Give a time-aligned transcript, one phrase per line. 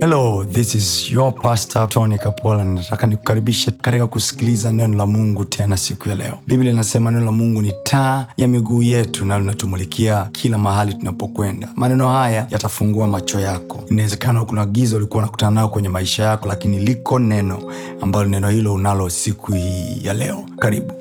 [0.00, 2.64] hello this is your pastor tony kapola.
[2.64, 6.38] Nataka nikukaribishe katika kusikiliza neno la mungu tena siku ya leo.
[6.46, 11.68] Biblia inasema neno la mungu ni taa ya miguu yetu na linatumulikia kila mahali tunapokwenda.
[11.76, 13.84] Maneno haya yatafungua macho yako.
[13.90, 18.74] Inawezekana kuna giza ulikuwa unakutana nayo kwenye maisha yako lakini liko neno ambalo neno hilo
[18.74, 20.46] unalo siku hii ya leo.
[20.58, 20.92] Karibu.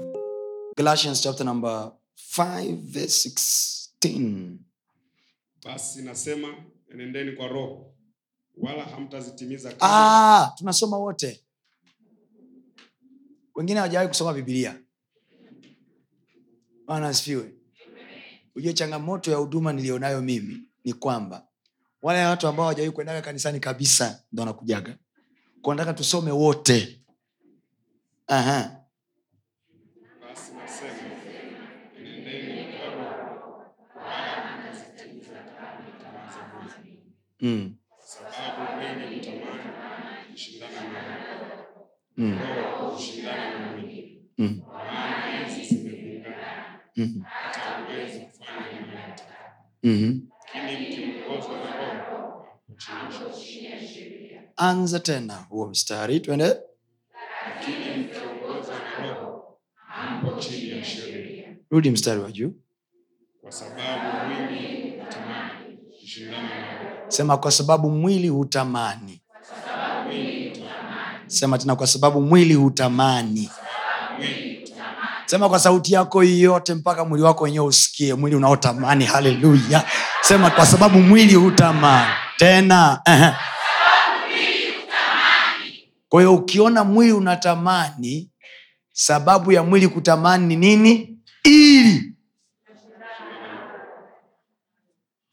[0.77, 1.91] Galatians chapter number
[2.37, 4.49] 5 verse 16
[5.65, 6.47] basi nasema
[6.93, 7.85] enendeni kwa roho
[8.59, 11.43] wala hamtazitimiza ah, tunasoma wote.
[13.55, 14.79] Wengine hawajawahi kusoma bibilia
[16.87, 17.53] asifiwe.
[18.55, 21.47] Ujue changamoto ya huduma nilionayo mimi ni kwamba
[22.01, 24.97] wale watu ambao hawajawahi kuendaga kanisani kabisa ndo wanakujaga.
[25.61, 27.05] Kwa nataka tusome wote.
[28.27, 28.75] Aha.
[30.21, 30.51] basi
[54.55, 56.55] anza tena huo mstari twende.
[61.71, 62.53] Rudi mstari wa juu.
[67.07, 69.21] Sema kwa sababu mwili hutamani
[71.29, 73.49] sema tena kwa sababu mwili hutamani.
[75.25, 79.05] Sema kwa sauti yako yote mpaka mwili wako wenyewe usikie mwili unaotamani.
[79.05, 79.85] Haleluya.
[80.21, 82.11] Sema kwa sababu mwili hutamani.
[82.37, 83.01] Tena
[86.09, 88.29] kwa hiyo ukiona mwili unatamani
[88.93, 91.17] sababu ya mwili kutamani ni nini?
[91.43, 92.13] Ili.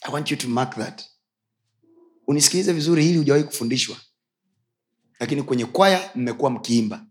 [0.02, 1.02] I want you to mark that.
[2.26, 3.96] Unisikilize vizuri hili hujawahi kufundishwa
[5.20, 7.04] lakini kwenye kwaya mmekuwa mkiimba.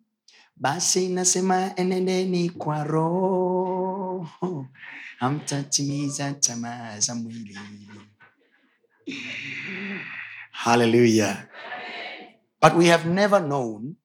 [0.55, 4.27] Basi nasema enendeni kwa roho.
[5.19, 7.57] Hamtatimiza tamaa za mwili.
[10.51, 11.47] Haleluya
[12.61, 13.95] but we have never known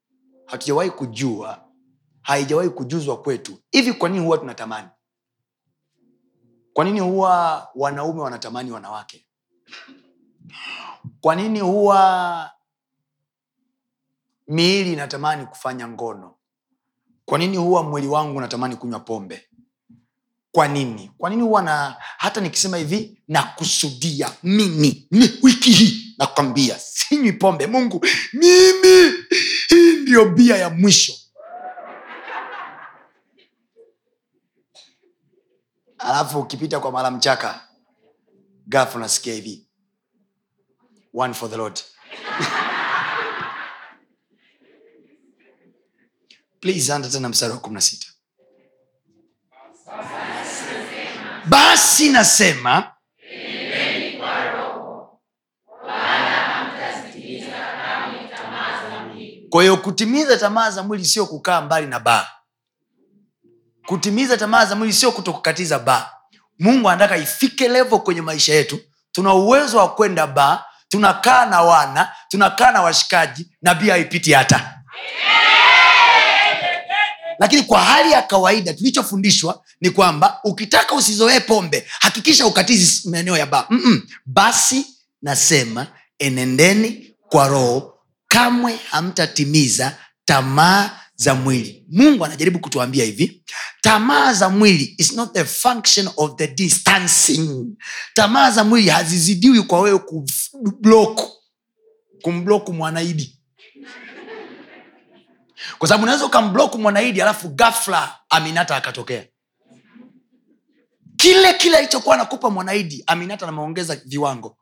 [0.47, 1.65] hatujawahi kujua
[2.23, 3.59] haijawahi kujuzwa kwetu.
[3.71, 4.89] Hivi kwa nini huwa tunatamani?
[6.73, 9.27] Kwa nini huwa wanaume wanatamani wanawake?
[11.21, 12.51] Kwa nini huwa
[14.51, 16.35] miili inatamani kufanya ngono.
[17.25, 19.49] Kwa nini huwa mwili wangu unatamani kunywa pombe?
[20.53, 21.11] Kwa nini?
[21.19, 27.67] Kwa nini huwa na hata nikisema hivi nakusudia mimi ni wiki hii nakwambia sinywi pombe.
[27.67, 29.13] Mungu mimi
[29.69, 31.13] hii ndio bia ya mwisho.
[35.99, 37.69] Alafu ukipita kwa mara mchaka
[38.67, 39.69] gafu nasikia hivi
[41.15, 41.81] one for the lord
[46.61, 48.07] please tena mstari wa kumi na sita.
[51.47, 52.93] Basi nasema
[59.51, 62.27] kwa kutimiza tamaa za mwili sio kukaa mbali na baa
[63.87, 66.11] kutimiza tamaa za mwili sio kutokukatiza baa
[66.59, 68.81] mungu anataka ifike levo kwenye maisha yetu
[69.13, 74.81] tuna uwezo wa kwenda baa tunakaa na wana tunakaa na washikaji na bia haipiti hata
[77.41, 83.47] lakini kwa hali ya kawaida tulichofundishwa ni kwamba ukitaka usizoee pombe hakikisha ukatizi maeneo ya
[83.47, 84.03] baa Mm-mm.
[84.27, 84.87] basi
[85.23, 85.87] nasema
[86.19, 87.95] enendeni kwa roho
[88.29, 91.87] kamwe hamtatimiza tamaa za mwili.
[91.91, 93.43] Mungu anajaribu kutuambia hivi
[93.81, 97.67] tamaa za mwili is not the function of the distancing.
[98.15, 101.21] Tamaa za mwili hazizidiwi kwa wewe kublok
[102.23, 103.40] kumbloku mwanaidi
[105.81, 109.27] kwa sababu unaweza ukambloku mwanaidi alafu gafla aminata akatokea.
[111.17, 114.57] Kile kile alichokuwa anakupa mwanaidi aminata nameongeza viwango.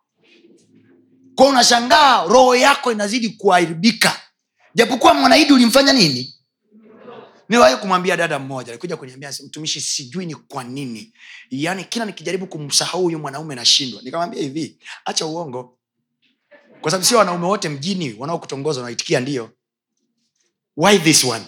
[1.34, 4.20] Kwa unashangaa roho yako inazidi kuharibika.
[4.74, 6.34] Japokuwa mwanaidi ulimfanya nini?
[7.48, 11.12] Niliwahi kumwambia dada mmoja alikuja kuniambia mtumishi sijui ni kwa nini.
[11.50, 14.02] Yaani kila nikijaribu kumsahau huyu mwanaume nashindwa.
[14.02, 15.78] Nikamwambia hivi acha uongo.
[16.80, 19.50] Kwa sababu sio wanaume wote mjini wanaokutongoza wanaitikia ndio
[20.78, 21.44] why this one?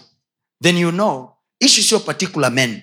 [0.61, 2.83] Then you know issue sio particular men.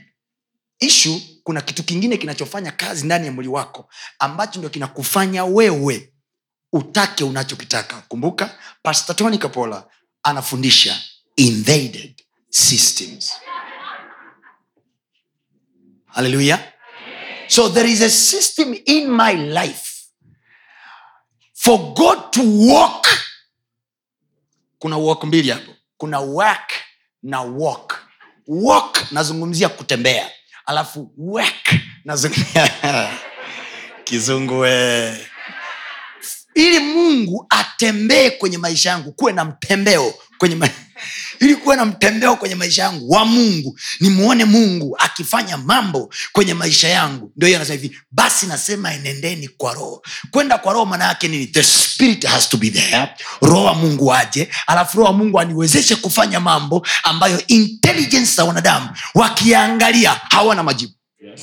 [0.80, 3.90] Issue kuna kitu kingine kinachofanya kazi ndani ya mwili wako
[4.20, 6.14] ambacho ndio kinakufanya wewe
[6.74, 8.02] utake unachokitaka.
[8.02, 9.88] Kumbuka pastor tony kapola
[10.24, 11.02] anafundisha
[11.36, 13.34] invaded systems.
[16.06, 16.74] Haleluya
[17.48, 20.06] so there is a system in my life
[21.54, 23.08] for god to walk.
[24.80, 26.72] Kuna walk mbili hapo kuna work
[27.24, 28.04] na walk.
[28.48, 30.32] Walk nazungumzia kutembea.
[30.66, 32.70] Alafu work nazungumzia
[34.04, 34.66] kizungu
[36.58, 40.70] ili mungu atembee kwenye maisha yangu kuwe na mtembeo kwenye ma...
[41.40, 46.88] ili kuwe na mtembeo kwenye maisha yangu wa mungu nimuone mungu akifanya mambo kwenye maisha
[46.90, 47.32] yangu.
[47.36, 50.04] Ndio hiyo anasema hivi basi nasema enendeni kwa roho.
[50.32, 51.48] Kwenda kwa roho maana yake nini?
[51.48, 53.10] The spirit has to be there.
[53.42, 58.90] Roho wa mungu aje alafu roho wa mungu aniwezeshe kufanya mambo ambayo intelligence za wanadamu
[59.16, 60.94] wakiangalia hawana majibu.
[61.20, 61.42] Yes.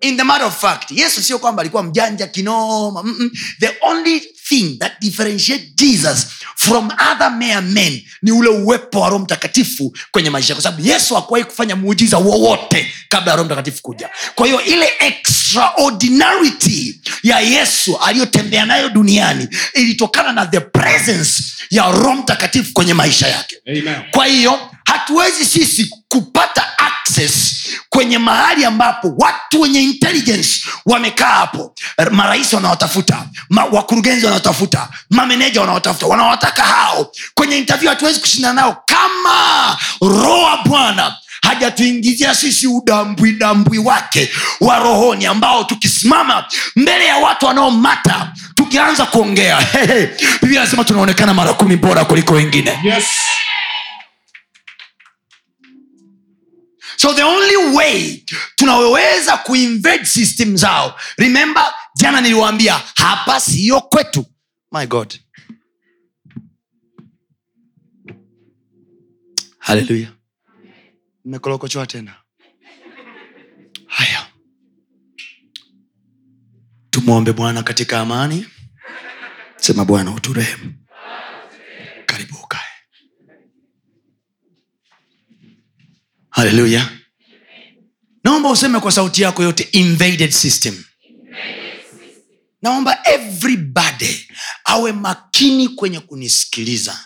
[0.00, 3.30] in the matter of fact yesu sio kwamba alikuwa mjanja kinoma Mm-mm.
[3.60, 6.26] the only thing that differentiate jesus
[6.56, 11.14] from other mere men ni ule uwepo wa roho mtakatifu kwenye maisha kwa sababu yesu
[11.14, 14.08] hakuwahi kufanya muujiza wowote kabla ya roho mtakatifu kuja.
[14.34, 22.12] Kwa hiyo ile extraordinarity ya yesu aliyotembea nayo duniani ilitokana na the presence ya roho
[22.14, 23.56] mtakatifu kwenye maisha yake.
[23.68, 24.02] Amen.
[24.10, 26.78] kwa hiyo hatuwezi sisi kupata
[27.10, 27.56] access
[27.88, 30.48] kwenye mahali ambapo watu wenye intelligence
[30.86, 31.74] wamekaa hapo.
[32.10, 37.12] Marais wanawatafuta ma, wakurugenzi wanawatafuta mameneja wanawatafuta wanawataka hao.
[37.34, 44.30] Kwenye interview hatuwezi kushindana nao kama roa bwana hajatuingizia sisi udambwidambwi wake
[44.60, 46.44] wa rohoni ambao tukisimama
[46.76, 49.58] mbele ya watu wanaomata tukianza kuongea.
[50.42, 52.78] Biblia anasema tunaonekana mara kumi bora kuliko wengine.
[52.84, 53.04] Yes.
[57.00, 58.24] So the only way
[58.56, 64.26] tunaweza kuinvade system zao remember jana niliwaambia hapa siyo kwetu.
[64.72, 65.14] My god.
[69.58, 70.12] Haleluya
[71.24, 72.14] mmekolokochwa tena.
[73.86, 74.26] Haya.
[76.90, 78.46] Tumwombe bwana katika amani.
[79.56, 80.74] Sema bwana uturehemu
[82.06, 82.60] karibu ukae
[86.40, 86.88] haleluya
[88.24, 90.84] naomba useme kwa sauti yako yote invaded system.
[92.62, 94.26] Naomba everybody
[94.64, 96.98] awe makini kwenye kunisikiliza.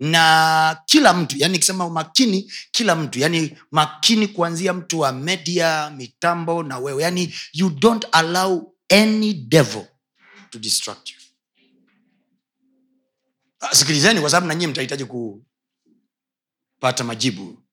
[0.00, 6.62] Na kila mtu yani ikisema makini kila mtu yani makini kuanzia mtu wa media mitambo
[6.62, 7.02] na wewe.
[7.02, 9.84] Yani you don't allow any devil
[10.50, 11.16] to distract you.
[13.72, 17.63] Sikilizeni kwa sababu nanyie mtahitaji kupata majibu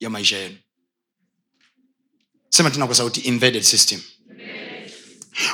[0.00, 0.56] ya maisha yenu.
[2.48, 4.00] Sema tena kwa sauti embedded system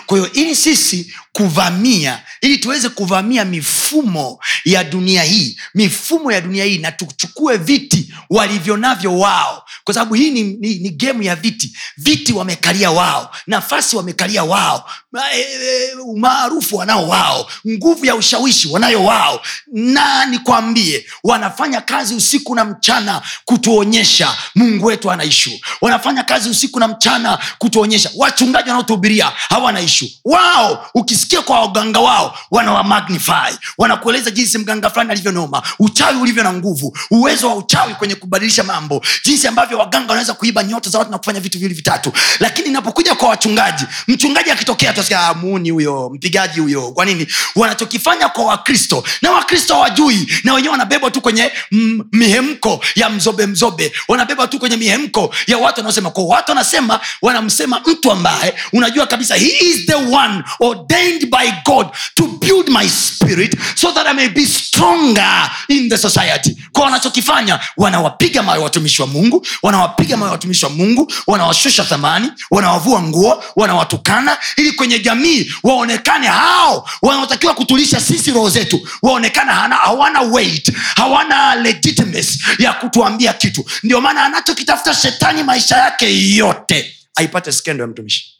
[0.06, 6.64] kwa hiyo ili sisi kuvamia ili tuweze kuvamia mifumo ya dunia hii mifumo ya dunia
[6.64, 9.62] hii na tuchukue viti walivyo navyo wao.
[9.84, 11.76] Kwa sababu hii ni, ni, ni gemu ya viti.
[11.96, 14.90] Viti wamekalia wao nafasi wamekalia wao
[15.34, 19.42] e- e, umaarufu wanao wao nguvu ya ushawishi wanayo wao.
[19.72, 25.60] Na nikwambie wanafanya kazi usiku na mchana kutuonyesha mungu wetu anaishu.
[25.80, 28.10] Wanafanya kazi usiku na mchana kutuonyesha.
[28.16, 29.32] Wachungaji wanaotuhubiria
[29.80, 36.52] ishu wao ukisikia kwa waganga wao wanawamagnify wanakueleza jinsi mganga fulani alivyonoma uchawi ulivyo na
[36.52, 41.10] nguvu uwezo wa uchawi kwenye kubadilisha mambo jinsi ambavyo waganga wanaweza kuiba nyota za watu
[41.10, 42.12] na kufanya vitu viwili vitatu.
[42.40, 46.92] Lakini inapokuja kwa wachungaji mchungaji akitokea tutasikia "Ah, muni huyo mpigaji huyo.
[46.92, 47.26] Kwa nini?
[47.56, 49.04] Wanachokifanya kwa wakristo.
[49.22, 50.32] Na wakristo hawajui.
[50.44, 53.92] Na wenyewe wanabebwa tu kwenye mm, mihemko ya mzobe mzobe.
[54.08, 56.10] Wanabebwa tu kwenye mihemko ya watu wanaosema.
[56.10, 61.86] Kwa watu wanasema wanamsema mtu ambaye unajua kabisa he is the one ordained by god
[62.14, 66.56] to build my spirit so that i may be stronger in the society.
[66.72, 73.02] Kwa wanachokifanya wanawapiga mayo watumishi wa mungu wanawapiga mayo watumishi wa mungu wanawashusha thamani wanawavua
[73.02, 78.88] nguo wanawatukana ili kwenye jamii waonekane hao wanaotakiwa kutulisha sisi roho zetu.
[79.02, 83.64] Waonekana hawana weight hawana legitimacy ya kutuambia kitu.
[83.82, 88.35] Ndio maana anachokitafuta shetani maisha yake yote aipate skendo ya mtumishi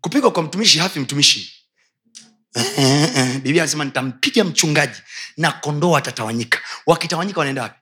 [0.00, 1.56] kupigwa kwa mtumishi hafi mtumishi.
[3.42, 5.02] Biblia anasema nitampiga mchungaji
[5.36, 6.58] na kondoo watatawanyika.
[6.86, 7.78] Wakitawanyika wanaenda wapi?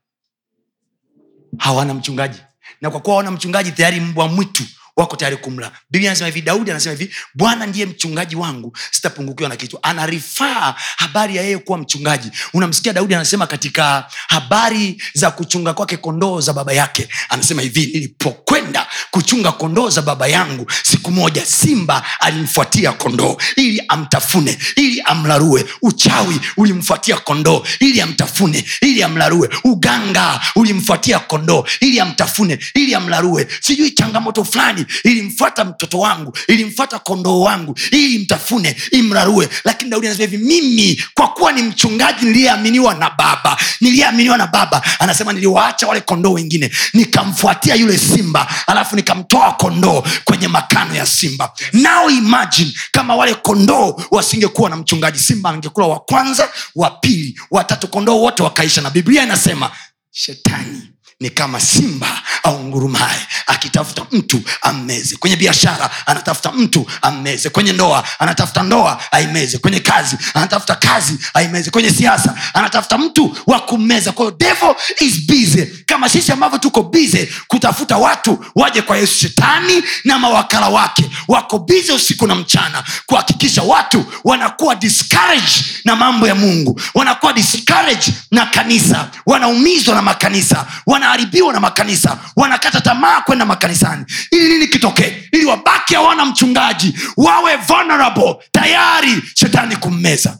[1.59, 2.39] Hawana mchungaji.
[2.81, 4.63] Na kwa kuwa hawana mchungaji tayari mbwa mwitu
[4.99, 5.73] wako tayari kumla.
[5.91, 9.79] Biblia anasema hivi daudi anasema hivi bwana ndiye mchungaji wangu sitapungukiwa na kitu.
[9.83, 12.31] Anarifaa habari ya yeye kuwa mchungaji.
[12.55, 17.09] Unamsikia daudi anasema katika habari za kuchunga kwake kondoo za baba yake.
[17.29, 24.59] Anasema hivi nilipokwenda kuchunga kondoo za baba yangu siku moja simba alimfuatia kondoo ili amtafune
[24.77, 25.65] ili amlarue.
[25.83, 29.49] Uchawi ulimfuatia kondoo ili amtafune ili amlarue.
[29.65, 33.49] Uganga ulimfuatia kondoo ili amtafune ili amlarue.
[33.61, 39.49] Sijui changamoto fulani ilimfuata mtoto wangu ilimfuata kondoo wangu ili imtafune imrarue.
[39.65, 44.83] Lakini daudi anasema hivi mimi kwa kuwa ni mchungaji niliyeaminiwa na baba niliyeaminiwa na baba
[44.99, 51.53] anasema niliwaacha wale kondoo wengine nikamfuatia yule simba alafu nikamtoa kondoo kwenye makano ya simba.
[51.73, 55.19] Nao imagine kama wale kondoo wasingekuwa na mchungaji.
[55.19, 58.81] Simba angekula wa kwanza wa pili watatu kondoo wote wakaisha.
[58.81, 59.71] Na biblia inasema
[60.11, 60.83] shetani
[61.21, 65.17] ni kama simba au ngurumaye akitafuta mtu ammeze.
[65.17, 67.51] Kwenye biashara anatafuta mtu ammeze.
[67.51, 69.59] Kwenye ndoa anatafuta ndoa aimeze.
[69.59, 71.71] Kwenye kazi anatafuta kazi aimeze.
[71.71, 74.13] Kwenye siasa anatafuta mtu wa kummeza.
[74.13, 75.67] Kwayo devil is busy.
[75.87, 81.59] Kama sisi ambavyo tuko bize kutafuta watu waje kwa yesu shetani na mawakala wake wako
[81.59, 88.47] bize usiku na mchana kuhakikisha watu wanakuwa discourage na mambo ya mungu wanakuwa discourage na
[88.47, 90.67] kanisa wanaumizwa na makanisa
[91.09, 94.05] wanaharibiwa na makanisa wanakata tamaa kwenda makanisani.
[94.31, 100.39] Ili nini kitokee ili wabaki hawana mchungaji wawe vulnerable tayari shetani kummeza.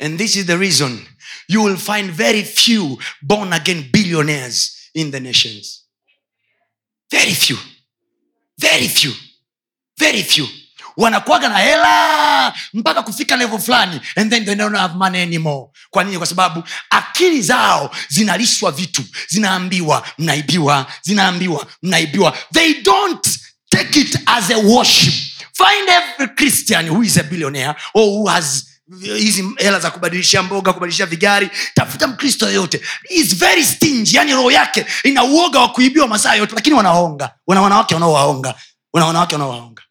[0.00, 1.06] And this is the reason
[1.48, 5.84] you will find very few born again billionaires in the nations.
[7.10, 7.56] Very few.
[8.58, 9.12] Very few.
[9.98, 10.46] Very few
[10.96, 15.66] wanakuaga na hela mpaka kufika level fulani and then they don't have money anymore.
[15.90, 16.18] Kwa nini?
[16.18, 22.36] Kwa sababu akili zao zinalishwa vitu zinaambiwa mnaibiwa zinaambiwa mnaibiwa.
[22.52, 23.28] They don't
[23.70, 25.14] take it as a worship.
[25.52, 28.64] Find every christian who is a billionaire or who has
[29.02, 31.50] hizi hela za kubadilishia mboga kubadilishia vigari.
[31.74, 32.80] Tafuta mkristo yoyote.
[33.10, 34.16] Is very stingy.
[34.16, 38.54] Yani roho yake ina uoga wa kuibiwa masaa yote lakini wanaonga wana wanawake wanaowaonga.
[38.92, 39.82] Wana wanawake wanaowaonga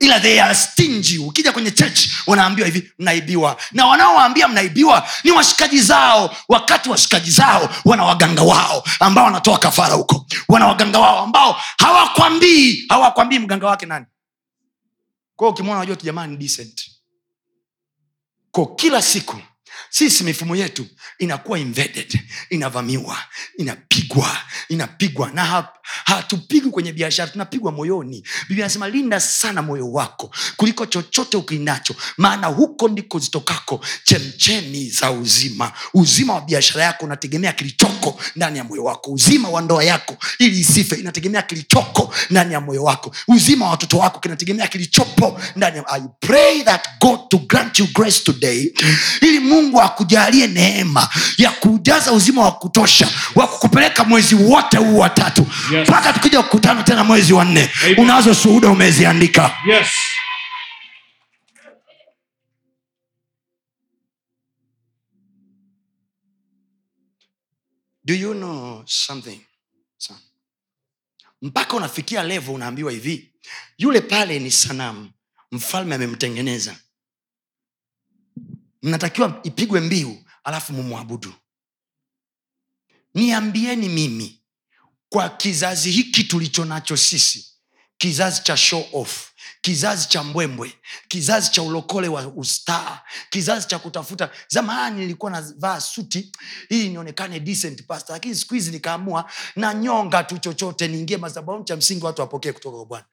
[0.00, 1.18] ila they are stingy.
[1.18, 3.56] Ukija kwenye church wanaambiwa hivi mnaibiwa.
[3.72, 6.36] Na wanaowaambia mnaibiwa ni washikaji zao.
[6.48, 10.26] Wakati washikaji zao wana waganga wao ambao wanatoa kafara huko.
[10.48, 12.84] Wana waganga wao ambao hawakwambii.
[12.88, 14.06] Hawakwambii mganga wake nani?
[15.36, 16.90] Kwao ukimwona wajua kijamani jamani decent.
[18.50, 19.36] Ko kila siku
[19.98, 20.86] sisi mifumo yetu
[21.18, 23.18] inakuwa invaded inavamiwa
[23.58, 24.36] inapigwa
[24.68, 25.30] inapigwa.
[25.34, 25.68] Na
[26.04, 28.24] hatupigwi kwenye biashara tunapigwa moyoni.
[28.48, 35.10] Biblia anasema linda sana moyo wako kuliko chochote ukinacho maana huko ndiko zitokako chemchemi za
[35.10, 35.72] uzima.
[35.94, 39.10] Uzima wa biashara yako unategemea kilichoko ndani ya moyo wako.
[39.12, 43.14] Uzima wa ndoa yako ili isife inategemea kilichoko ndani ya moyo wako.
[43.28, 47.86] Uzima wa watoto wako kinategemea kilichopo ndani ya I pray that God to grant you
[47.94, 48.72] grace today
[49.20, 55.46] ili mungu akujalie neema ya kujaza uzima wa kutosha wa kukupeleka mwezi wote huu watatu
[55.72, 55.88] Yes.
[55.88, 59.88] mpaka tukija kukutana tena mwezi wa nne unazo shuhuda umeziandika Yes.
[68.04, 69.40] do you know something
[69.98, 70.16] Son?
[71.42, 73.32] mpaka unafikia levo unaambiwa hivi
[73.78, 75.10] yule pale ni sanamu
[75.52, 76.76] mfalme amemtengeneza
[78.86, 81.32] mnatakiwa ipigwe mbiu alafu mumwabudu.
[83.14, 84.42] Niambieni mimi
[85.08, 87.46] kwa kizazi hiki tulicho nacho sisi
[87.98, 90.72] kizazi cha show off kizazi cha mbwembwe
[91.08, 93.00] kizazi cha ulokole wa ustaa
[93.30, 96.32] kizazi cha kutafuta zamani nilikuwa navaa suti
[96.68, 101.76] ili nionekane decent pastor lakini siku hizi nikaamua na nyonga tu chochote niingie madhabahuni cha
[101.76, 103.04] msingi watu wapokee kutoka kwa bwana.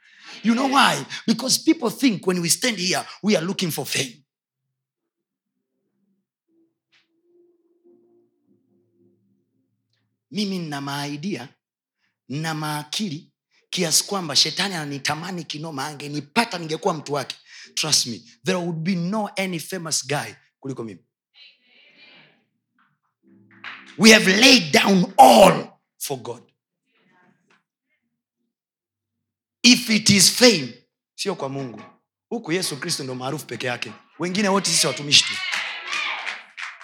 [0.43, 1.05] You know why?
[1.27, 4.22] Because people think when we stand here we are looking for fame
[10.33, 11.49] mimi nina maaidia
[12.29, 13.31] na maakili
[13.69, 17.35] kiasi kwamba shetani ananitamani kinoma angenipata ningekuwa mtu wake.
[17.73, 21.05] Trust me there would be no any famous guy kuliko mimi.
[23.97, 25.67] We have laid down all
[25.99, 26.43] for god.
[29.63, 30.73] If it is fame
[31.15, 31.81] sio kwa mungu.
[32.29, 33.91] Huku yesu kristo ndo maarufu peke yake.
[34.19, 35.33] Wengine wote sisi watumishi tu.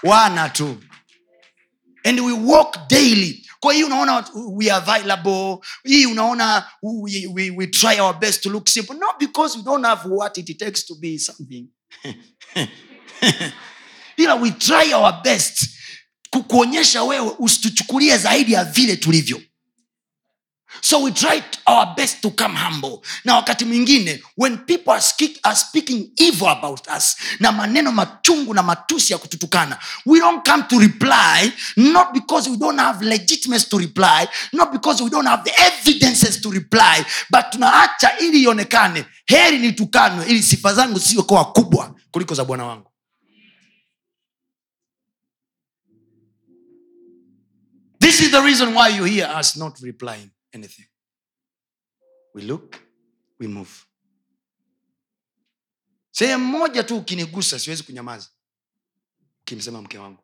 [0.03, 0.83] Wana tu
[2.05, 3.45] and we walk daily.
[3.59, 5.57] Kwa hii unaona we are available.
[5.83, 9.85] Hii unaona we, we, we try our best to look simple not because we don't
[9.85, 11.65] have what it takes to be something.
[14.17, 15.69] Ila we try our best
[16.29, 19.41] kukuonyesha wewe usituchukulie zaidi ya vile tulivyo
[20.81, 23.01] so we try our best to come humble.
[23.25, 28.53] Na wakati mwingine when people are, speak, are speaking evil about us na maneno machungu
[28.53, 33.69] na matusi ya kututukana we don't come to reply not because we don't have legitimacy
[33.69, 39.05] to reply not because we don't have the evidences to reply but tunaacha ili ionekane.
[39.25, 42.85] Heri nitukanwe ili sifa zangu siokoa kubwa kuliko za bwana wangu.
[47.99, 50.85] This is the reason why you hear us not replying anything.
[52.33, 52.75] We look
[53.39, 53.71] we move.
[56.11, 58.29] Sehemu moja tu ukinigusa siwezi kunyamaza.
[59.41, 60.23] Ukimsema mke wangu.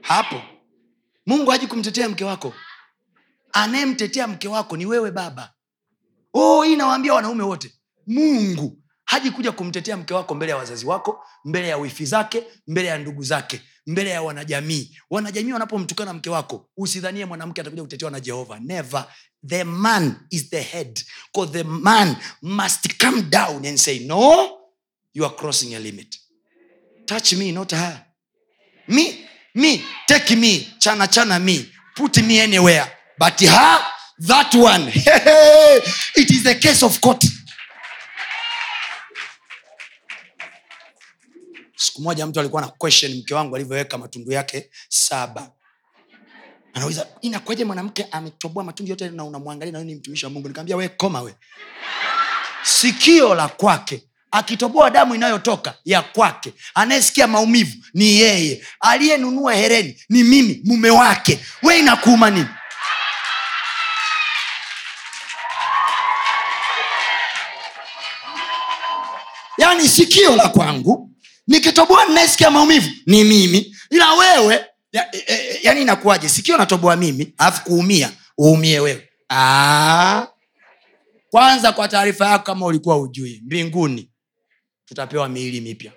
[0.00, 0.42] Hapo.
[1.26, 2.54] Mungu haji kumtetea mke wako.
[3.52, 5.54] Anayemtetea mke wako ni wewe baba.
[6.32, 7.74] Oh, hii nawaambia wanaume wote.
[8.06, 12.88] Mungu haji kuja kumtetea mke wako mbele ya wazazi wako mbele ya wifi zake mbele
[12.88, 14.96] ya ndugu zake mbele ya wanajamii.
[15.10, 18.58] Wanajamii wanapomtukana mke wako usidhanie mwanamke atakuja kutetewa na jehova.
[18.60, 19.06] Never.
[19.48, 21.00] The man is the head.
[21.32, 24.58] Because the man must come down and say no
[25.14, 26.16] you are crossing a limit.
[27.06, 28.04] Touch me not her.
[28.88, 29.84] Me me.
[30.06, 30.68] Take me.
[30.78, 31.66] Chana chana me.
[31.96, 32.90] Put me anywhere.
[33.18, 33.78] But her
[34.18, 34.88] that one.
[36.18, 37.24] It is the case of court
[41.76, 45.50] siku moja mtu alikuwa na question mke wangu alivyoweka matundu yake saba.
[46.74, 50.48] Anauliza inakweje mwanamke ametoboa matundu yote na unamwangalia na ni mtumishi wa mungu?
[50.48, 51.34] Nikaambia we koma we
[52.62, 58.64] sikio la kwake akitoboa damu inayotoka ya kwake anayesikia maumivu ni yeye.
[58.80, 61.38] Aliyenunua hereni ni mimi mume wake.
[61.62, 62.46] We inakuuma nini?
[69.58, 71.10] Yaani sikio la kwangu
[71.46, 73.76] nikitoboa ninayesikia maumivu ni mimi.
[73.90, 74.60] Ila wewe ya,
[74.92, 76.28] ya, ya, yani inakuwaje?
[76.28, 78.10] Sikio natoboa mimi alafu kuumia
[78.40, 79.08] uumie wewe.
[79.30, 80.26] Aa.
[81.30, 84.10] kwanza kwa taarifa yako kama ulikuwa ujui mbinguni
[84.88, 85.92] tutapewa miili mipya.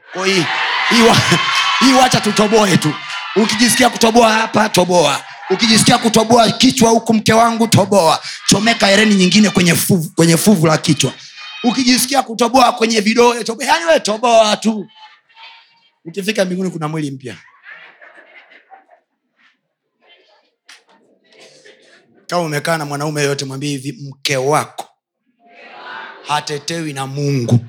[1.79, 2.93] Hii wacha tutoboe tu.
[3.35, 5.23] Ukijisikia kutoboa hapa toboa.
[5.49, 8.21] Ukijisikia kutoboa kichwa huku mke wangu toboa.
[8.47, 11.13] Chomeka hereni nyingine kwenye fuvu, kwenye fuvu la kichwa.
[11.63, 13.65] Ukijisikia kutoboa kwenye vidole toboa.
[13.65, 14.87] Yani we toboa tu
[16.09, 17.35] ukifika mbinguni kuna mwili mpya.
[22.27, 24.89] Kama umekaa na mwanaume yoyote mwambie hivi mke wako
[26.27, 27.59] hatetewi na mungu.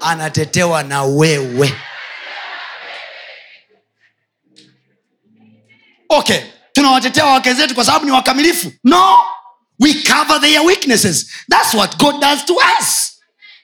[0.00, 1.74] Anatetewa na wewe.
[6.08, 6.40] Okay
[6.74, 8.72] tunawatetea wake zetu kwa sababu ni wakamilifu.
[8.84, 9.18] No
[9.80, 11.30] we cover their weaknesses.
[11.50, 13.13] Thats what god does to us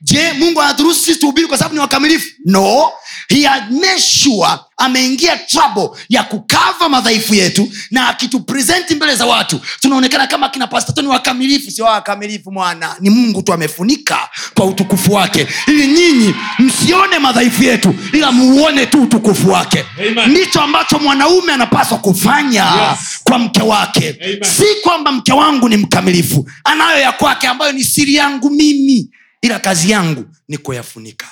[0.02, 2.26] je mungu anaturuhusu sisi tuhubiri kwa sababu ni wakamilifu?
[2.46, 2.90] No.
[3.28, 9.60] He had made sure ameingia trouble ya kukava madhaifu yetu na akitupresenti mbele za watu.
[9.80, 11.84] Tunaonekana kama kina pastato ni wakamilifu sio?
[11.84, 12.96] Wakamilifu mwana.
[13.00, 15.46] Ni mungu tu amefunika kwa utukufu wake.
[15.66, 19.84] Ili nyinyi msione madhaifu yetu ila muone tu utukufu wake.
[20.10, 20.30] Amen.
[20.30, 23.20] ndicho ambacho mwanaume anapaswa kufanya Yes.
[23.24, 24.16] kwa mke wake.
[24.24, 24.44] Amen.
[24.44, 26.50] si kwamba mke wangu ni mkamilifu.
[26.64, 29.08] Anayo ya kwake ambayo ni siri yangu mimi
[29.42, 31.26] ila kazi yangu ni kuyafunika.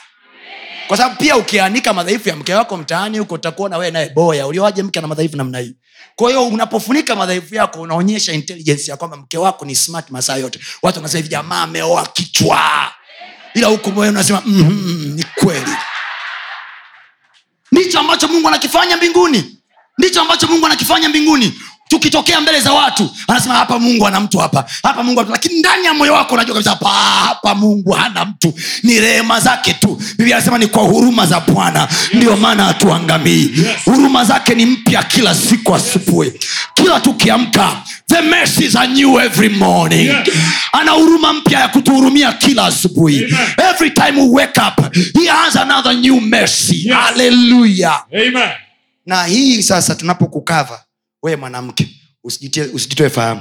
[0.88, 4.46] Kwa sababu pia ukianika madhaifu ya mke wako mtaani huko utakuona wee naye boya.
[4.46, 5.74] Uliowaje mke na madhaifu namna hii?
[6.16, 10.60] Kwa hiyo unapofunika madhaifu yako unaonyesha intelligence ya kwamba mke wako ni smart masaa yote.
[10.82, 12.92] Watu wanasema hivi jamaa ameoa kichwa.
[13.54, 15.72] Ila huku moyo unasema mm, ni kweli.
[17.72, 19.58] Ndicho ambacho mungu anakifanya mbinguni.
[19.98, 24.64] Ndicho ambacho mungu anakifanya mbinguni tukitokea mbele za watu anasema hapa mungu ana mtu hapa
[24.82, 28.54] hapa mungu lakini ndani ya moyo wako unajua kabisa hapa hapa mungu hana mtu.
[28.82, 30.02] Ni rehema zake tu.
[30.18, 31.88] Biblia anasema ni kwa huruma za bwana.
[32.12, 33.50] Ndio maana hatuangamii.
[33.84, 36.32] Huruma zake ni mpya kila siku asubuhi.
[36.74, 40.06] Kila tukiamka the mercies are new every morning.
[40.08, 40.28] Yes.
[40.72, 43.34] ana huruma mpya ya kutuhurumia kila asubuhi.
[43.70, 46.88] Every time we wake up he has another new mercy.
[46.88, 46.96] Yes.
[46.96, 48.02] haleluya
[49.06, 50.80] na hii sasa tunapokukava
[51.22, 51.88] wewe mwanamke
[52.72, 53.40] usijitoe fahamu.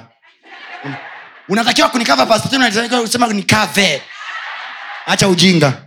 [1.49, 4.01] Unatakiwa kunikava pastor, tena unatakiwa kusema nikave.
[5.05, 5.83] Hacha ujinga.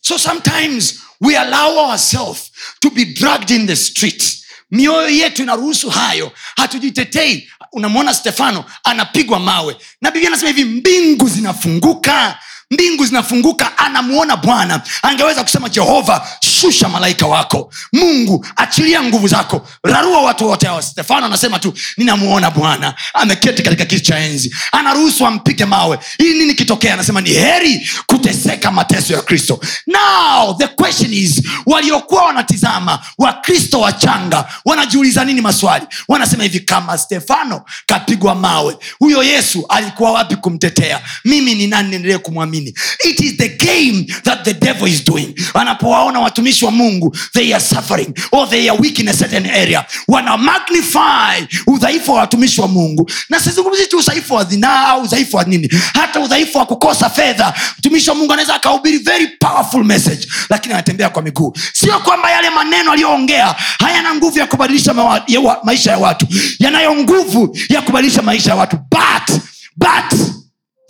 [0.00, 4.38] So sometimes we allow ourselves to be dragged in the street
[4.70, 6.32] mioyo yetu inaruhusu hayo.
[6.56, 7.48] Hatujitetei.
[7.72, 9.76] Unamwona stefano anapigwa mawe.
[10.00, 12.38] Na biblia anasema hivi mbingu zinafunguka
[12.72, 14.82] mbingu zinafunguka anamuona bwana.
[15.02, 17.72] Angeweza kusema jehova shusha malaika wako.
[17.92, 19.68] Mungu achilia nguvu zako.
[19.84, 20.82] Rarua watu wote hawa.
[20.82, 22.94] Stefano anasema tu ninamuona bwana.
[23.14, 24.54] Ameketi katika kiti cha enzi.
[24.72, 25.98] Anaruhusu ampige mawe.
[26.18, 26.94] Ili nini kitokea?
[26.94, 29.60] Anasema ni heri kuteseka mateso ya kristo.
[29.86, 35.86] Now the question is waliokuwa wanatizama wakristo wachanga wanajiuliza nini maswali?
[36.08, 41.00] Wanasema hivi kama stefano kapigwa mawe huyo yesu alikuwa wapi kumtetea?
[41.24, 42.61] Mimi ni nani niendelee kumwamini
[43.04, 45.34] it is the game that the devil is doing.
[45.54, 49.46] Anapowaona watumishi watumishi wa mungu they are suffering or they are weak in a certain
[49.46, 49.86] area.
[50.08, 53.10] Wana magnify udhaifu wa watumishi wa mungu.
[53.28, 55.68] Na sizungumzi tu udhaifu wa dhinaa au udhaifu wa nini.
[55.94, 61.08] Hata udhaifu wa kukosa fedha mtumishi wa mungu anaweza akahubiri very powerful message lakini anatembea
[61.10, 61.52] kwa miguu.
[61.72, 66.26] Sio kwamba yale maneno aliyoongea hayana nguvu ya kubadilisha mawa, ya wa, maisha ya watu.
[66.58, 68.76] Yanayo nguvu ya kubadilisha maisha ya watu.
[68.76, 69.38] But
[69.76, 70.20] but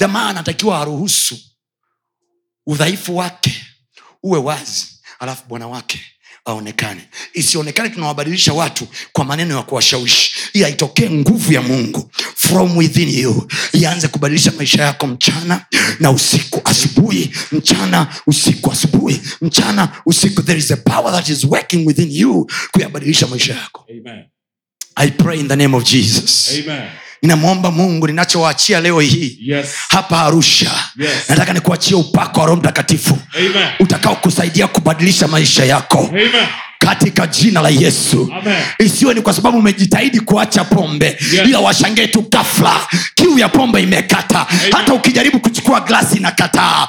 [0.00, 1.37] jamaa anatakiwa aruhusu
[2.66, 3.66] udhaifu wake
[4.22, 4.87] uwe wazi
[5.18, 6.01] alafu bwana wake
[6.44, 7.01] aonekane.
[7.35, 10.35] Isionekane tunawabadilisha watu kwa maneno ya kuwashawishi.
[10.53, 13.48] Ila itokee nguvu ya mungu from within you.
[13.72, 15.66] Ianze kubadilisha maisha yako mchana
[16.01, 20.42] na usiku asubuhi mchana usiku asubuhi mchana usiku.
[20.42, 23.87] There is a power that is working within you kuyabadilisha maisha yako.
[23.90, 24.25] Amen.
[24.96, 26.51] i pray in the name of jesus.
[26.59, 26.88] Amen.
[27.22, 29.66] Ninamwomba mungu ninachowaachia leo hii Yes.
[29.88, 31.11] hapa arusha Yes.
[31.28, 33.18] nataka nikuachie upako wa roho mtakatifu
[33.80, 36.30] utakaokusaidia kubadilisha maisha yako Amen.
[36.86, 38.32] Katika jina la yesu.
[38.40, 38.62] Amen.
[38.78, 41.48] isiwe ni kwa sababu umejitahidi kuacha pombe Yes.
[41.48, 42.72] ila washangae tu gafla
[43.14, 44.46] kiu ya pombe imekata.
[44.72, 46.88] Hata ukijaribu kuchukua glasi inakataa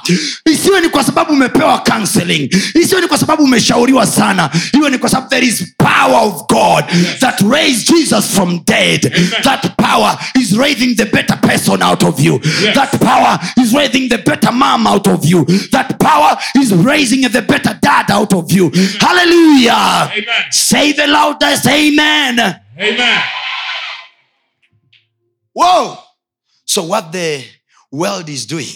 [0.54, 2.50] isiwe ni kwa sababu umepewa counseling.
[2.82, 4.50] Isiwe ni kwa sababu umeshauriwa sana.
[4.74, 6.84] Iwe ni kwa sababu there is power of god
[7.20, 9.12] that raised jesus from dead.
[9.16, 9.30] Amen.
[9.44, 12.40] that power is raising the better person out of you.
[12.64, 12.76] Yes.
[12.76, 15.46] that power is raising the better mom out of you.
[15.72, 18.72] That power is raising the better dad out of you.
[19.00, 20.52] Hallelujah Amen.
[20.52, 22.40] say the loudest amen
[22.80, 23.24] Amen.
[25.54, 25.98] whoa
[26.66, 27.44] so what the
[27.92, 28.68] world is doing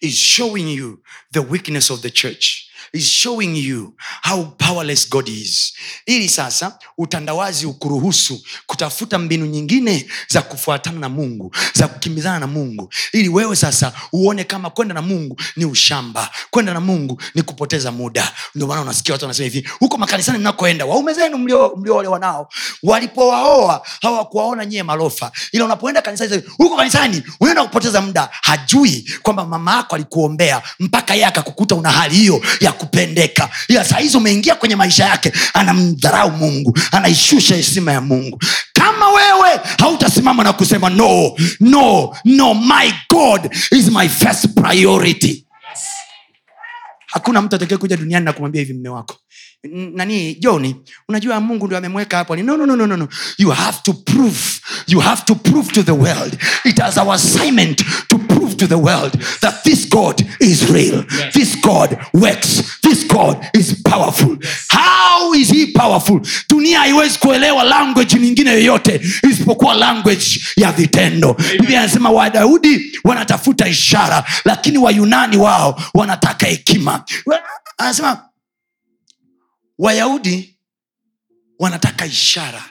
[0.00, 1.00] is showing you
[1.32, 5.72] the weakness of the church is showing you how powerless god is.
[6.06, 12.92] Ili sasa utandawazi ukuruhusu kutafuta mbinu nyingine za kufuatana na mungu za kukimbizana na mungu.
[13.12, 17.92] Ili wewe sasa uone kama kwenda na mungu ni ushamba kwenda na mungu ni kupoteza
[17.92, 18.32] muda.
[18.54, 21.38] Ndio maana unasikia watu wanasema hivi huko makanisani mnakoenda waume zenu
[21.76, 22.48] mlioolewa nao
[22.82, 28.28] walipowaoa hawakuwaona nyie marofa ila unapoenda kanisani huko kanisani unaenda kupoteza muda.
[28.42, 33.48] Hajui kwamba mama yako alikuombea mpaka yeye akakukuta una hali hiyo ya kupendeka.
[33.68, 38.38] Ila saa hizi umeingia kwenye maisha yake anamdharau mungu anaishusha heshima ya mungu.
[38.72, 45.46] Kama wewe hautasimama na kusema no no no my god is my first priority.
[47.06, 49.16] Hakuna mtu atakae kuja duniani na kumwambia hivi mme wako
[49.70, 50.76] nani joni
[51.08, 52.36] unajua mungu ndio amemweka hapo.
[52.36, 54.38] No, no, no, no, no, you have to prove
[54.86, 56.36] you have to prove to the world.
[56.64, 61.04] It has our assignment to prove to the world that this god is real.
[61.18, 61.34] Yes.
[61.34, 62.80] this god works.
[62.82, 64.36] This god is powerful.
[64.68, 66.20] How is he powerful?
[66.48, 71.36] Dunia haiwezi kuelewa language nyingine yoyote isipokuwa language ya vitendo.
[71.60, 77.04] Biblia anasema wadaudi wanatafuta ishara lakini wayunani wao wanataka hekima.
[77.78, 78.22] Anasema
[79.82, 80.36] wayahudi
[81.58, 82.64] wanataka ishara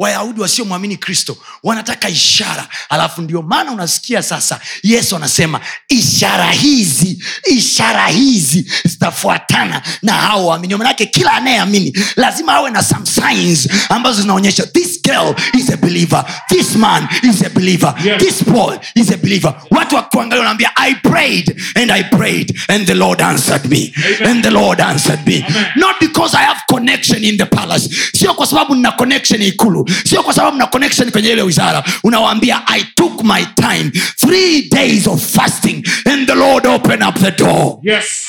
[0.00, 8.06] wayahudi wasiomwamini kristo wanataka ishara alafu ndio maana unasikia sasa yesu anasema ishara hizi ishara
[8.08, 14.66] hizi zitafuatana na hao waamini manake kila anayeamini lazima awe na some signs ambazo zinaonyesha
[14.66, 18.22] this girl is a believer this man is a believer Yes.
[18.22, 22.94] this boy is a believer watu wakuangalia wanaambia i prayed and i prayed and the
[22.94, 24.30] lord answered me Amen.
[24.30, 25.64] and the lord answered me Amen.
[25.76, 30.22] not because i have connection in the palace sio kwa sababu nina connection ikulu sio
[30.22, 31.84] kwa sababu na connection kwenye ile wizara.
[32.04, 33.90] Unawaambia i took my time.
[34.16, 37.78] Three days of fasting and the lord open up the door.
[37.82, 38.26] Yes.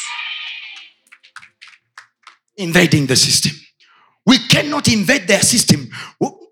[2.58, 3.52] invading the system
[4.26, 5.88] we cannot invade their system.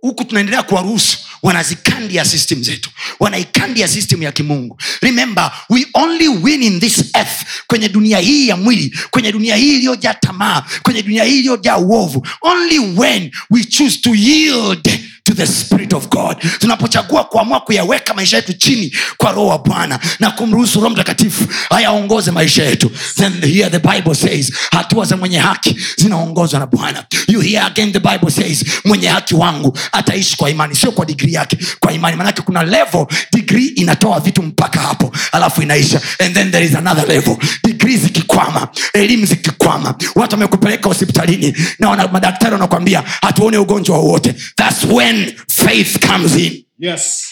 [0.02, 4.78] Huku tunaendelea kuwaruhusu wanazikandia system zetu wanaikandia system ya kimungu.
[5.02, 9.76] Remember we only win in this earth kwenye dunia hii ya mwili kwenye dunia hii
[9.76, 12.28] iliyojaa tamaa kwenye dunia hii iliyojaa uovu.
[12.42, 14.90] Only when we choose to yield
[15.30, 16.38] to the spirit of god.
[16.60, 22.32] Tunapochagua kuamua kuyaweka maisha yetu chini kwa roho wa bwana na kumruhusu roho mtakatifu ayaongoze
[22.32, 27.04] maisha yetu then here the bible says hatua za mwenye haki zinaongozwa na bwana.
[27.28, 31.34] You hear again the bible says mwenye haki wangu ataishi kwa imani sio kwa digrii
[31.34, 32.18] yake kwa imani.
[32.18, 36.02] Manake kuna level digrii inatoa vitu mpaka hapo alafu inaisha.
[36.20, 39.96] And then there is another level digrii zikikwama elimu zikikwama.
[40.16, 44.36] Watu wamekupeleka hospitalini na madaktari wanakwambia hatuone ugonjwa wowote.
[44.56, 45.19] Thats when
[45.50, 47.26] faith comes in Yes.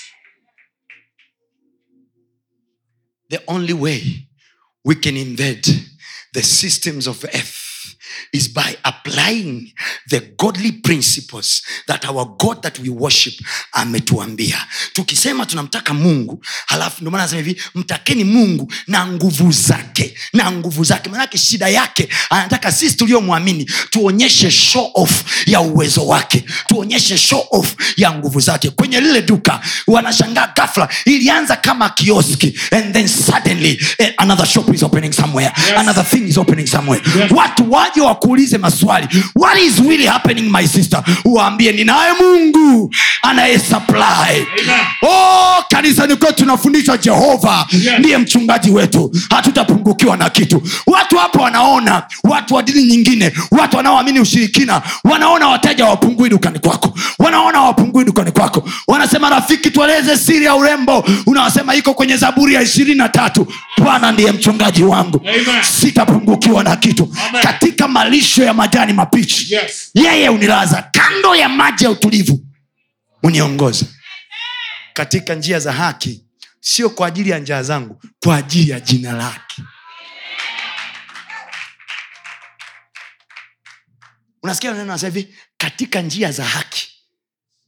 [3.29, 4.27] the only way
[4.83, 5.65] we can invade
[6.33, 7.66] the systems of earth
[8.31, 9.73] is by applying
[10.09, 13.33] the godly principles that our god that we worship
[13.71, 20.51] ametuambia tukisema tunamtaka mungu halafu ndio maana nasema hivi mtakeni mungu na nguvu zake na
[20.51, 27.17] nguvu zake maanake shida yake anataka sisi tuliyomwamini tuonyeshe show off ya uwezo wake tuonyeshe
[27.17, 33.07] show off ya nguvu zake kwenye lile duka wanashangaa gafla ilianza kama kioski and then
[33.07, 35.77] suddenly eh, another shop is opening somewhere Yes.
[35.77, 37.31] another thing is opening somewhere Yes.
[37.31, 39.07] watu waje wakuulize maswali.
[39.35, 41.03] What is really happening my sister?
[41.25, 44.47] Uwaambie ninaye mungu anayesupply.
[45.01, 47.99] Oh kanisani kwetu tunafundishwa jehova Yes.
[47.99, 49.11] ndiye mchungaji wetu.
[49.29, 50.61] Hatutapungukiwa na kitu.
[50.87, 56.93] Watu hapo wanaona watu wa dini nyingine watu wanaoamini ushirikina wanaona wateja wapungui dukani kwako.
[57.19, 58.69] Wanaona wapungui dukani kwako.
[58.87, 61.05] Wanasema rafiki tueleze siri ya urembo.
[61.25, 63.47] Unawasema iko kwenye zaburi ya ishirini na tatu.
[63.77, 65.21] Bwana ndiye mchungaji wangu.
[65.29, 65.63] Amen.
[65.79, 67.09] sitapungukiwa na kitu.
[67.29, 67.41] Amen.
[67.41, 69.91] katika malisho ya majani mapichi Yes.
[69.93, 70.81] yeye unilaza.
[70.91, 72.45] Kando ya maji ya utulivu
[73.23, 73.85] uniongoza
[74.93, 76.23] katika njia za haki
[76.59, 79.63] sio kwa ajili ya njaa zangu kwa ajili ya jina lake.
[84.43, 85.35] Unasikia neno nasema hivi?
[85.57, 86.87] Katika njia za haki.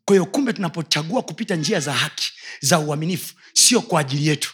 [0.06, 4.54] Kwa hiyo kumbe tunapochagua kupita njia za haki za uaminifu sio kwa ajili yetu.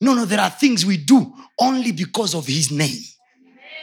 [0.00, 3.11] No no there are things we do only because of his name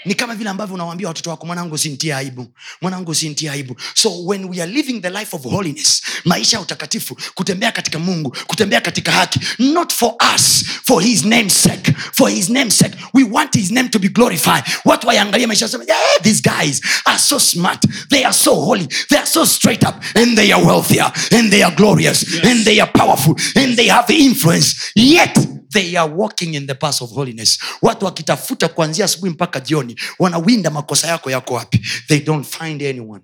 [0.06, 2.48] ni kama vile ambavyo unawambia watoto wako mwanangu usintie aibu.
[2.82, 3.76] Mwanangu usintie aibu.
[3.94, 8.38] So when we are living the life of holiness maisha ya utakatifu kutembea katika mungu
[8.48, 13.24] kutembea katika haki not for us for his name sake for his name sake we
[13.32, 14.64] want his name to be glorified.
[14.86, 17.86] Watu waiangalia maisha sema yeah, these guys are so smart.
[18.10, 18.88] They are so holy.
[18.88, 19.96] They are so straight up.
[20.16, 21.12] And they are wealthier.
[21.32, 22.24] And they are glorious.
[22.34, 22.44] Yes.
[22.46, 23.36] and they are powerful.
[23.56, 24.92] And they have influence.
[24.96, 25.38] Yet
[25.72, 27.60] they are walking in the path of holiness.
[27.82, 31.82] Watu wakitafuta kuanzia asubuhi mpaka jioni wanawinda makosa yako yako wapi?
[32.08, 33.24] They don't find anyone.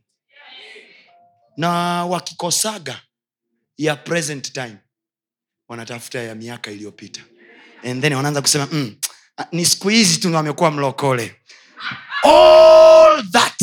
[1.58, 1.70] Na
[2.06, 3.02] wakikosaga
[3.78, 4.78] ya present time
[5.68, 7.22] wanatafuta ya miaka iliyopita.
[7.84, 8.96] And then wanaanza kusema mm,
[9.52, 11.36] ni siku hizi tu wamekuwa mlokole.
[12.24, 13.54] All that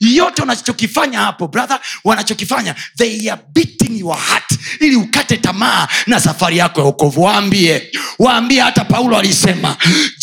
[0.00, 4.44] yote wanachokifanya hapo brother wanachokifanya they are beating your heart
[4.80, 9.76] ili ukate tamaa na safari yako ya ukovu waambie waambie hata paulo alisema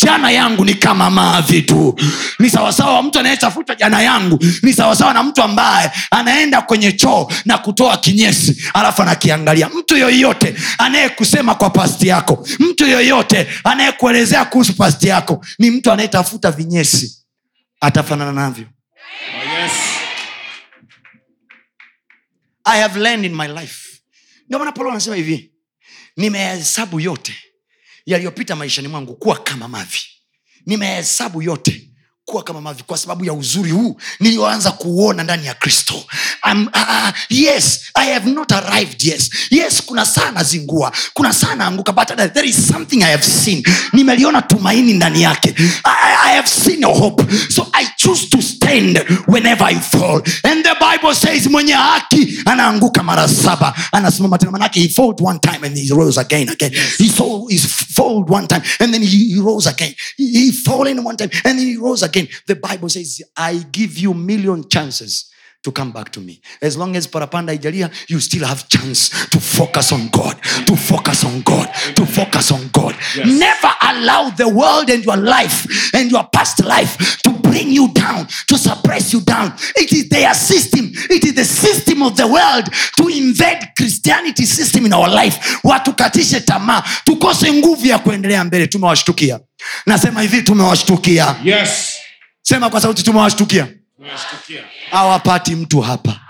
[0.04, 1.98] jana yangu ni kama mavi tu.
[2.38, 7.28] Ni sawasawa wa mtu anayetafuta jana yangu ni sawasawa na mtu ambaye anaenda kwenye choo
[7.44, 9.68] na kutoa kinyesi alafu anakiangalia.
[9.68, 16.50] Mtu yoyote anayekusema kwa pasti yako mtu yoyote anayekuelezea kuhusu pasti yako ni mtu anayetafuta
[16.50, 17.18] vinyesi
[17.80, 18.66] atafanana navyo
[22.70, 24.00] i have learned in my life.
[24.46, 25.52] Ndio maana paulo anasema hivi
[26.16, 27.34] nimeyahesabu yote
[28.06, 30.02] yaliyopita maishani mwangu kuwa kama mavi.
[30.66, 31.87] Nimeyahesabu yote
[32.28, 35.94] kuwa kama mavi kwa sababu ya uzuri huu niliyoanza kuuona ndani ya kristo.
[36.52, 39.30] Um, uh, yes i have not arrived yes.
[39.50, 43.62] Yes kuna saa nazingua kuna saa naanguka but there is something i have seen.
[43.92, 45.54] Nimeliona tumaini ndani yake.
[45.84, 47.24] I, I have seen a hope.
[47.50, 50.22] So i choose to stand whenever i fall.
[50.44, 53.74] And the bible says mwenye haki anaanguka mara saba.
[53.92, 56.72] Anasimama tena manake he falled one time and he rose again again.
[56.98, 59.94] He falled one time and then he, he rose again.
[60.16, 63.98] He, he fallen one time and then he rose again the bible says i give
[63.98, 65.30] you million chances
[65.64, 66.40] to come back to me.
[66.62, 71.24] As long as parapanda ijalia you still have chance to focus on god to focus
[71.24, 72.94] on god to focus on god.
[73.16, 73.26] Yes.
[73.26, 78.28] never allow the world and your life and your past life to bring you down
[78.46, 79.52] to suppress you down.
[79.76, 80.90] It is their system.
[81.10, 85.58] It is the system of the world to invade christianity system in our life.
[85.64, 86.82] Watukatishe tamaa.
[87.04, 88.66] Tukose nguvu ya kuendelea mbele.
[88.66, 89.40] Tumewashtukia.
[89.86, 91.36] Nasema hivi tumewashtukia.
[91.44, 91.97] Yes.
[92.48, 93.66] Sema kwa sauti tumewashtukia.
[94.92, 96.20] Awapati mtu hapa.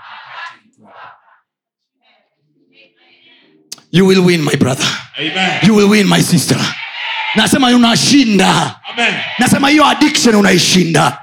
[3.91, 4.87] You will win my brother.
[5.17, 5.59] Amen.
[5.67, 6.57] you will win my sister.
[7.35, 8.75] Nasema unashinda.
[8.91, 9.13] Amen.
[9.39, 11.21] nasema hiyo addiction unaishinda.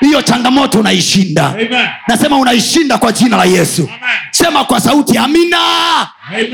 [0.00, 1.46] Hiyo changamoto unaishinda.
[1.46, 1.88] Amen.
[2.08, 3.82] nasema unaishinda kwa jina la yesu.
[3.82, 4.16] Amen.
[4.30, 5.58] sema kwa sauti amina.
[6.28, 6.50] Amen.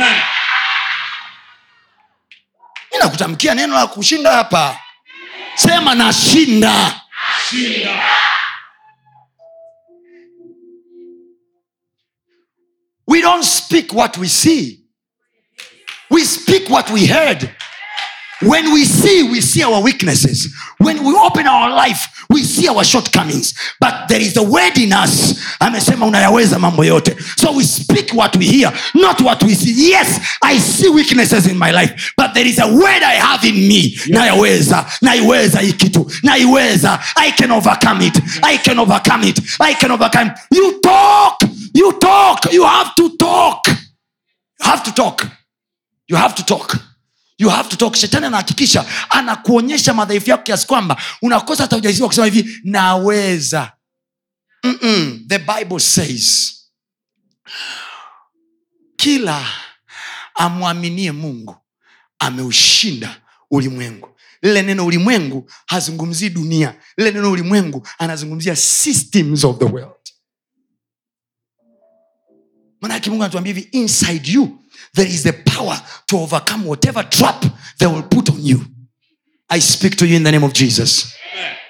[2.93, 4.77] mi nakutamkia neno la kushinda hapa.
[5.55, 7.00] Sema nashinda
[7.31, 8.01] Shinda.
[13.07, 14.85] we don't speak what we see.
[16.11, 17.51] We speak what we heard.
[18.43, 20.55] When we see we see our weaknesses.
[20.79, 24.93] When we open our life we see our shortcomings but there is a word in
[24.93, 25.35] us.
[25.61, 27.17] Amesema unayaweza mambo yote.
[27.37, 29.91] So we speak what we hear not what we see.
[29.91, 33.69] Yes i see weaknesses in my life but there is a word i have in
[33.69, 33.99] me.
[34.09, 36.11] Nayaweza naiweza hii kitu.
[36.23, 36.99] Naiweza.
[37.17, 38.19] I can overcome it.
[38.43, 39.39] I can overcome it.
[39.61, 40.31] I can overcome.
[40.51, 41.43] You talk.
[41.75, 42.53] You talk.
[42.53, 43.69] You have to talk.
[43.69, 45.27] You have to talk.
[46.09, 46.77] You have to talk
[47.41, 47.95] you have to talk.
[47.97, 53.73] Shetani anahakikisha anakuonyesha madhaifu yako kiasi kwamba unakosa hata ujaziwa wa kusema hivi naweza.
[54.65, 55.25] Mm-mm.
[55.29, 56.53] the bible says
[58.97, 59.47] kila
[60.35, 61.57] amwaminie mungu
[62.19, 64.09] ameushinda ulimwengu.
[64.43, 66.75] Lile neno ulimwengu hazungumzii dunia.
[66.97, 69.95] Lile neno ulimwengu anazungumzia systems of the world.
[72.81, 74.59] Manake mungu anatuambia hivi inside you
[74.95, 77.45] there is the power to overcome whatever trap
[77.79, 78.61] they will put on you.
[79.49, 81.15] I speak to you in the name of jesus.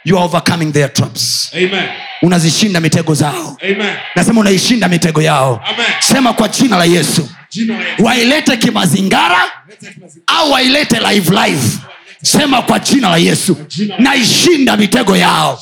[0.04, 1.50] You are overcoming their traps.
[1.54, 1.88] Amen.
[2.22, 3.56] unazishinda mitego zao.
[3.62, 3.96] Amen.
[4.16, 5.60] nasema unaishinda mitego yao.
[5.64, 5.86] Amen.
[6.00, 7.28] sema kwa jina la yesu.
[7.98, 9.42] Wailete kimazingara
[10.26, 11.78] au wailete live live.
[12.22, 13.56] Sema kwa jina la yesu.
[13.98, 15.60] Naishinda mitego yao.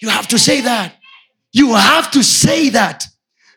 [0.00, 0.92] you have to say that.
[1.52, 3.07] You have to say that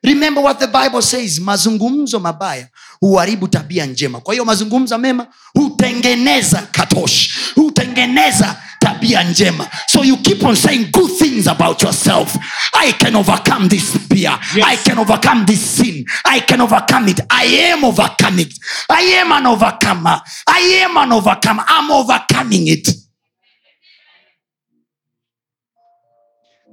[0.04, 2.68] remember what the bible says mazungumzo mabaya
[3.00, 4.20] huharibu tabia njema.
[4.22, 9.68] Kwa hiyo mazungumzo mema hutengeneza katosh hutengeneza tabia njema.
[9.88, 12.36] So you keep on saying good things about yourself.
[12.74, 14.40] I can overcome this fear.
[14.56, 14.66] Yes.
[14.68, 16.06] i can overcome this sin.
[16.26, 17.20] I can overcome it.
[17.30, 18.60] I am overcoming it.
[18.90, 20.22] I am an overcomer.
[20.48, 21.64] I am an overcomer.
[21.68, 22.88] I'm overcoming it.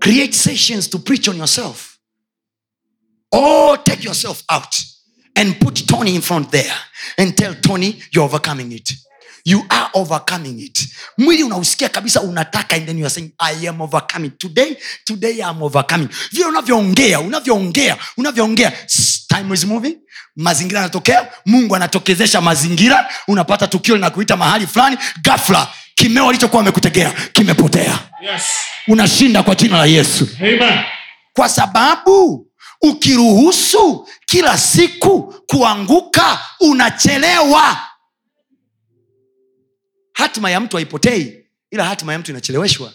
[0.00, 1.87] Create sessions to preach on yourself
[3.32, 4.74] or take yourself out
[5.36, 6.72] and put tony in front there
[7.18, 8.92] and tell tony you're overcoming it.
[9.44, 10.88] You are overcoming it.
[11.18, 14.30] Mwili unausikia kabisa unataka and then you are saying i am overcoming.
[14.38, 16.08] Today today i'm overcoming.
[16.32, 18.72] Vile unavyoongea unavyoongea unavyoongea
[19.28, 19.96] time is moving
[20.36, 27.98] mazingira yanatokea mungu anatokezesha mazingira unapata tukio linakuita mahali fulani ghafla kimeo alichokuwa amekutegea kimepotea.
[28.22, 28.42] Yes.
[28.88, 30.28] unashinda kwa jina la yesu.
[30.40, 30.78] Amen.
[31.34, 32.47] kwa sababu
[32.82, 37.78] ukiruhusu kila siku kuanguka unachelewa.
[40.12, 42.92] Hatima ya mtu haipotei ila hatima ya mtu inacheleweshwa.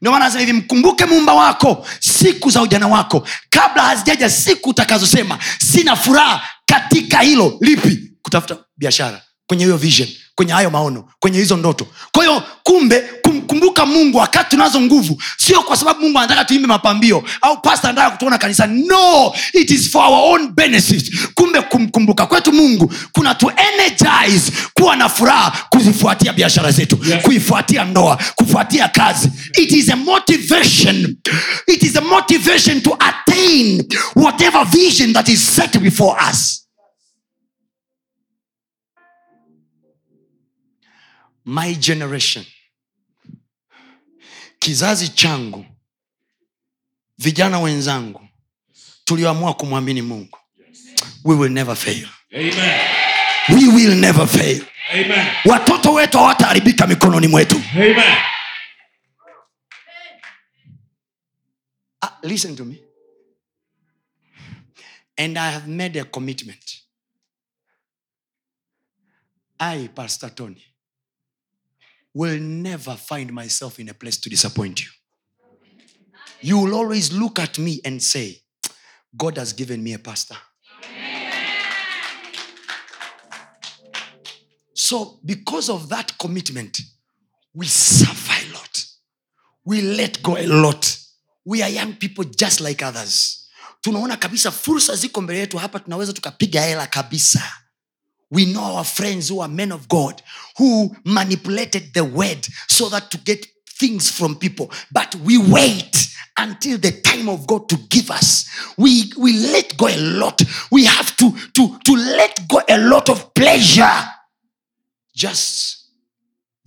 [0.00, 3.28] Ndio maana nasema hivi mkumbuke muumba wako siku za ujana wako.
[3.50, 7.58] Kabla hazijaja siku utakazosema sina furaha katika hilo.
[7.60, 8.12] Lipi?
[8.22, 11.86] Kutafuta biashara kwenye hiyo vision kwenye hayo maono kwenye hizo ndoto.
[12.12, 13.00] Kwa hiyo kumbe
[13.44, 15.22] kumkumbuka mungu wakati tunazo nguvu.
[15.36, 19.90] Sio kwa sababu mungu anataka tuimbe mapambio au pasta anataka kutuona kanisani no it is
[19.90, 21.14] for our own benefit.
[21.34, 27.22] Kumbe kumkumbuka kwetu mungu kuna tu energize kuwa na furaha kuzifuatia biashara zetu Yes.
[27.22, 29.30] kuifuatia ndoa kufuatia kazi.
[29.58, 31.16] It is a motivation.
[31.66, 33.84] It is a motivation to attain
[34.16, 36.60] whatever vision that is set before us.
[41.44, 42.44] My generation
[44.68, 45.66] kizazi changu
[47.18, 48.28] vijana wenzangu
[49.04, 50.38] tulioamua kumwamini mungu
[51.24, 52.80] we will never fail Amen.
[53.48, 55.26] we will never fail Amen.
[55.44, 58.16] watoto wetu hawataharibika mikononi mwetu Amen.
[62.02, 62.76] Ah, listen to me
[65.16, 66.82] and i have made a commitment
[69.58, 70.62] i pastor tony
[72.14, 74.88] will never find myself in a place to disappoint you.
[76.40, 78.40] You will always look at me and say
[79.16, 80.36] god has given me a pastor.
[84.74, 86.78] So because of that commitment
[87.54, 88.84] we suffer a lot.
[89.64, 90.98] We let go a lot.
[91.44, 93.48] We are young people just like others.
[93.80, 97.52] Tunaona kabisa fursa ziko mbele yetu hapa tunaweza tukapiga hela kabisa
[98.30, 100.22] we know our friends who are men of god
[100.58, 103.46] who manipulated the word so that to get
[103.78, 104.70] things from people.
[104.92, 106.08] But we wait
[106.38, 108.48] until the time of god to give us.
[108.78, 110.40] We we let go a lot.
[110.70, 114.00] We have to to to let go a lot of pleasure.
[115.14, 115.88] Just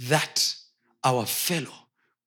[0.09, 0.55] that
[1.03, 1.73] our fellow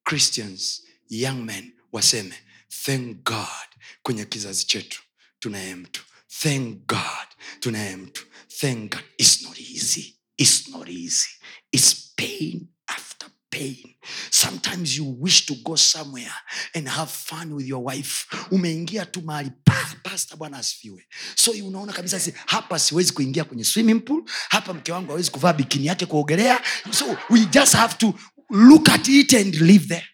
[0.05, 2.35] christians young men waseme
[2.71, 3.67] thank god
[4.03, 5.03] kwenye kizazi chetu
[5.41, 6.03] tunaye mtu.
[6.43, 7.27] Thank god
[7.61, 8.27] tunaye mtu
[8.61, 11.29] thank god its not easy its not easy.
[11.71, 13.95] Its pain after pain.
[14.31, 16.33] Sometimes you wish to go somewhere
[16.75, 18.27] and have fun with your wife.
[18.51, 19.53] Umeingia tu mahali
[20.03, 21.07] pasta bwana asifiwe.
[21.37, 25.53] So unaona kabisa si, hapa siwezi kuingia kwenye swimming pool hapa mke wangu hawezi kuvaa
[25.53, 26.61] bikini yake kuogelea.
[26.91, 28.15] So we just have to
[28.51, 30.07] look at it and live there.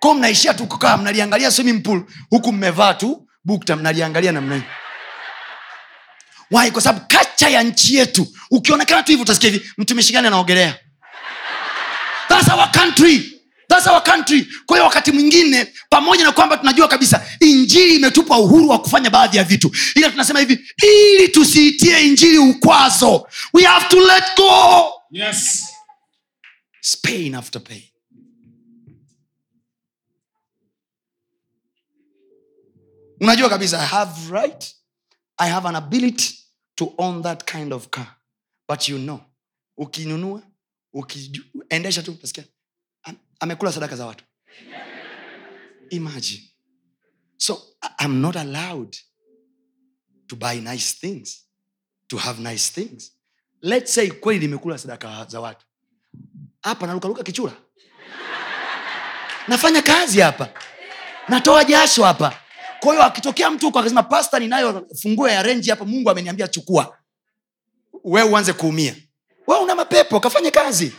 [0.00, 4.62] Ko mnaishia tu kukaa mnaliangalia swimming pool huku mmevaa tu bukta mnaliangalia namna hii.
[6.50, 10.78] Wai kwa sababu kacha ya nchi yetu ukionekana tu hivi utasikia hivi mtumishi gani anaogelea.
[12.28, 13.30] That's our country.
[13.68, 14.46] That's our country.
[14.66, 19.36] Kwa hiyo wakati mwingine pamoja na kwamba tunajua kabisa injili imetupa uhuru wa kufanya baadhi
[19.36, 24.92] ya vitu ila tunasema hivi ili tusiitie injili ukwazo we have to let go.
[25.10, 25.64] Yes.
[27.02, 27.82] Pain after pain
[33.24, 34.76] unajua kabisa i have right
[35.36, 36.38] i have an ability
[36.74, 38.16] to own that kind of car.
[38.68, 39.20] But you know
[39.76, 40.42] ukinunua
[40.92, 42.44] ukiendesha tu utasikia
[43.40, 44.24] amekula sadaka za watu.
[45.90, 46.42] Imagine.
[47.36, 47.62] So
[48.04, 48.96] i'm not allowed
[50.26, 51.44] to buy nice things
[52.08, 53.12] to have nice things.
[53.62, 55.66] Let's say kweli limekula sadaka za watu.
[56.62, 57.52] Hapa narukaruka kichura.
[59.48, 60.48] Nafanya kazi hapa.
[61.28, 62.43] Natoa jasho hapa
[62.84, 66.98] kwa hiyo akitokea mtu huko akasema pasta ninayo funguo ya renji hapa mungu ameniambia chukua.
[68.04, 68.94] We uanze kuumia.
[69.46, 70.92] We una mapepo kafanye kazi.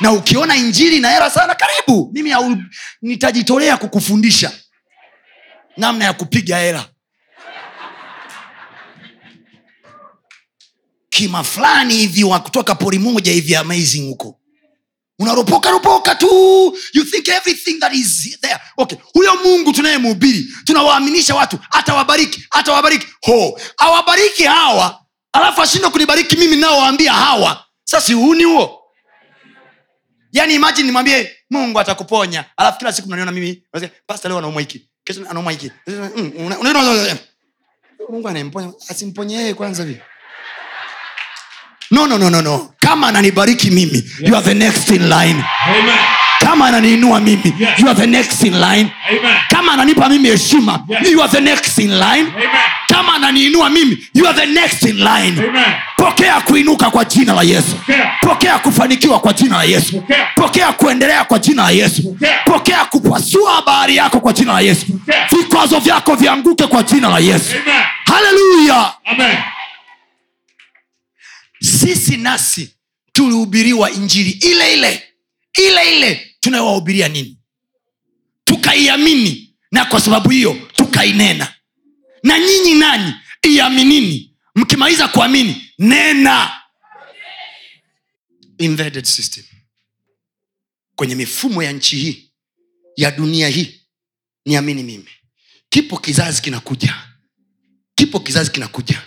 [0.00, 2.10] Na ukiona injili na hera sana karibu.
[2.12, 2.56] Mimi au,
[3.02, 4.52] nitajitolea kukufundisha
[5.76, 6.88] namna ya kupiga hela.
[11.08, 14.40] Kima fulani hivi wa kutoka pori moja hivi amazing huko
[15.18, 16.26] unaropoka ropoka tu.
[16.94, 18.58] You think everything that is there.
[18.76, 23.06] Okay huyo mungu tunayemhubiri tunawaaminisha watu atawabariki atawabariki.
[23.26, 25.00] Ho awabariki hawa
[25.32, 27.64] alafu ashindwe kunibariki mimi naowaambia hawa.
[27.84, 28.78] Sasa uhuni huo.
[30.32, 32.44] Yaani imajini nimwambie mungu atakuponya.
[32.56, 33.62] Alafu kila siku mnaniona mimi
[34.06, 34.88] pasta leo anaumwa hiki.
[35.04, 35.70] Kesho anaumwa hiki.
[35.86, 36.58] Mm, una-
[38.08, 40.00] mungu anayemponya asimponye kwanza vi
[41.92, 45.94] no no no no no kama ananibariki mimi you are the next in line Amen.
[46.40, 47.78] kama ananiinua mimi Yes.
[47.78, 49.36] you are the next in line Amen.
[49.48, 51.10] kama ananipa mimi heshima Yes.
[51.10, 52.48] you are the next in line Amen.
[52.88, 55.64] kama ananiinua mimi you are the next in line Amen.
[55.96, 58.10] pokea kuinuka kwa jina la yesu Pokea.
[58.20, 60.26] pokea kufanikiwa kwa jina la yesu Pokea.
[60.34, 62.34] pokea kuendelea kwa jina la yesu Pokea.
[62.44, 64.86] pokea kupasua bahari yako kwa jina la yesu
[65.30, 67.82] vikwazo vyako vianguke kwa jina la yesu Amen.
[68.04, 69.36] haleluya Amen.
[71.62, 72.74] Sisi nasi
[73.12, 75.02] tulihubiriwa injili ile ile
[75.58, 77.38] ile ile tunayowahubiria nini?
[78.44, 79.54] Tukaiamini.
[79.72, 81.54] Na kwa sababu hiyo tukainena.
[82.22, 83.12] Na nyinyi nanyi
[83.48, 86.62] iaminini mkimaliza kuamini nena.
[88.58, 89.44] Embedded system.
[90.96, 92.32] Kwenye mifumo ya nchi hii
[92.96, 93.80] ya dunia hii
[94.46, 95.08] niamini mimi.
[95.68, 96.94] Kipo kizazi kinakuja.
[97.94, 99.02] Kipo kizazi kinakuja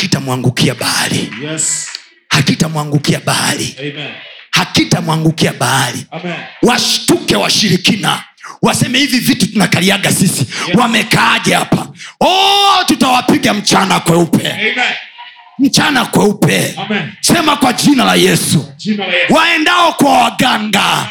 [0.00, 1.88] hakitamwangukia bahari Yes.
[2.28, 3.76] hakitamwangukia bahari
[4.50, 6.06] hakitamwangukia bahari
[6.62, 8.24] washtuke washirikina.
[8.62, 10.46] Waseme hivi vitu tunakaliaga sisi.
[10.68, 10.76] Yes.
[10.78, 11.88] wamekaaje hapa?
[12.20, 14.52] Oh, tutawapiga mchana kweupe.
[14.52, 14.74] Amen.
[15.58, 16.74] mchana kweupe.
[17.20, 18.72] Sema kwa jina la yesu.
[18.76, 19.34] Jina la Yesu.
[19.34, 21.08] waendao kwa waganga.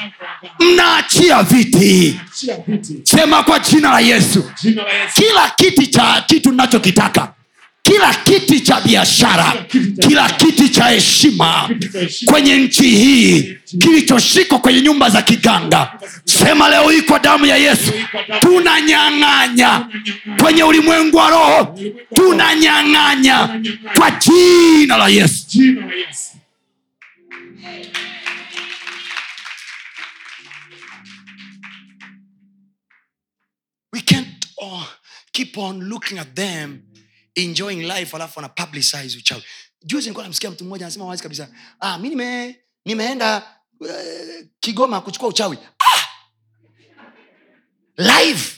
[0.59, 2.19] Mnaachia viti.
[2.67, 2.99] Viti.
[3.03, 4.51] sema kwa jina la yesu.
[4.63, 5.13] Jina la Yesu.
[5.21, 7.33] kila kiti cha kitu nachokitaka
[7.85, 9.65] kila kiti cha biashara
[10.01, 11.69] kila kiti cha heshima
[12.25, 15.99] kwenye nchi hii kilichoshikwa kwenye nyumba za kiganga.
[16.25, 17.91] Sema leo hii kwa damu ya yesu
[18.39, 19.87] tunanyang'anya
[20.41, 21.79] kwenye ulimwengu wa roho
[22.13, 23.61] tunanyang'anya
[23.97, 25.45] kwa jina la yesu.
[25.49, 26.31] Jina la Yesu.
[33.93, 34.27] we can't
[34.61, 34.87] oh,
[35.31, 36.83] keep on looking at them
[37.35, 39.43] enjoying life alafu ana publicize uchawi.
[39.83, 43.89] Juzi nilikuwa namsikia mtu mmoja anasema wazi kabisa ah, mi nime, nimeenda uh,
[44.59, 45.57] kigoma kuchukua uchawi.
[45.79, 46.05] Ah!
[47.97, 48.51] live!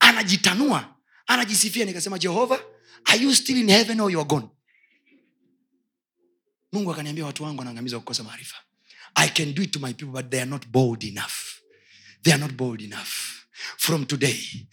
[0.00, 0.94] Anajitanua
[1.26, 2.60] anajisifia nikasema jehova
[3.04, 4.48] are you still in heaven or you are gone?
[6.72, 8.56] Mungu akaniambia watu wangu wanaangamiza kukosa maarifa.
[9.14, 11.32] I can do it to my people but they are not bold enough.
[12.22, 13.08] They are not bold enough.
[13.76, 14.66] From today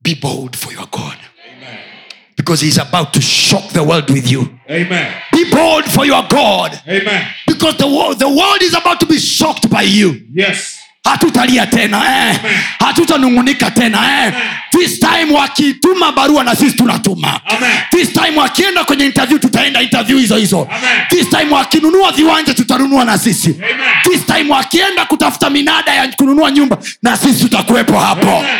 [0.00, 1.18] be bold for your god.
[1.52, 2.03] Amen.
[2.36, 5.12] Because he's about to shock the world with you Amen.
[5.32, 7.26] be bold for your god Amen.
[7.46, 10.78] because the world, the world is about to be shocked by you Yes.
[11.04, 12.36] hatutalia tena eh.
[12.78, 14.32] hatutanungunika tena eh.
[14.70, 17.70] this time wakituma barua na sisi tunatuma Amen.
[17.90, 21.06] this time wakienda kwenye interview tutaenda interview hizo hizo Amen.
[21.10, 23.76] this time wakinunua viwanja tutanunua na sisi Amen.
[24.12, 28.50] this time wakienda kutafuta minada ya kununua nyumba na sisi tutakuwepo hapo Amen.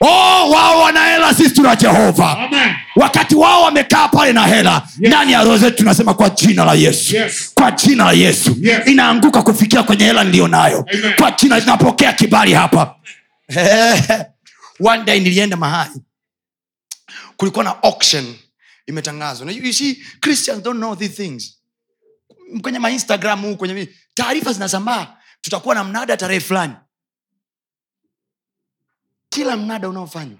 [0.00, 2.38] Oh, wao wana hela sisi tuna jehova.
[2.38, 2.74] Amen.
[2.96, 7.16] wakati wao wamekaa pale na hela ndani ya roho zetu tunasema kwa jina la yesu.
[7.16, 7.50] Yes.
[7.54, 8.56] kwa jina la yesu.
[8.60, 8.86] Yes.
[8.86, 10.86] inaanguka kufikia kwenye hela niliyo nayo.
[11.16, 12.94] Kwa jina inapokea kibali hapa.
[14.84, 16.00] One day nilienda mahali.
[17.36, 18.34] Kulikuwa na auction
[18.86, 19.52] imetangazwa.
[19.52, 21.58] You see christians don't know these things.
[22.62, 25.06] Kwenye mainstagram huu kwenye taarifa zinasambaa.
[25.40, 26.72] Tutakuwa na mnada tarehe fulani
[29.36, 30.38] kila mnada unaofanywa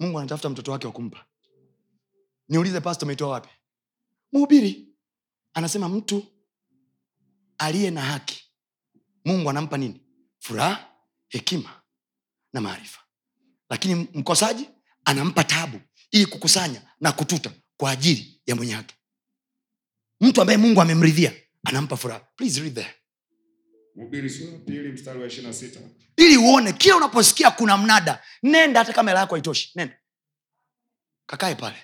[0.00, 1.26] mungu anatafuta mtoto wake wa kumpa.
[2.48, 3.48] Niulize pasto umeitoa wapi?
[4.32, 4.88] Mhubiri
[5.54, 6.26] anasema mtu
[7.58, 8.44] aliye na haki
[9.24, 10.00] mungu anampa nini?
[10.38, 10.90] Furaha
[11.28, 11.82] hekima
[12.52, 13.00] na maarifa.
[13.70, 14.68] Lakini mkosaji
[15.04, 18.94] anampa tabu ili kukusanya na kututa kwa ajili ya mwenye haki.
[20.20, 22.20] Mtu ambaye mungu amemridhia anampa furaha.
[22.36, 22.94] Please read there
[23.98, 24.28] Mhubiri
[26.16, 29.96] ili uone kila unaposikia kuna mnada nenda hata kamera yako haitoshi nenda.
[31.26, 31.76] Kakae pale.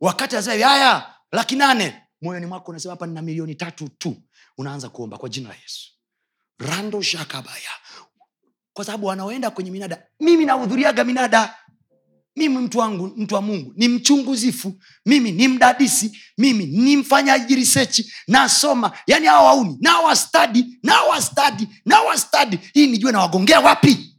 [0.00, 2.02] Wakati asema haya laki nane.
[2.22, 4.16] Moyoni mwako unasema hapa nina milioni tatu tu.
[4.58, 5.90] Unaanza kuomba kwa jina la yesu.
[6.58, 7.70] Rando shakabaya.
[8.72, 11.54] Kwa sababu wanaoenda kwenye minada mimi nahudhuriaga minada
[12.36, 18.12] mimi mtu wangu mtu wa mungu ni mchunguzifu mimi ni mdadisi mimi ni mfanyaji risechi
[18.28, 18.98] nasoma.
[19.06, 24.12] Yani hawa wauni nawastadi nawastadi nawastadi hii nijue nawagongea wapi?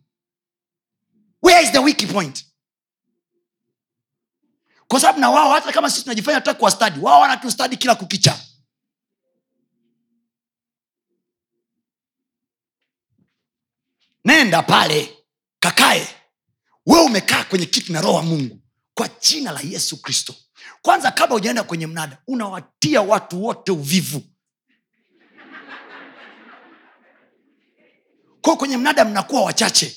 [1.43, 2.45] Where is the weak point?
[4.87, 8.39] Kwa sababu na wao hata kama sisi tunajifanya tutaki kuwastadi wao wanatustadi kila kukicha.
[14.25, 15.17] Nenda pale
[15.59, 16.07] kakae
[16.87, 18.59] wewe umekaa kwenye kiti na roho wa mungu
[18.93, 20.35] kwa jina la yesu kristo.
[20.81, 24.21] Kwanza kabla ujaenda kwenye mnada unawatia watu wote uvivu.
[28.41, 29.95] Kwa kwenye mnada mnakuwa wachache.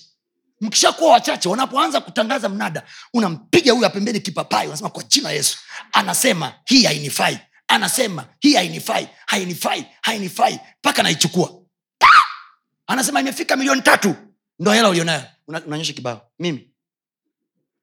[0.61, 2.83] Mkishakuwa wachache wanapoanza kutangaza mnada
[3.15, 5.59] unampiga huyu apembeni kipapai unasema kwa jina yesu.
[5.93, 7.39] Anasema hii hainifai.
[7.69, 9.09] Anasema hii hainifai.
[9.27, 9.87] Hainifai.
[10.03, 10.61] Hainifai.
[10.79, 11.55] Mpaka naichukua.
[12.87, 14.15] Anasema imefika milioni tatu.
[14.59, 15.23] Ndo hela ulionayo.
[15.49, 16.31] Unaonyesha kibao.
[16.39, 16.70] Mimi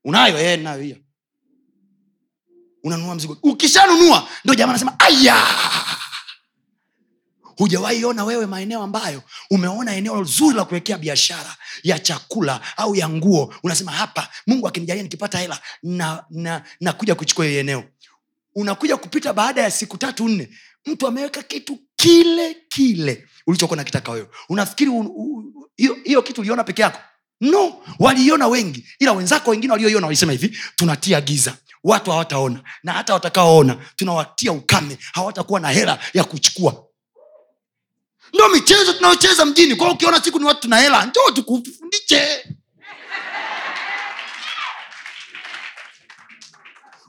[0.08, 0.98] unayo eh, nayo hiyo.
[2.84, 3.38] Unanunua mzigo.
[3.44, 5.44] Ukishanunua ndo jamaa anasema aya!
[7.42, 13.54] Hujawahi wewe maeneo ambayo umeona eneo zuri la kuwekea biashara ya chakula au ya nguo.
[13.64, 17.84] Unasema hapa mungu akinijalia nikipata hela na, na, na kuchukua hiyo eneo.
[18.56, 20.50] Unakuja kupita baada ya siku tatu nne
[20.86, 24.28] mtu ameweka kitu kile kile ulichokuwa nakitaka wewe.
[24.50, 24.92] Unafikiri
[26.04, 27.00] hiyo kitu uliona peke yako
[27.42, 31.54] no waliiona wengi ila wenzako wengine walioiona walisema hivi tunatia giza.
[31.84, 36.84] Watu hawataona na hata watakaoona tunawatia ukame hawatakuwa na hela ya kuchukua.
[38.34, 42.46] Ndo michezo tunayocheza mjini kwao ukiona siku ni watu tuna hela njoo tukufundishe.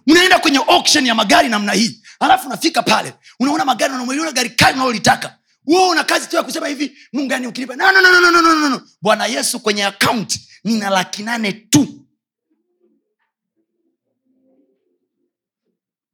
[0.07, 4.75] Unaenda kwenye auction ya magari namna hii alafu unafika pale unaona magari unamweliona gari kali
[4.77, 5.37] unalolitaka
[5.69, 8.55] wewe una kazi tu ya kusema hivi mungu yani ukilipa no, no, no, no, no,
[8.55, 12.07] no, no, bwana yesu kwenye akaunti nina laki nane tu.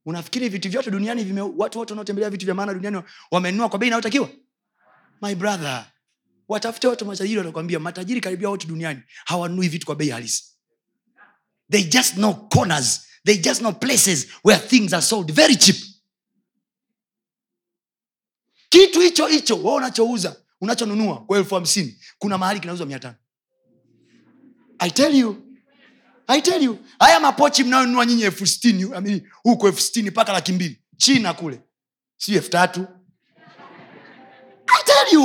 [0.07, 3.87] Unafikiri vitu vyote duniani vime, watu wote wanaotembelea vitu vya maana duniani wamenunua kwa bei
[3.87, 4.29] inayotakiwa?
[5.23, 5.87] My brother
[6.49, 10.45] watafute watu matajiri watakwambia matajiri karibia wote duniani hawanunui vitu kwa bei halisi.
[11.71, 15.77] They just know corners they just know places where things are sold very cheap
[18.75, 23.15] kitu hicho hicho we unachouza unachonunua kwa elfu hamsini kuna mahali kinauzwa mia tano.
[24.79, 26.79] I tell you.
[26.99, 31.33] Haya mapochi mnayonunua nyinyi elfu sitini I mean, huko elfu sitini mpaka laki mbili china
[31.35, 31.61] kule.
[32.17, 32.87] Si elfu tatu.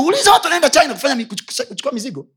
[0.06, 1.26] Uliza watu wanaenda china kufanya
[1.68, 2.28] kuchukua mizigo.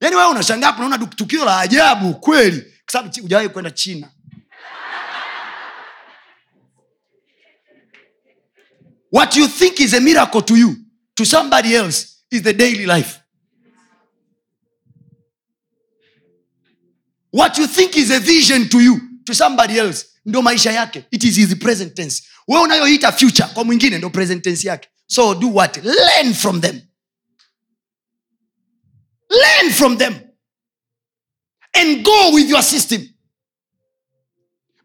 [0.00, 2.60] Yaani wewe unashangaa unaona tukio la ajabu kweli.
[2.60, 4.10] Kwa sababu hujawahi kwenda china
[9.14, 10.74] what you think is a miracle to you
[11.14, 13.20] to somebody else is the daily life.
[17.30, 21.04] What you think is a vision to you to somebody else ndo maisha yake.
[21.12, 22.22] It is his present tense.
[22.48, 24.88] We unayoita future kwa mwingine ndo present tense yake.
[25.06, 25.76] So do what?
[25.84, 26.80] Learn from them.
[29.30, 30.14] Learn from them.
[31.72, 33.13] And go with your system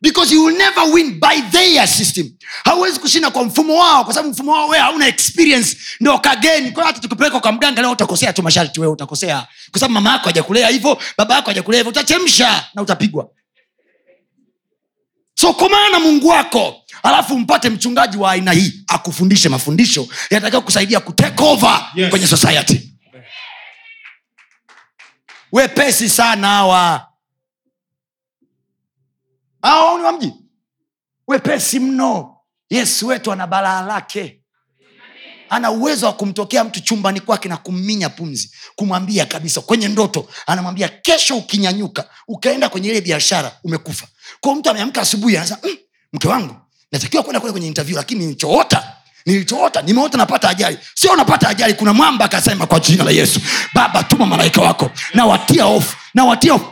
[0.02, 2.30] because you will never win by their system.
[2.64, 5.78] Hauwezi kushinda kwa mfumo wao kwa sababu mfumo wao wewe hauna experience.
[6.00, 6.72] Ndo kageni.
[6.72, 9.48] Kwa hata tukipeleka kwa mganga leo utakosea tu masharti wewe utakosea.
[9.72, 13.30] Kwa sababu mama yako hajakulea hivyo baba yako hajakulea hivyo utachemsha na utapigwa.
[15.36, 21.00] So komana na mungu wako alafu mpate mchungaji wa aina hii akufundishe mafundisho yatakiwa kusaidia
[21.00, 22.10] kutake over Yes.
[22.10, 22.92] kwenye society.
[25.52, 27.08] Wepesi sana hawa
[29.62, 30.34] Hao ni wa mji?
[31.28, 32.36] Wepesi mno.
[32.70, 34.36] Yesu wetu ana balaa lake.
[35.50, 40.28] Ana uwezo wa kumtokea mtu chumbani kwake na kumminya pumzi kumwambia kabisa kwenye ndoto.
[40.48, 44.08] Anamwambia kesho ukinyanyuka ukaenda kwenye ile biashara umekufa.
[44.40, 45.78] Kwao mtu ameamka asubuhi anasema mm,
[46.14, 46.56] mke wangu
[46.92, 48.96] natakiwa kwenda kule kwenye interview lakini nilichoota
[49.26, 50.78] nilichoota nimeota napata ajali.
[50.96, 53.40] Sio napata ajali kuna mwamba akasema kwa jina la yesu
[53.74, 56.72] baba tuma malaika wako nawatia ofu nawatia ofu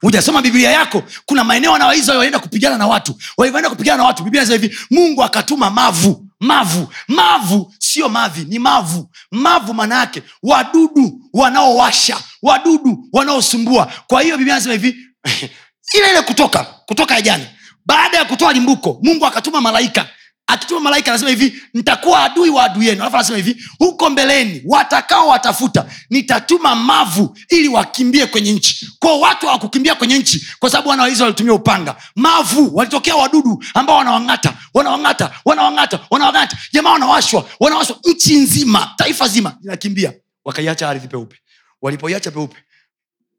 [0.00, 3.14] hujasoma biblia yako kuna maeneo wana waisraeli walienda kupigana na watu.
[3.36, 4.22] Walivyoenda kupigana na watu.
[4.24, 6.24] Biblia hivi mungu akatuma mavu.
[6.40, 6.88] Mavu.
[7.08, 9.10] Mavu sio mavi ni mavu.
[9.30, 13.92] Mavu maana yake wadudu wanaowasha wadudu wanaosumbua.
[14.06, 14.88] Kwa hiyo biblia inasema hivi
[15.96, 17.44] ile ile kutoka kutoka ya jana
[17.86, 20.06] baada ya kutoa limbuko mungu akatuma malaika
[20.48, 23.00] akituma malaika anasema hivi nitakuwa adui wa adui yenu.
[23.02, 28.90] Alafu anasema hivi huko mbeleni watakao watafuta nitatuma mavu ili wakimbie kwenye nchi.
[28.98, 31.96] Kwao watu hawakukimbia kwenye nchi kwa sababu wana waisraeli walitumia upanga.
[32.16, 36.56] Mavu walitokea wadudu ambao wanawang'ata wanawang'ata wanawang'ata wanawang'ata.
[36.72, 37.96] Jamaa wanawashwa wanawashwa.
[38.04, 40.12] Nchi nzima taifa zima linakimbia.
[40.44, 41.36] Wakaiacha ardhi peupe.
[41.82, 42.56] Walipoiacha peupe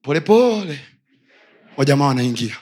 [0.01, 0.79] polepole
[1.77, 2.55] wajamaa wanaingia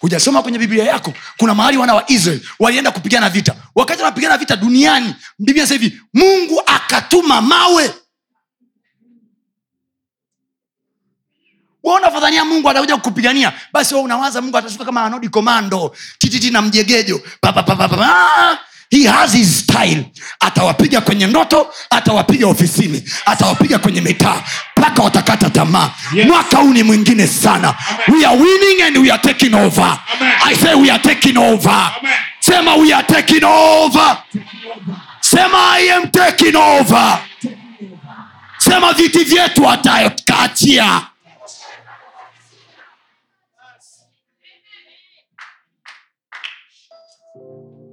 [0.00, 3.54] hujasoma kwenye biblia yako kuna mahali wana wa israel walienda kupigana vita.
[3.74, 7.94] Wakati wanapigana vita duniani biblia sasa hivi mungu akatuma mawe.
[11.82, 13.52] Unafadhania fadhania mungu atakuja kukupigania?
[13.72, 17.96] Basi unawaza mungu atashuka kama anodi komando tititi na mjegejo pa, pa, pa, pa, pa.
[18.06, 18.58] Ah,
[18.90, 20.04] he has his style.
[20.40, 24.42] Atawapiga kwenye ndoto atawapiga ofisini atawapiga kwenye mitaa.
[24.76, 25.90] Mpaka watakata tamaa.
[26.14, 26.26] Yes.
[26.26, 27.74] mwaka huu ni mwingine sana.
[28.08, 29.98] We are winning and we are taking over.
[30.14, 30.32] Amen.
[30.46, 31.70] i say we are taking over.
[31.98, 32.12] Amen.
[32.40, 34.16] sema we are taking over.
[35.20, 37.18] Sema i am taking over.
[38.58, 41.00] Sema viti vyetu atakaachia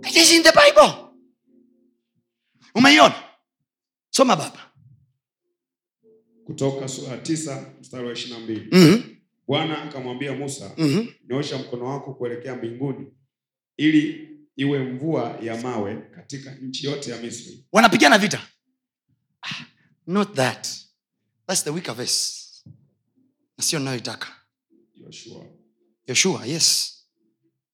[0.08, 1.10] It is in the bible.
[2.76, 3.16] Umeiona?
[4.10, 4.60] Soma baba.
[6.46, 8.70] Kutoka sura tisa mstari wa ishirina mbili.
[8.72, 9.14] Mm-hmm.
[9.48, 11.08] bwana akamwambia musa Mm-hmm.
[11.30, 13.08] nyoosha mkono wako kuelekea mbinguni
[13.78, 17.66] ili iwe mvua ya mawe katika nchi yote ya misri.
[17.72, 18.48] Wanapigana vita.
[19.42, 19.66] Ah,
[20.08, 20.68] not that.
[21.48, 22.44] Thats the weaker verse.
[23.58, 24.28] Na sio nayoitaka
[24.96, 25.46] yoshua.
[26.08, 26.94] Yoshua yes.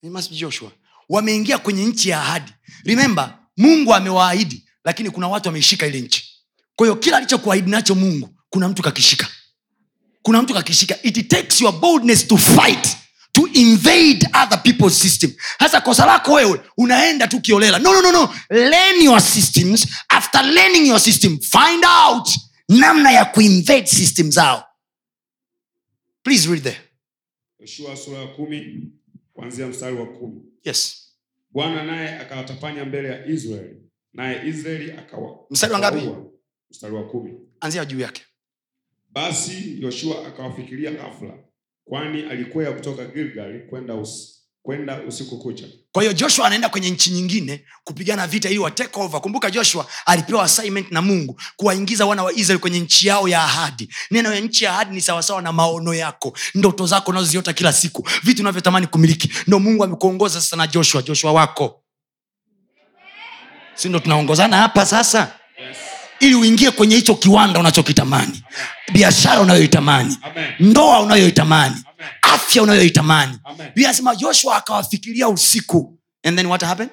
[0.01, 0.71] It must be joshua
[1.09, 2.51] wameingia kwenye nchi ya ahadi.
[2.85, 6.29] Remember mungu amewaahidi lakini kuna watu wameishika ile nchi.
[6.75, 9.27] Kwa kila alichokuahidi nacho mungu kuna mtu kakishika.
[10.21, 11.01] Kuna mtu kakishika.
[11.03, 12.97] It takes your boldness to fight
[13.31, 15.33] to invade other people's system.
[15.59, 17.79] Hasa kosa lako wewe unaenda tu kiolela.
[17.79, 18.35] No, no, no, no.
[18.49, 19.87] learn your systems.
[20.09, 22.29] After learning your system find out
[22.69, 24.63] namna ya kuinvade system zao.
[26.23, 26.81] Please read there
[29.43, 30.41] kuanzia mstari wa kumi.
[30.63, 31.09] Yes.
[31.51, 33.81] Bwana naye akawatapanya mbele ya israeli
[34.13, 36.09] naye israeli akawa Mstari wa ngapi?
[36.69, 37.33] mstari wa kumi.
[37.59, 38.23] Anzia juu yake.
[39.09, 41.37] Basi yoshua akawafikiria ghafla
[41.85, 45.65] kwani alikwea kutoka gilgali kwenda us, kwenda usiku kucha.
[45.91, 49.21] Kwa hiyo joshua anaenda kwenye nchi nyingine kupigana vita ili watake over.
[49.21, 53.89] Kumbuka joshua alipewa assignment na mungu kuwaingiza wana wa israel kwenye nchi yao ya ahadi.
[54.11, 56.37] Neno ya nchi ya ahadi ni sawasawa na maono yako.
[56.55, 58.07] Ndoto zako unazoziota kila siku.
[58.23, 59.29] Vitu unavyotamani kumiliki.
[59.47, 61.01] Ndo mungu amekuongoza sasa na joshua.
[61.01, 61.79] Joshua wako.
[63.75, 65.19] Si ndo tunaongozana hapa sasa?
[65.67, 65.77] Yes.
[66.19, 68.43] ili uingie kwenye hicho kiwanda unachokitamani.
[68.93, 70.17] Biashara unayoitamani.
[70.59, 71.75] Ndoa unayoitamani.
[72.33, 73.39] Afya unayoitamani.
[73.57, 75.99] Biblia anasema joshua akawafikiria usiku.
[76.23, 76.91] And then what happened?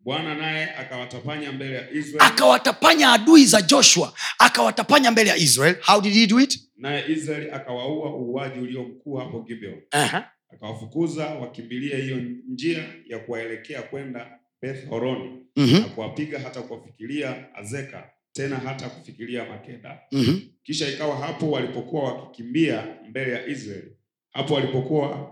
[0.00, 4.12] Bwana naye akawatapanya mbele ya israel akawatapanya adui za joshua.
[4.38, 5.76] Akawatapanya mbele ya israel.
[5.86, 6.60] How did he do it?
[6.76, 9.80] Naye israel akawaua uuaji ulio mkuu hapo gibeon.
[9.92, 10.22] Uh-huh.
[10.54, 12.16] akawafukuza wakimbilie hiyo
[12.48, 15.80] njia ya kuwaelekea kwenda beth horoni mm-hmm.
[15.80, 19.98] na kuwapiga hata kuwafikiria azeka tena hata kufikiria makeda.
[20.12, 20.40] Mm-hmm.
[20.62, 23.96] kisha ikawa hapo walipokuwa wakikimbia mbele ya israeli
[24.32, 25.30] hapo walipokuwa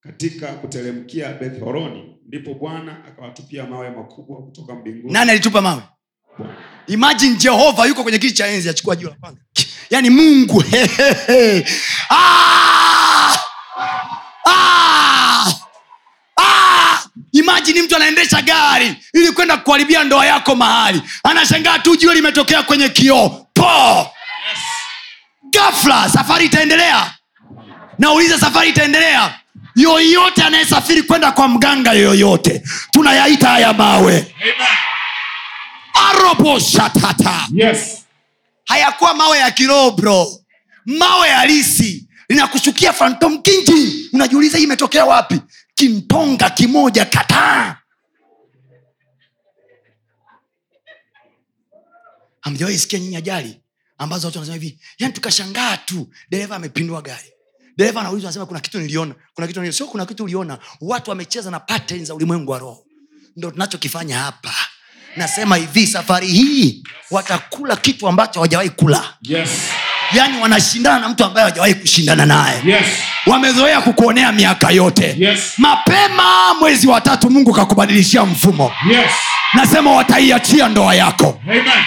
[0.00, 5.12] katika kuteremkia bethhoroni ndipo bwana akawatupia mawe makubwa kutoka mbinguni.
[5.12, 5.82] Nani alitupa mawe?
[6.86, 9.40] Imagine jehova yuko kwenye kiti cha enzi achukua juu la kwanza.
[9.90, 10.64] Yaani mungu
[12.10, 13.36] ah!
[14.46, 15.52] Ah!
[16.40, 17.02] Ah!
[17.32, 21.02] imajini mtu anaendesha gari ili kwenda kuharibia ndoa yako mahali.
[21.24, 23.28] Anashangaa tu jua limetokea kwenye kioo.
[23.54, 24.10] Po!
[25.50, 27.14] Gafla safari itaendelea
[27.98, 29.40] nauliza safari itaendelea.
[29.76, 34.34] Yoyote anayesafiri kwenda kwa mganga yoyote tunayaita haya mawe.
[35.94, 38.04] Aroboshatata yes.
[38.64, 40.26] hayakuwa mawe ya kiroho bro.
[40.86, 42.08] Mawe halisi.
[42.28, 44.08] Linakushukia fantom kinji.
[44.12, 45.40] Unajiuliza hii imetokea wapi?
[45.74, 47.76] Kimponga kimoja kataa.
[52.40, 53.60] Hamjawaisikia nyinyi ajali?
[53.98, 57.33] Ambazo watu wanasema hivi yani tukashangaa tu dereva amepindua gari
[57.76, 59.14] dereva anaulizwa anasema kuna kitu niliona.
[59.34, 59.76] Kuna kitu niliona.
[59.76, 60.58] sio kuna kitu uliona.
[60.80, 62.86] Watu wamecheza na patterns za ulimwengu wa roho.
[63.36, 64.54] Ndo tunachokifanya hapa.
[65.16, 69.14] Nasema hivi safari hii watakula kitu ambacho hawajawahi kula.
[69.22, 69.50] Yes.
[70.14, 72.60] Yaani wanashindana na mtu ambaye hawajawahi kushindana naye.
[72.66, 72.86] Yes.
[73.26, 75.16] wamezoea kukuonea miaka yote.
[75.18, 75.52] Yes.
[75.58, 78.72] mapema mwezi wa tatu mungu kakubadilishia mfumo.
[78.90, 79.10] Yes.
[79.54, 81.40] nasema wataiachia ndoa yako.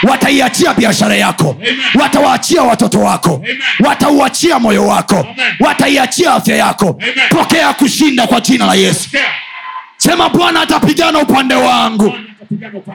[0.03, 1.55] Wataiachia biashara yako.
[1.95, 3.36] Watawaachia watoto wako.
[3.36, 3.57] Amen.
[3.80, 5.28] watauachia moyo wako.
[5.59, 6.99] Wataiachia afya yako.
[7.01, 7.13] Amen.
[7.30, 9.09] pokea kushinda kwa jina la yesu.
[9.97, 12.13] Sema bwana atapigana upande wangu.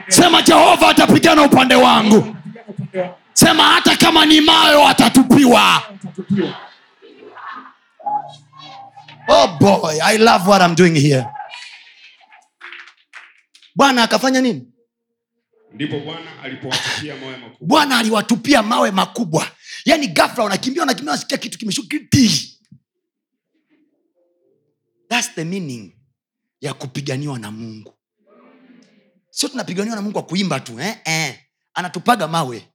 [0.07, 2.15] Sema jehova atapigana upande wangu.
[2.17, 3.22] Atapigana upande wangu.
[3.33, 6.57] Sema hata kama ni mayo atatupiwa Atatupiwa.
[9.27, 11.25] oh boy i love what I'm doing here
[13.75, 14.67] bwana akafanya nini
[15.73, 19.47] ndipo bwana alipowatupia mawe makubwa bwana aliwatupia mawe makubwa
[19.85, 21.53] yaani gafla unakimbia unakimbia unasikia kitu.
[25.09, 25.95] That's the meaning
[26.61, 27.93] ya kupiganiwa na mungu
[29.29, 30.97] sio tunapiganiwa na mungu wa kuimba tu eh?
[31.05, 31.39] Eh.
[31.73, 32.67] anatupaga mawe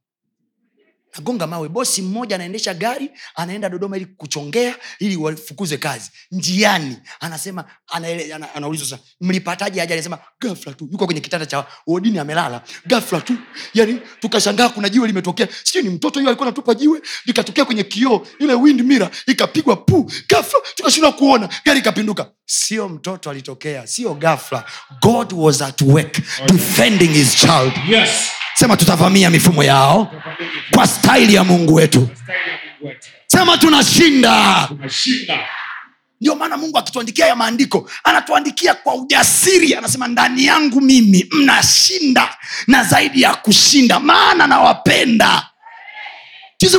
[1.16, 1.68] nagonga mawe.
[1.68, 6.11] Bosi mmoja anaendesha gari anaenda dodoma ili kuchongea ili wafukuze kazi.
[6.32, 6.96] Njiani.
[7.20, 9.92] Anasema ana- anaulizwa mlipataje ajali?
[9.98, 10.88] Anasema gafla tu.
[10.92, 12.62] Yuko kwenye kitanda cha odini amelala.
[12.86, 13.34] Gafla tu.
[13.74, 15.48] Yani tukashangaa kuna jiwe limetokea.
[15.64, 20.12] Sijui ni mtoto hiyo alikuwa anatupa jiwe likatokea kwenye kioo ile wind mira ikapigwa pu
[20.28, 21.48] gafla tukashindwa kuona.
[21.64, 22.30] Gari ikapinduka.
[22.46, 23.86] Sio mtoto alitokea.
[23.86, 24.64] Sio gafla
[25.00, 27.72] god was at work defending his child.
[27.88, 28.11] Yes.
[28.59, 30.12] Sema tutavamia mifumo yao
[30.74, 32.09] kwa staili ya mungu wetu.
[33.26, 34.64] Sema tunashinda.
[34.68, 35.38] Tunashinda.
[36.20, 42.36] Ndio maana mungu akituandikia ya maandiko anatuandikia kwa ujasiri anasema ndani yangu mimi mnashinda
[42.66, 45.46] na zaidi ya kushinda maana nawapenda.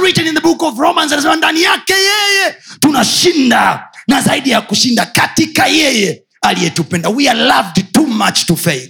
[0.02, 5.06] Written in the book of romans anasema ndani yake yeye tunashinda na zaidi ya kushinda
[5.06, 7.10] katika yeye aliyetupenda.
[7.10, 8.90] We are loved too much to fail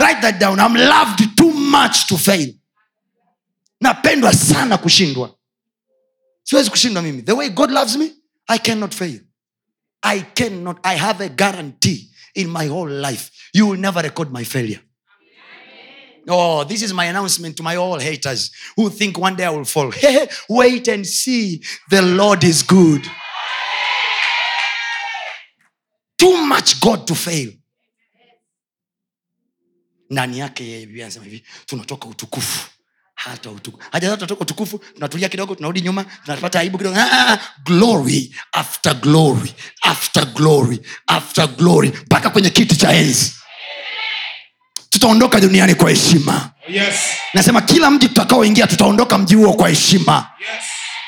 [0.00, 2.54] write that down I'm loved too much to fail
[3.80, 5.34] napendwa sana kushindwa
[6.42, 8.12] siwezi kushindwa mimi the way god loves me
[8.48, 9.20] i cannot fail
[10.02, 14.44] i cannot i have a guarantee in my whole life you will never record my
[14.44, 14.80] failure
[16.28, 19.64] Oh, this is my announcement to my all haters who think one day I will
[19.64, 19.90] fall.
[20.48, 21.62] Wait and see.
[21.88, 23.02] The Lord is good.
[26.18, 27.50] Too much God to fail.
[30.10, 32.68] Ndani yake yeye Biblia anasema hivi, tunatoka utukufu
[33.14, 33.88] hata utukufu.
[33.92, 36.96] Haja tunatoka utukufu, tunatulia kidogo, tunarudi nyuma, tunapata aibu kidogo.
[37.00, 43.32] Ah, ah, glory after glory after glory after glory mpaka kwenye kiti cha enzi.
[44.90, 46.50] Tutaondoka duniani kwa heshima.
[46.68, 46.94] yes
[47.34, 50.30] Nasema kila mji tutakaoingia tutaondoka mji huo kwa heshima.
[50.40, 50.64] yes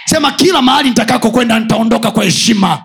[0.07, 2.84] Sema kila mahali nitakako kwenda nitaondoka kwa heshima.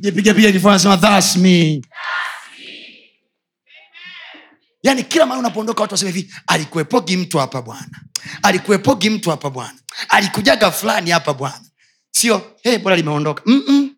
[0.00, 1.82] jipigapiga kifua, nasema that's me.
[4.84, 8.00] Yaani kila mahali unapoondoka watu waseme hivi alikuepogi mtu hapa bwana.
[8.42, 9.78] Alikuepogi mtu hapa bwana.
[10.08, 11.64] Alikujaga fulani hapa bwana.
[12.10, 13.42] Sio hey, bora limeondoka.
[13.46, 13.90] Mm-mm.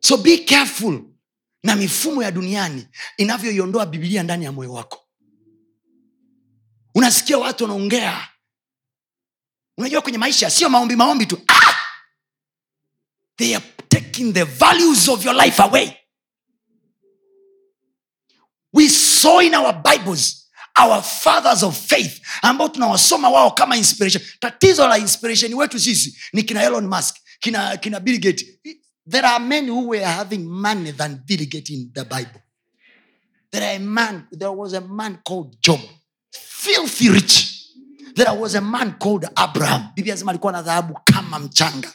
[0.00, 1.02] so be careful
[1.62, 5.04] na mifumo ya duniani inavyoiondoa bibilia ndani ya moyo wako.
[6.94, 8.28] Unasikia watu wanaongea.
[9.78, 11.40] Unajua kwenye maisha sio maombi maombi tu.
[11.48, 11.74] Ah!
[13.36, 15.97] they are taking the values of your life away
[18.72, 24.22] we saw in our bibles our fathers of faith ambao tunawasoma wao kama inspiration.
[24.40, 28.46] Tatizo la inspiration wetu sisi ni kina elon musk kina, kina bill gate
[29.08, 32.42] there are men who were having money than bill gate in the bible.
[33.50, 35.80] There, a man, there was a man called job
[36.30, 37.54] filthy rich.
[38.14, 39.92] There was a man called abraham.
[39.96, 41.94] Biblia anasema alikuwa na dhahabu kama mchanga.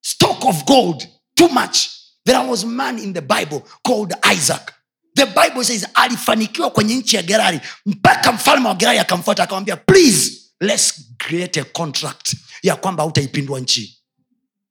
[0.00, 1.88] Stock of gold too much.
[2.24, 4.72] There was man in the bible called isaac
[5.16, 10.32] the bible says alifanikiwa kwenye nchi ya gerari mpaka mfalme wa gerari akamfuata akamwambia please
[10.60, 13.98] let's create a contract ya kwamba hautaipindua nchi.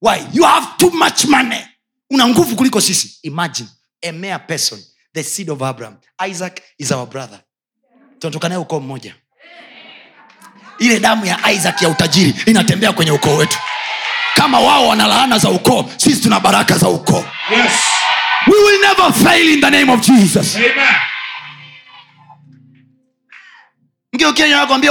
[0.02, 0.18] Why?
[0.34, 1.62] You have too much money.
[2.12, 3.20] Una nguvu kuliko sisi.
[3.24, 3.70] Imagine
[4.02, 4.80] a mere person
[5.14, 5.98] the seed of abraham.
[6.30, 7.40] Isaac is our brother.
[8.20, 9.16] Tunatoka naye ukoo mmoja.
[10.80, 13.58] Ile damu ya isaac ya utajiri inatembea kwenye ukoo wetu.
[14.36, 17.26] Kama wao wana laana za ukoo sisi tuna baraka za ukoo.
[17.52, 17.95] Yes
[18.48, 20.56] we will never fail in the name of jesus.
[20.56, 20.96] Amen.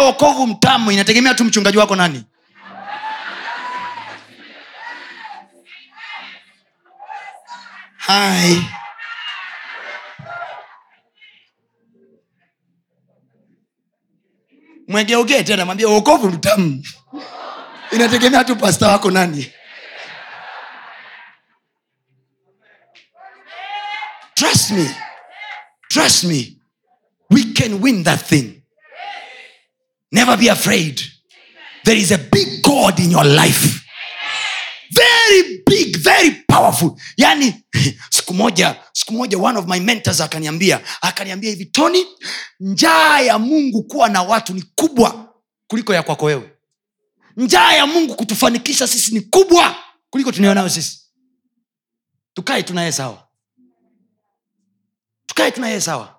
[0.01, 2.25] Wokovu mtamu inategemea tu mchungaji wako nani.
[8.07, 8.55] Hai.
[14.89, 16.83] Mwegeugee tena mwambia wokovu mtamu.
[17.93, 19.53] Inategemea tu pasta wako nani
[24.37, 24.87] trust me.
[25.91, 26.61] Trust me.
[27.31, 28.63] We can win that thing.
[30.13, 31.01] Never be afraid.
[31.85, 33.81] There is a big god in your life.
[34.93, 36.97] Very big very powerful.
[37.17, 37.65] Yani
[38.11, 42.07] siku moja siku moja one of my mentors akaniambia akaniambia hivi tony
[42.61, 45.35] njaa ya mungu kuwa na watu ni kubwa
[45.67, 46.51] kuliko ya kwako wewe.
[47.37, 49.77] Njaa ya mungu kutufanikisha sisi ni kubwa
[50.11, 51.01] kuliko tunayonayo sisi.
[52.35, 53.24] Tukae tunaye sawa
[55.35, 56.15] tukae tunaye sawa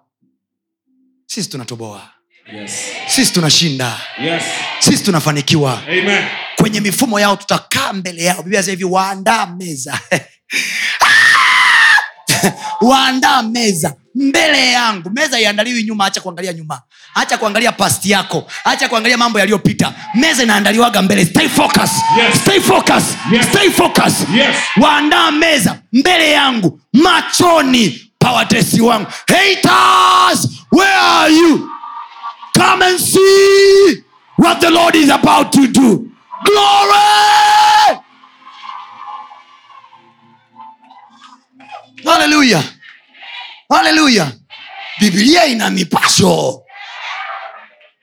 [1.26, 2.10] sisi tunatoboa
[2.54, 2.72] Yes.
[3.08, 4.44] sisi tunashinda Yes.
[4.80, 6.24] sisi tunafanikiwa Amen.
[6.56, 10.00] kwenye mifumo yao tutakaa mbele yao biblia hivi waandaa meza
[12.90, 16.82] waandaa meza mbele yangu meza iandaliwi nyuma hacha kuangalia nyuma
[17.14, 21.92] hacha kuangalia past yako hacha kuangalia mambo yaliyopita meza inaandaliwaga mbele stay focus.
[22.18, 22.42] Yes.
[22.42, 23.04] Stay focus.
[23.32, 23.46] Yes.
[23.50, 24.14] Stay focus.
[24.36, 24.56] Yes.
[24.82, 29.08] waandaa meza mbele yangu machoni pawatesi wangu.
[29.28, 31.70] Haters where are you?
[32.58, 34.04] Come and see
[34.38, 36.10] what the lord is about to do.
[36.46, 38.00] Glory!
[42.04, 42.64] Haleluya
[43.70, 44.32] haleluya
[45.00, 46.62] biblia ina mipasho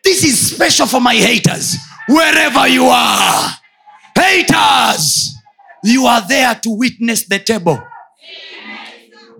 [0.04, 1.76] this is special for my haters.
[2.08, 3.50] Wherever you are.
[4.16, 5.34] Haters
[5.84, 7.80] you are there to witness the table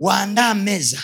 [0.02, 0.98] waandaa meza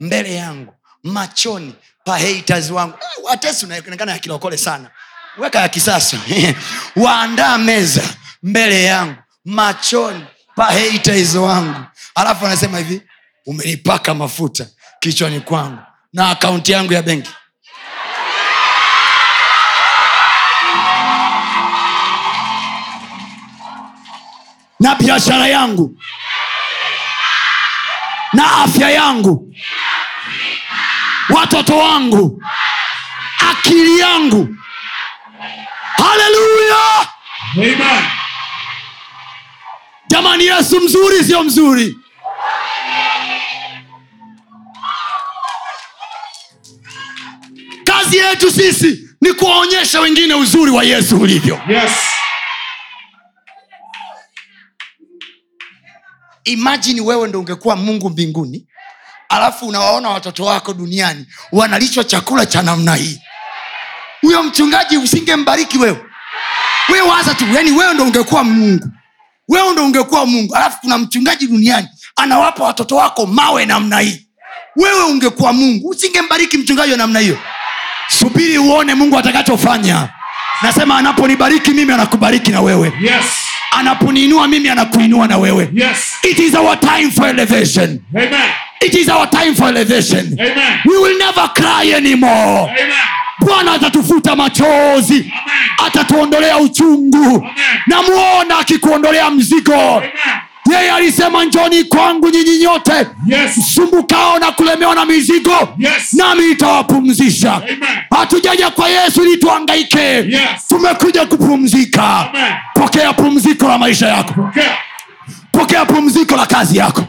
[0.00, 1.74] mbele yangu machoni
[2.04, 2.94] pa haters wangu.
[3.00, 4.90] Eh, watesi unaonekana ya kilokole sana.
[5.38, 6.16] Weka ya kisasa.
[6.96, 8.02] Waandaa meza
[8.42, 10.24] mbele yangu machoni
[10.56, 11.84] pa haters wangu.
[12.14, 13.02] Alafu anasema hivi
[13.46, 14.66] umenipaka mafuta
[15.00, 15.78] kichwani kwangu
[16.12, 17.30] na akaunti yangu ya benki.
[24.80, 25.96] Na biashara yangu
[28.32, 29.54] na afya yangu
[31.30, 32.42] watoto wangu
[33.50, 34.56] akili yangu.
[35.96, 37.08] Haleluya!
[40.08, 41.96] Jamani yesu mzuri sio mzuri?
[47.84, 51.60] Kazi yetu sisi ni kuwaonyesha wengine uzuri wa yesu ulivyo.
[51.68, 51.92] Yes.
[56.44, 58.66] Imajini wewe ndo ungekuwa mungu mbinguni
[59.28, 63.20] alafu unawaona watoto wako duniani wanalishwa chakula cha namna hii.
[64.20, 66.04] Huyo mchungaji usingembariki wewe.
[66.88, 68.88] Wewe waza tu yani wewe ndo ungekuwa mungu.
[69.48, 74.26] Wewe ndo ungekuwa mungu alafu kuna mchungaji duniani anawapa watoto wako mawe namna hii.
[74.76, 77.38] Wewe ungekuwa mungu usingembariki mchungaji wa namna hiyo.
[78.18, 80.08] Subiri uone mungu atakachofanya.
[80.62, 82.92] Nasema anaponibariki mimi anakubariki na wewe.
[83.02, 83.24] Yes.
[83.70, 85.98] Anaponiinua mimi anakuinua na wewe Yes.
[86.22, 88.50] it is our time for elevation Amen.
[88.80, 90.78] it is our time for elevation Amen.
[90.84, 92.92] we will never cry anymore Amen.
[93.40, 95.70] bwana atatufuta machozi Amen.
[95.86, 97.46] atatuondolea uchungu
[97.86, 100.10] namwona akikuondolea mzigo Amen.
[100.72, 102.92] Yeye alisema njoni kwangu nyinyi nyote
[103.26, 103.56] Yes.
[103.58, 106.12] msumbukao na kulemewa na mizigo Yes.
[106.12, 107.62] nami itawapumzisha
[108.10, 110.40] hatujaja kwa yesu ili tuangaike Yes.
[110.68, 112.52] tumekuja kupumzika Amen.
[112.74, 114.76] pokea pumziko la maisha yako Pokea.
[115.52, 117.02] Pokea pumziko la kazi yako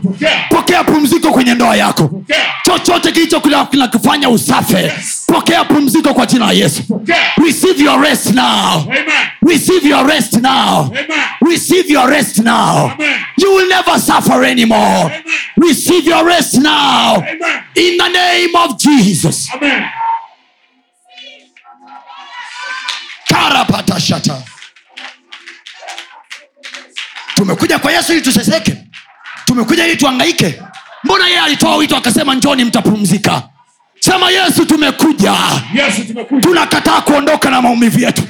[0.50, 0.84] Pokea.
[0.84, 2.10] pumziko kwenye ndoa yako
[2.66, 5.24] chochote kilicho kinakufanya usafe Yes.
[5.28, 6.84] pokea pumziko kwa jina la yesu
[7.46, 9.06] receive your rest now Amen.
[9.48, 11.06] receive your rest now Amen.
[11.42, 13.20] receive your rest now Amen.
[13.38, 15.24] you will never suffer anymore Amen.
[15.58, 17.64] receive your rest now Amen.
[17.76, 19.84] in the name of jesus Amen.
[23.28, 24.44] karapatashata
[27.42, 28.76] tumekuja kwa yesu ili tuseseke.
[29.46, 30.62] Tumekuja ili tuangaike.
[31.04, 33.44] Mbona yeye alitoa wito akasema njoni mtapumzika.
[34.00, 35.34] Sema yesu tumekuja.
[35.74, 36.42] Yesu tumekuja.
[36.42, 38.22] tunakataa kuondoka na maumivu yetu.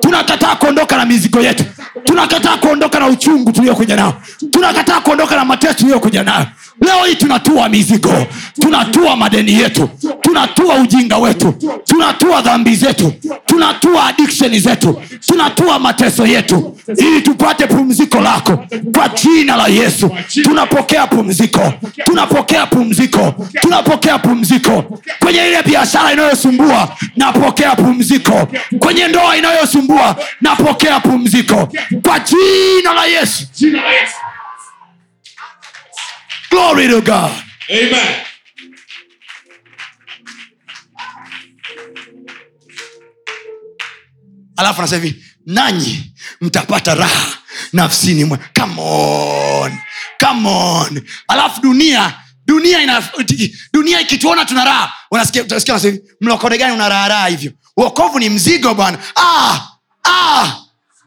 [0.00, 1.64] Tunakataa kuondoka na mizigo yetu.
[2.04, 4.22] Tunakataa kuondoka na uchungu tuliokuja nao.
[4.52, 6.46] Tunakataa kuondoka na mateso tuliyokuja nayo
[6.80, 8.26] leo hii tunatua mizigo
[8.60, 11.54] tunatua madeni yetu tunatua ujinga wetu
[11.84, 13.12] tunatua dhambi zetu
[13.46, 16.78] tunatua addiction zetu tunatua mateso yetu.
[16.98, 18.64] Ili tupate pumziko lako
[18.94, 20.10] kwa jina la yesu.
[20.42, 21.72] Tunapokea pumziko
[22.04, 24.84] tunapokea pumziko tunapokea pumziko.
[25.18, 28.48] Kwenye ile biashara inayosumbua napokea pumziko.
[28.78, 31.68] Kwenye ndoa inayosumbua napokea pumziko.
[32.02, 33.44] Kwa Jina la Yesu.
[36.50, 37.32] Glory to god.
[37.70, 38.24] Amen.
[44.56, 47.38] alafu anasema hivi nanyi mtapata raha
[47.72, 49.78] nafsini mwa come on.
[50.26, 51.02] Come on.
[51.28, 52.14] Alafu dunia
[52.46, 53.08] dunia ina
[53.72, 55.44] dunia ikituona tuna raha unasikia
[56.20, 57.52] mlokole gani una raha raha hivyo?
[57.76, 58.98] Uokovu ni mzigo bwana.
[59.16, 59.60] Ah,
[60.04, 60.52] ah,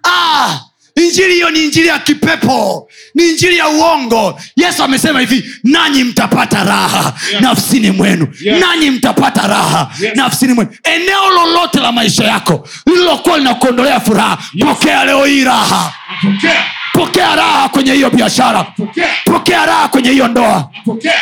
[0.04, 0.60] ah.
[0.96, 6.64] Injili hiyo ni injili ya kipepo ni injili ya uongo yesu amesema hivi nanyi mtapata
[6.64, 7.44] raha Yeah.
[7.44, 8.60] nafsini mwenu Yeah.
[8.60, 10.12] nanyi mtapata raha Yes.
[10.16, 14.66] nafsini mwenu eneo lolote la maisha yako lililokuwa linakuondolea furaha Yes.
[14.68, 16.64] pokea leo hii raha pokea,
[16.94, 21.14] pokea raha kwenye hiyo biashara pokea, pokea raha kwenye hiyo ndoa Napokea.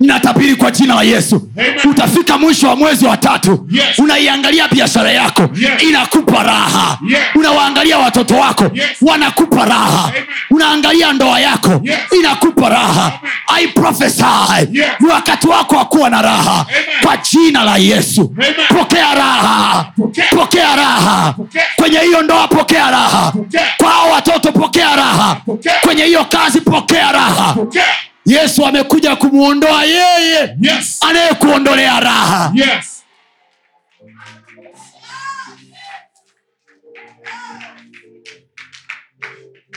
[0.00, 1.90] Ninatabiri kwa jina la yesu Amen.
[1.90, 3.98] utafika mwisho wa mwezi wa tatu Yes.
[3.98, 5.82] unaiangalia biashara yako Yes.
[5.82, 7.18] inakupa raha Yes.
[7.34, 8.86] unawaangalia watoto wako Yes.
[9.00, 10.22] wanakupa raha Amen.
[10.50, 11.98] unaangalia ndoa yako Yes.
[12.18, 13.12] inakupa raha
[13.46, 14.24] i prophesy
[14.72, 14.86] Yes.
[15.00, 16.84] ni wakati wako wa kuwa na raha Amen.
[17.02, 18.54] kwa jina la yesu Amen.
[18.68, 20.24] pokea raha Pokea.
[20.30, 21.62] pokea raha Pokea.
[21.76, 23.62] kwenye hiyo ndoa pokea raha Pokea.
[23.78, 25.74] kwa hao watoto pokea raha Pokea.
[25.80, 27.84] kwenye hiyo kazi pokea raha Pokea.
[28.32, 30.98] Yesu amekuja kumwondoa yeye Yes.
[31.00, 32.52] anayekuondolea raha.
[32.54, 33.02] Yes.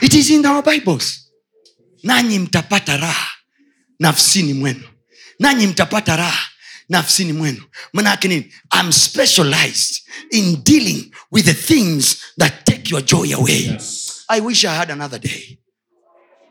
[0.02, 1.28] it is in our bibles.
[2.04, 3.28] Nanyi mtapata raha
[3.98, 4.88] nafsini mwenu.
[5.38, 6.48] Nanyi mtapata raha
[6.88, 7.62] nafsini mwenu.
[7.92, 8.52] Manake nini?
[8.80, 13.62] I'm specialized in dealing with the things that take your joy away.
[13.72, 14.08] Yes.
[14.28, 15.58] i wish i had another day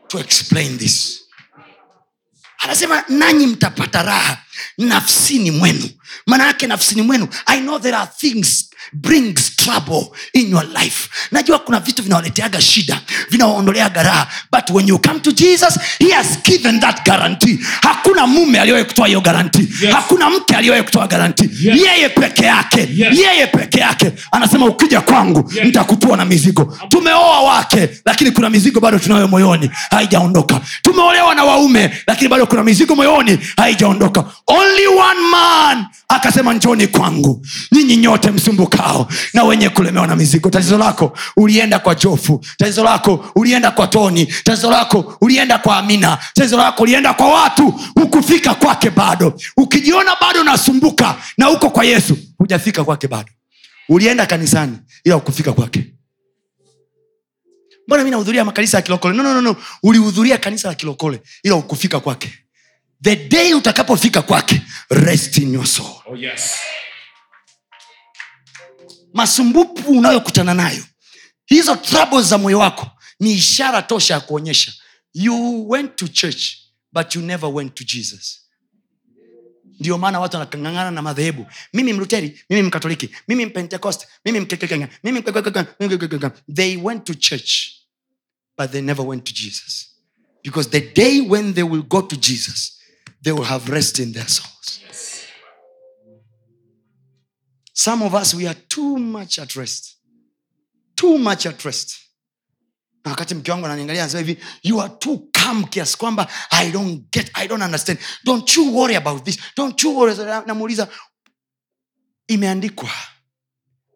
[0.08, 1.21] to explain this
[2.62, 4.38] anasema nanyi mtapata raha
[4.78, 5.90] nafsini mwenu
[6.26, 11.08] maana yake nafsini mwenu i know there are things brings trouble in your life.
[11.30, 13.00] Najua kuna vitu vinawaleteaga shida
[13.30, 14.26] vinawaondoleaga raha.
[14.52, 17.58] But when you come to jesus he has given that guarantee.
[17.82, 19.94] Hakuna mume aliyowahi kutoa hiyo garanti Yes.
[19.94, 21.80] hakuna mke aliyowahi kutoa garanti Yes.
[21.80, 22.88] yeye peke yake.
[22.94, 23.18] Yes.
[23.18, 24.12] yeye peke yake.
[24.32, 25.64] Anasema ukija kwangu Yes.
[25.64, 26.78] nitakutua na mizigo.
[26.88, 30.60] Tumeoa wake lakini kuna mizigo bado tunayo moyoni haijaondoka.
[30.82, 34.24] Tumeolewa na waume lakini bado kuna mizigo moyoni haijaondoka.
[34.46, 35.86] Only one man
[36.16, 40.50] akasema njoni kwangu nyinyi nyote msumbukao na wenye kulemewa na mizigo.
[40.50, 46.18] Tatizo lako ulienda kwa jofu tatizo lako ulienda kwa toni tatizo lako ulienda kwa amina
[46.34, 47.70] tatizo lako ulienda kwa watu.
[47.94, 49.34] Hukufika kwake bado.
[49.56, 53.30] Ukijiona bado unasumbuka na uko kwa yesu hujafika kwake bado.
[53.88, 55.86] Ulienda kanisani ila ukufika kwake.
[57.86, 59.16] Mbona mi nahudhuria makanisa ya kilokole?
[59.16, 59.56] No, no, no, no.
[59.82, 62.32] ulihudhuria kanisa la kilokole ila ukufika kwake
[63.02, 66.02] the day utakapofika kwake rest in your soul.
[66.06, 66.56] Oh, yes.
[69.14, 70.84] masumbufu unayokutana nayo
[71.46, 72.90] hizo troubles za moyo wako
[73.20, 74.72] ni ishara tosha ya kuonyesha.
[75.14, 76.56] You went to church
[76.92, 78.38] but you never went to jesus.
[79.80, 81.46] Ndio maana watu wanakangangana na madhehebu.
[81.72, 86.30] Mimi mluteri mimi mkatoliki mimi mpentekost mimi mkekekenge, mimi mkekekeke.
[86.54, 87.70] they went to church
[88.58, 89.88] but they never went to jesus.
[90.44, 92.81] Because the day when they will go to jesus
[93.22, 94.80] they will have rest in their souls.
[97.74, 99.96] Some of us we are too much at rest.
[100.96, 101.98] Too much at rest.
[103.04, 107.30] Wakati mke wangu ananiangalia anasema hivi you are too calm kiasi kwamba i don't get
[107.34, 107.98] i don't understand.
[108.24, 109.38] Don't you worry about this.
[109.56, 110.16] Don't you worry.
[110.46, 110.88] Namuuliza
[112.28, 112.90] imeandikwa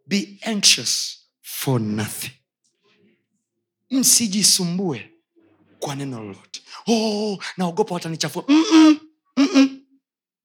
[0.06, 2.30] be anxious for nothing.
[3.90, 5.10] Msijisumbue
[5.78, 6.62] kwa neno lolote.
[6.86, 8.44] Oh, naogopa watanichafua.
[8.48, 9.00] Mm-mm,
[9.36, 9.80] mm-mm.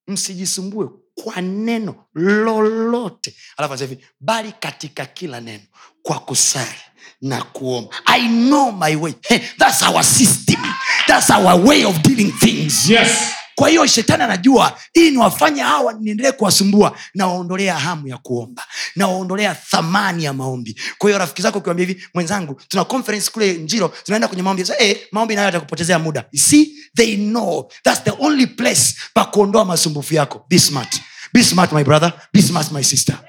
[0.08, 0.90] msijisumbue
[1.24, 3.36] kwa neno lolote.
[3.58, 5.64] Alafu anasema hivi bali katika kila neno
[6.04, 6.80] kwa kusali
[7.22, 7.96] na kuomba.
[8.06, 9.14] I know my way.
[9.22, 10.60] Hey, that's our system.
[11.08, 12.90] That's our way of dealing things.
[12.90, 13.12] Yes.
[13.56, 18.66] kwa hiyo shetani anajua ili niwafanye hawa niendelee kuwasumbua nawaondolea hamu ya kuomba
[18.96, 20.80] nawaondolea thamani ya maombi.
[20.98, 24.66] Kwa hiyo rafiki zako ukiwambia hivi mwenzangu tuna conference kule njiro tunaenda kwenye maombi.
[24.66, 26.26] So, hey, maombi nayo atakupotezea muda.
[26.32, 30.46] You see they know thats the only place pa kuondoa masumbufu yako.
[30.50, 31.02] Be smart.
[31.34, 32.14] Be smart my brother.
[32.34, 33.20] Be smart my sister.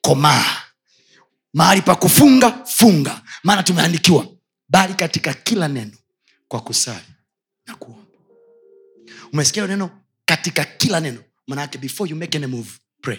[0.00, 0.44] Komaa
[1.54, 3.22] mahali pa kufunga funga.
[3.44, 4.26] Maana tumeandikiwa.
[4.68, 5.92] Bali katika kila neno
[6.48, 7.06] kwa kusali
[7.66, 8.02] na kuomba.
[9.32, 9.90] Umesikia neno?
[10.24, 11.22] Katika kila neno.
[11.46, 12.70] Manake before you make any move
[13.02, 13.18] pray.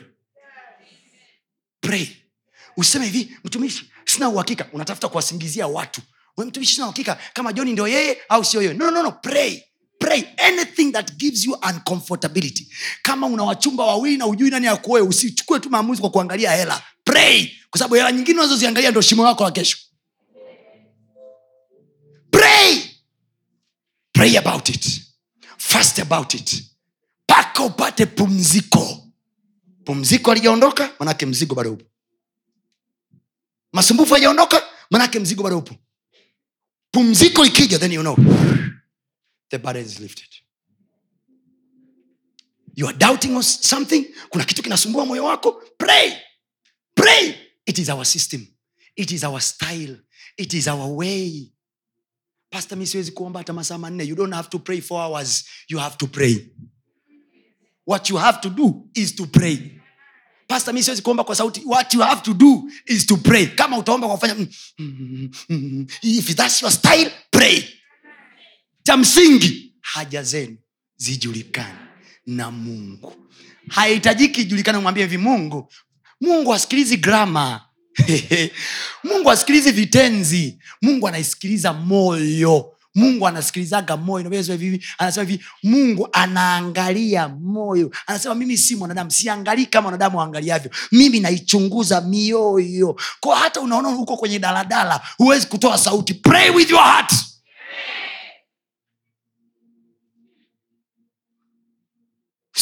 [1.82, 2.08] Pray.
[2.78, 4.68] Useme hivi mtumishi sina uhakika.
[4.74, 6.02] Unatafuta kuwasingizia watu
[6.38, 8.74] We mtumishi sina hakika kama joni ndio yeye au sio yeye.
[8.74, 9.12] No, no, no.
[9.12, 9.62] pray.
[10.00, 12.68] Pray anything that gives you uncomfortability.
[13.02, 16.84] Kama una wachumba wawili na ujui nani akuoe usichukue tu maamuzi kwa kuangalia hela.
[17.04, 17.48] Pray.
[17.70, 19.78] Kwa sababu hela nyingine unazoziangalia ndo shimo lako la kesho.
[22.32, 22.82] Pray.
[24.12, 25.02] Pray about it.
[25.58, 26.64] Fast about it.
[27.30, 29.08] Mpaka upate pumziko.
[29.86, 31.86] Pumziko alijaondoka manake mzigo bado upo.
[33.74, 35.76] Masumbufu alijaondoka manake mzigo bado upo
[36.94, 38.16] pumziko ikija then you know
[39.50, 40.30] the burden is lifted.
[42.76, 46.14] You are doubting on something kuna kitu kinasumbua moyo wako pray.
[46.96, 47.36] Pray.
[47.66, 48.48] It is our system.
[48.96, 49.98] It is our style.
[50.38, 51.52] It is our way.
[52.52, 54.04] Pastor mi siwezi kuomba hata masaa manne.
[54.04, 55.46] You don't have to pray four hours.
[55.70, 56.52] You have to pray.
[57.86, 59.83] What you have to do is to pray
[60.48, 61.62] pastor mi siwezi kuomba kwa sauti.
[61.66, 63.46] What you have to do is to pray.
[63.46, 64.48] Kama utaomba kwa kufanya mm,
[64.80, 67.64] mm, mm, if that's your style pray.
[68.84, 70.58] Cha msingi haja zenu
[70.98, 71.78] zijulikane
[72.26, 73.14] na mungu.
[73.70, 75.72] Haihitajiki ijulikane mwambie hivi mungu
[76.22, 77.62] mungu asikilizi grama
[79.04, 80.60] mungu asikilizi vitenzi.
[80.82, 87.92] Mungu anaisikiliza moyo mungu anasikilizaga moyo Ndio hivi anasema hivi mungu anaangalia moyo.
[88.08, 90.72] Anasema mimi si mwanadamu siangalii kama wanadamu waangaliavyo.
[90.92, 92.96] Mimi naichunguza mioyo.
[93.20, 96.14] Ko hata unaona huko kwenye daladala huwezi kutoa sauti.
[96.14, 97.14] Pray with your heart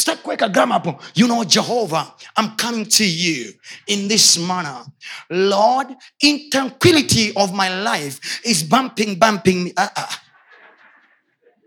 [0.02, 3.54] sitaki kuweka grama hapo you know jehovah i'm coming to you
[3.86, 4.84] in this manner
[5.30, 5.88] lord
[6.20, 9.88] in tranquility of my life is bumping bumping me -uh.
[9.96, 10.08] ah.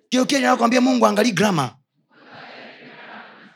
[0.09, 1.75] kiokinakwambia mungu angalii grama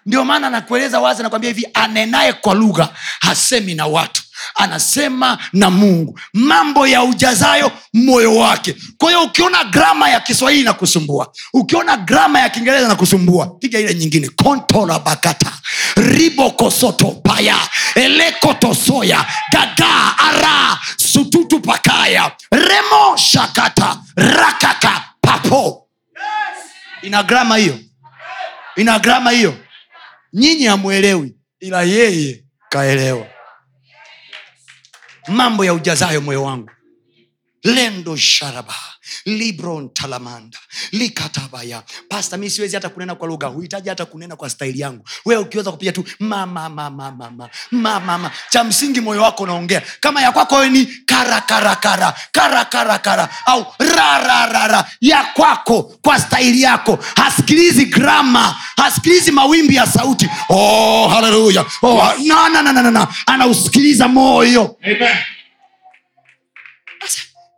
[0.06, 2.90] ndio maana anakueleza wazi anakwambia hivi anenaye kwa lugha
[3.20, 4.22] hasemi na watu
[4.56, 6.20] anasema na mungu.
[6.34, 8.76] Mambo ya ujazayo moyo wake.
[8.98, 13.80] Kwa hiyo ukiona grama ya kiswahili na kusumbua ukiona grama ya kiingereza na kusumbua piga
[13.80, 15.52] ile nyingine kontola bakata
[15.96, 17.56] ribokosoto paya
[17.96, 25.88] elekotosoya gaga ara sututu pakaya remo shakata rakaka papo.
[27.02, 27.80] Ina grama hiyo?
[28.76, 29.58] Ina grama hiyo
[30.34, 33.28] nyinyi hamwelewi ila yeye kaelewa.
[35.28, 36.72] Mambo ya ujazayo moyo wangu.
[37.64, 38.76] Lendo sharaba
[39.26, 39.90] libron
[40.92, 41.84] likatabaya.
[42.10, 43.48] Pasta mi siwezi hata kunena kwa lugha.
[43.48, 45.04] Huhitaji hata kunena kwa staili yangu.
[45.26, 49.82] Wewe ukiweza kupiga tu mamamamamama mamama cha msingi moyo wako unaongea.
[50.00, 57.00] Kama ya kwako ni karakarakara karakarakara au rararara ya kwako kwa staili yako.
[57.16, 60.30] Hasikilizi grama hasikilizi mawimbi ya sauti.
[60.50, 62.28] Oh, haleluya oh, yes.
[62.28, 63.08] na, na, na, na, na.
[63.26, 64.78] anausikiliza moyo.
[64.84, 65.18] Amen.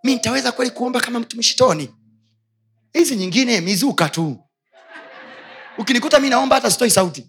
[0.03, 1.89] Mi nitaweza kweli kuomba kama mtumishi toni
[2.93, 4.37] hizi nyingine mizuka tu.
[5.77, 7.27] Ukinikuta mi naomba hata sitoi sauti.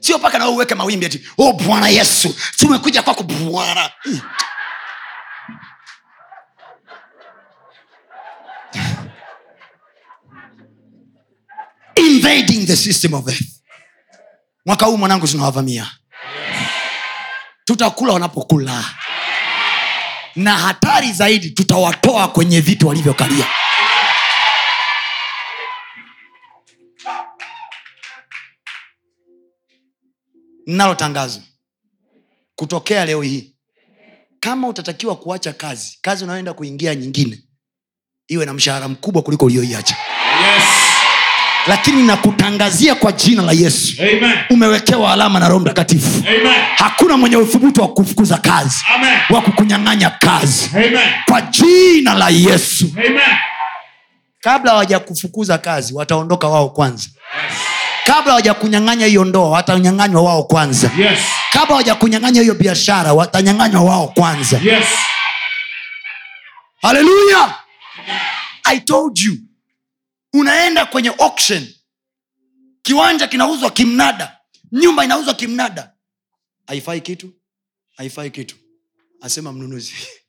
[0.00, 3.90] Sio mpaka nao uweke mawimbi ati oh bwana yesu tumekuja kwako bwana.
[11.96, 13.42] Invading the system of earth.
[14.66, 15.90] Mwaka huu mwanangu tunawavamia.
[17.64, 18.84] Tutakula wanapokula
[20.36, 23.46] na hatari zaidi tutawatoa kwenye vitu walivyokalia
[30.66, 30.94] nalo
[32.56, 33.54] kutokea leo hii
[34.40, 37.42] kama utatakiwa kuacha kazi kazi unayoenda kuingia nyingine
[38.28, 39.96] iwe na mshahara mkubwa kuliko ulioiacha
[40.42, 40.91] Yes.
[41.66, 44.38] Lakini nakutangazia kwa jina la yesu Amen.
[44.50, 46.22] umewekewa alama na roho mtakatifu
[46.76, 49.18] hakuna mwenye uthubutu wa kufukuza kazi Amen.
[49.30, 50.98] wa kukunyang'anya kazi Amen.
[51.28, 53.20] kwa jina la yesu Amen.
[54.40, 57.08] kabla hawajakufukuza kazi wataondoka wao kwanza
[57.48, 57.58] Yes.
[58.06, 61.18] kabla hawajakunyang'anya hiyo ndoa watanyang'anywa wao kwanza Yes.
[61.52, 64.86] kabla hawajakunyang'anya hiyo biashara watanyang'anywa wao kwanza Yes.
[66.82, 67.54] haleluya
[68.64, 69.34] i told you
[70.32, 71.68] unaenda kwenye auction.
[72.82, 74.38] Kiwanja kinauzwa kimnada.
[74.72, 75.94] Nyumba inauzwa kimnada.
[76.66, 77.32] Haifai kitu.
[77.96, 78.56] Haifai kitu.
[79.20, 79.94] Asema mnunuzi.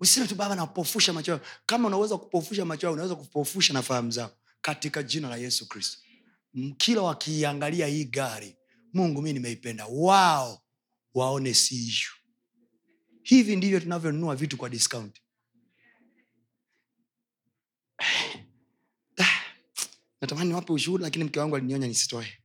[0.00, 4.30] Usiseme tu baba napofusha macho kama unaweza kupofusha macho unaweza kupofusha na fahamu zao
[4.60, 5.98] katika jina la yesu kristo.
[6.76, 8.56] Kila wakiiangalia hii gari
[8.92, 9.86] mungu mi nimeipenda.
[9.90, 10.62] Wao
[11.14, 12.21] waone si ishu
[13.22, 15.16] hivi ndivyo tunavyonunua vitu kwa discount.
[19.18, 19.40] Ah,
[20.20, 22.38] natamani niwape ushuhuda lakini mke wangu alinionya nisitoe.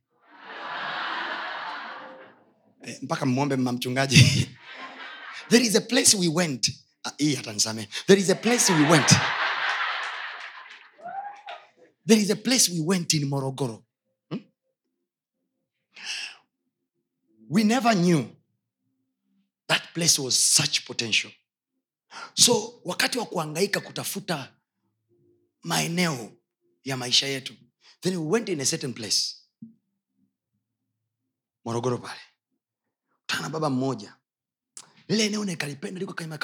[2.82, 4.48] E, mpaka mmwombe mma mchungaji.
[5.48, 6.70] There is a place we went.
[7.04, 9.08] Ah, hii atanisamee there is a place we went.
[12.06, 13.84] There is a place we went in morogoro.
[14.30, 14.40] Hmm?
[17.50, 18.24] we never knew
[19.68, 21.32] that place was such potential.
[22.34, 24.54] So wakati wa kuangaika kutafuta
[25.62, 26.32] maeneo
[26.84, 27.54] ya maisha yetu
[28.00, 29.34] then we went in a certain place.
[31.64, 32.20] Morogoro pale.
[33.26, 34.14] Tana baba mmoja.
[35.08, 36.38] Lile eneo nikalipenda liko kama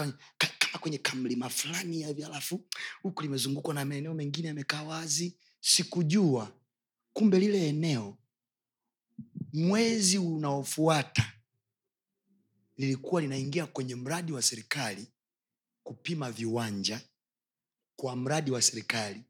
[0.80, 2.60] kwenye kamlima fulani hivi alafu
[3.02, 5.36] huku limezungukwa na maeneo mengine yamekaa wazi.
[5.60, 6.52] Sikujua.
[7.12, 8.18] Kumbe lile eneo
[9.52, 11.32] mwezi unaofuata
[12.76, 15.06] lilikuwa linaingia kwenye mradi wa serikali
[15.82, 17.00] kupima viwanja
[17.96, 19.22] kwa mradi wa serikali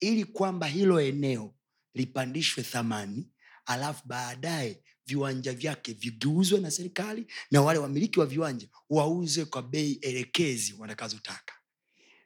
[0.00, 1.54] ili kwamba hilo eneo
[1.94, 3.28] lipandishwe thamani
[3.66, 9.92] alafu baadaye viwanja vyake vigeuzwe na serikali na wale wamiliki wa viwanja wauze kwa bei
[9.92, 11.54] elekezi watakazotaka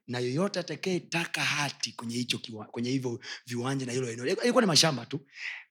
[0.06, 2.38] na yoyote atakayetaka hati kwenye hicho
[2.70, 5.26] kwenye hivyo viwanja na hilo eneo ilikuwa ni mashamba tu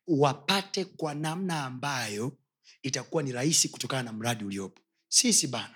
[0.07, 2.37] wapate kwa namna ambayo
[2.81, 4.82] itakuwa ni rahisi kutokana na mradi uliopo
[5.13, 5.75] sisi bana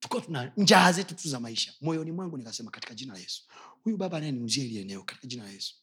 [0.00, 1.74] tukuwa tuna njaa zetu tu za maisha.
[1.80, 3.42] Moyoni mwangu nikasema katika jina la yesu.
[3.84, 5.74] Huyu baba anayeniuzia ili eneo katika jina la yesu.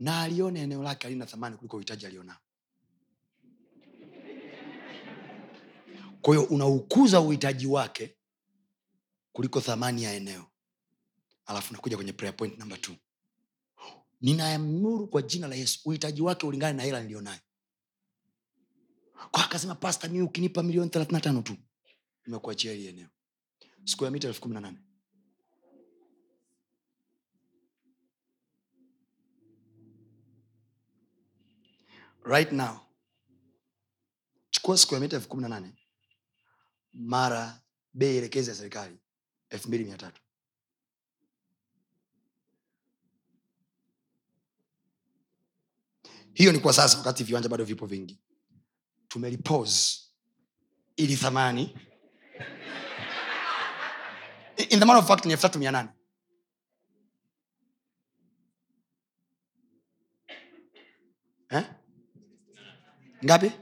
[0.00, 2.36] Na alione eneo lake alina thamani kuliko uhitaji alionao.
[6.22, 8.16] Kwa hiyo unaukuza uhitaji wake
[9.32, 10.46] kuliko thamani ya eneo.
[11.46, 12.98] Alafu nakuja kwenye prayer point number t
[14.20, 17.40] ninaamuru kwa jina la yesu uhitaji wake ulingane na hela nilionayo
[19.30, 21.56] kwa akasema pasta mi ukinipa milioni thelathina tano tu.
[22.26, 23.08] Imekuachia hili eneo.
[23.84, 24.78] Siku ya mita elfu kumi na nane.
[32.24, 32.80] Right now
[34.50, 35.72] chukua siku ya mita elfu kumi na nane
[36.92, 37.60] mara
[37.94, 38.98] bei elekezi ya serikali
[39.50, 40.20] elfu mbili mia tatu.
[46.34, 48.20] Hiyo ni kwa sasa wakati viwanja bado vipo vingi
[49.14, 50.00] tumelipose.
[50.96, 51.74] Ili thamani.
[54.70, 55.88] In the matter of fact ni elfu tatu mia nane.
[61.50, 61.64] Eh?
[63.24, 63.52] ngapi?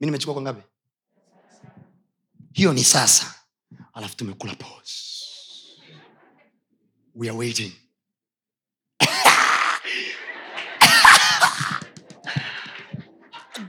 [0.00, 0.62] Mi nimechukua kwa ngapi?
[2.52, 3.34] Hiyo ni sasa.
[3.92, 5.14] Alafu tumekula pause.
[7.14, 7.72] We are waiting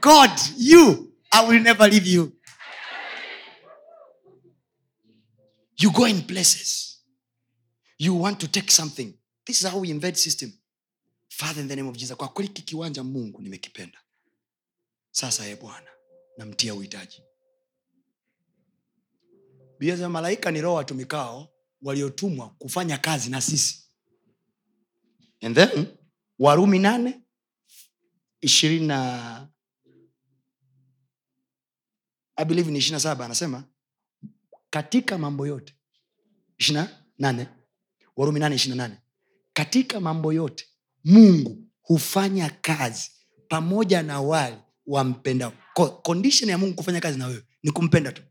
[0.02, 2.32] god you i will never leave you.
[5.78, 7.02] You go in places.
[7.98, 9.14] You want to take something.
[9.46, 10.54] This is how we invade system.
[11.30, 14.00] Father in the name of jesus kwa kweli kikiwanja mungu nimekipenda.
[15.12, 15.88] Sasa ye bwana
[16.38, 17.24] namtia uhitaji.
[19.80, 21.50] Biaza malaika ni roho watumikao
[21.82, 23.84] waliotumwa kufanya kazi na sisi.
[25.42, 25.88] And then
[26.40, 27.22] warumi nane
[28.42, 29.48] ishirini na
[32.36, 33.64] I believe ni ishirina saba anasema
[34.70, 35.76] katika mambo yote
[36.58, 36.90] ishirina
[37.20, 37.48] nane
[38.16, 39.00] warumi nane ishirina nane
[39.54, 40.66] katika mambo yote
[41.04, 43.12] mungu hufanya kazi
[43.50, 44.58] pamoja na wale
[44.88, 45.54] wampendao.
[46.04, 48.22] Condition ya mungu kufanya kazi na wewe ni kumpenda tu.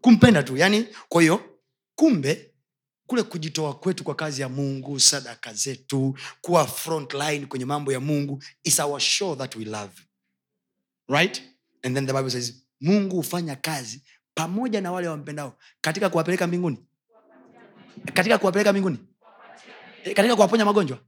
[0.00, 1.60] Kumpenda tu yani kwa hiyo
[1.94, 2.54] kumbe
[3.06, 7.12] kule kujitoa kwetu kwa kazi ya mungu sadaka zetu kuwa front
[7.48, 9.92] kwenye mambo ya mungu is our show that we love.
[11.08, 11.42] Right?
[11.82, 14.02] And then the bible says mungu hufanya kazi
[14.34, 16.86] pamoja na wale wampendao katika kuwapeleka mbinguni.
[18.14, 18.98] Katika kuwapeleka mbinguni.
[20.04, 20.98] Eh, katika kuwaponya magonjwa.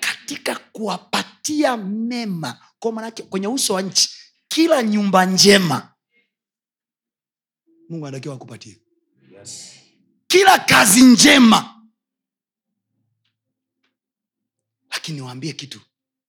[0.00, 2.60] Katika kuwapatia mema.
[2.78, 4.10] Kwa manake kwenye uso wa nchi
[4.48, 5.94] kila nyumba njema
[7.88, 8.80] mungu anatakiwa akupatie.
[9.32, 9.72] Yes.
[10.26, 11.82] kila kazi njema.
[14.90, 15.80] Lakini niwaambie kitu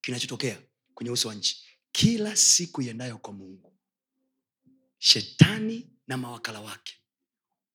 [0.02, 0.58] kinachotokea
[0.94, 1.66] kwenye uso wa nchi.
[1.92, 3.75] Kila siku iendayo kwa mungu
[4.98, 6.94] shetani na mawakala wake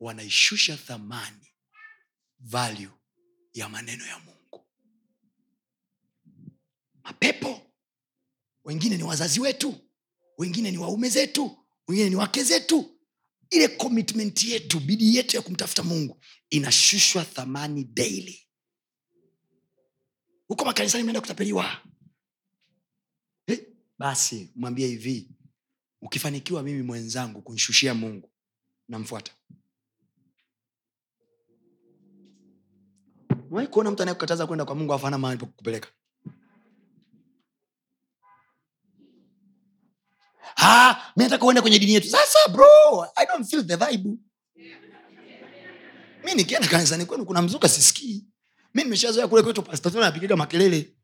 [0.01, 1.47] wanaishusha thamani
[2.39, 2.91] value
[3.53, 4.67] ya maneno ya mungu.
[7.05, 7.73] Mapepo
[8.65, 9.75] wengine ni wazazi wetu
[10.39, 11.57] wengine ni waume zetu
[11.89, 12.97] wengine ni wake zetu.
[13.51, 16.21] Ile commitment yetu bidii yetu ya kumtafuta mungu
[16.51, 18.47] inashushwa thamani daily.
[20.49, 21.83] Huko makanisani mnaenda kutapeliwa.
[23.47, 23.67] Eh,
[23.99, 25.31] basi mwambie hivi
[26.03, 28.31] ukifanikiwa mimi mwenzangu kunshushia mungu
[28.89, 29.33] namfuata.
[33.51, 35.89] Mwai kuona mtu anayekukataza kwenda kwa mungu afana mahali pakukupeleka
[41.17, 42.09] mi nataka uende kwenye dini yetu.
[42.09, 42.67] Sasa bro
[43.17, 44.19] i don't feel the vibe.
[46.25, 48.25] Mi nikienda kanisani kwenu kuna mzuka sisikii.
[48.75, 50.97] Mi nimeshazoea kule kwetu pastatona makelele.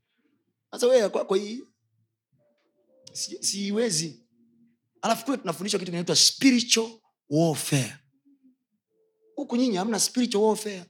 [0.70, 1.64] Sasa wee kwako hii
[3.12, 4.26] si- siwezi
[5.07, 6.91] alafu kule tunafundishwa kitu kinaitwa spiritual
[7.31, 7.97] warfare.
[9.35, 10.85] Huku nyinyi hamna spiritual warfare.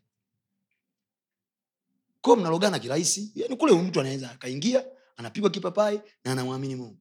[2.21, 3.33] Ko mnalogana kirahisi.
[3.35, 4.85] Yani kule mtu anaweza akaingia
[5.17, 6.99] anapigwa kipapai na anamwamini mungu.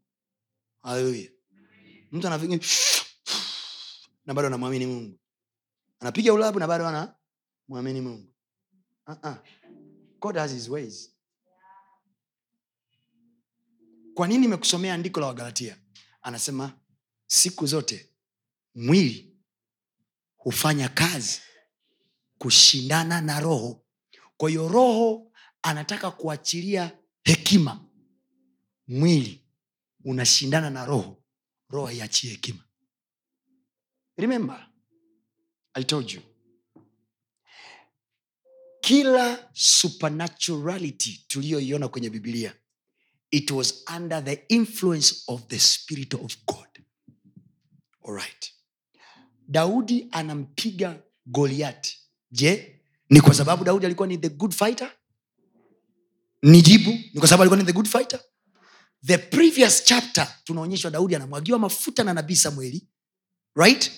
[0.81, 1.29] Haleluya.
[2.11, 2.59] Mtu anapiga
[4.25, 5.19] na bado anamwamini mungu.
[5.99, 8.31] Anapiga ulabu na bado anamwamini mungu.
[9.07, 9.35] Uh-uh.
[10.19, 11.11] god has his ways.
[14.13, 15.77] Kwa nini nimekusomea andiko la wagalatia?
[16.21, 16.79] Anasema
[17.27, 18.09] siku zote
[18.75, 19.37] mwili
[20.37, 21.41] hufanya kazi
[22.37, 23.85] kushindana na roho.
[24.37, 25.31] Kwa hiyo roho
[25.61, 27.85] anataka kuachilia hekima.
[28.87, 29.45] Mwili
[30.03, 31.23] unashindana na roho.
[31.69, 32.63] Roho haiachie hekima.
[34.17, 34.69] Remember
[35.73, 36.21] i told you.
[38.81, 42.55] Kila supernaturality tuliyoiona kwenye bibilia
[43.31, 46.74] it was under the influence of the spirit of god
[48.07, 48.51] alright
[49.47, 51.97] daudi anampiga goliati
[52.31, 54.91] je ni kwa sababu daudi alikuwa ni the good fighter?
[56.41, 58.19] Ni jibu ni kwa sababu alikuwa ni the good fighter?
[59.05, 62.87] The previous chapter tunaonyeshwa daudi anamwagiwa mafuta na nabii samueli
[63.55, 63.91] right?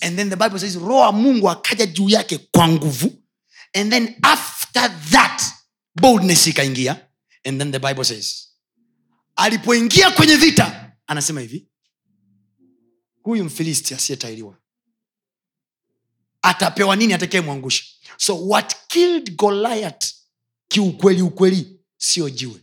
[0.00, 3.12] And then the bible says roho wa mungu akaja juu yake kwa nguvu.
[3.74, 5.42] And then after that
[6.00, 7.08] boldness ikaingia.
[7.44, 8.48] And then the bible says
[9.36, 11.68] alipoingia kwenye vita anasema hivi
[13.24, 14.58] huyu mfilisti asiyetairiwa
[16.42, 17.84] atapewa nini atakayemwangusha
[18.16, 20.06] so what killed goliath
[20.68, 22.60] kiukweli ukweli sio jiwe.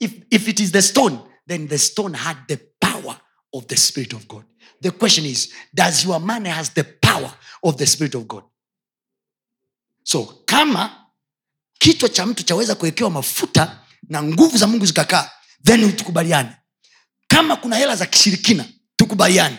[0.00, 3.20] If, if it is the stone then the stone had the power
[3.52, 4.44] of the spirit of god.
[4.82, 8.44] The question is does your man has the power of the spirit of god?
[10.02, 11.06] So kama
[11.78, 15.30] kichwa cha mtu chaweza kuwekewa mafuta na nguvu za mungu zikakaa
[15.64, 16.56] then tukubaliane
[17.26, 18.68] kama kuna hela za kishirikina
[19.00, 19.58] tukubaliane.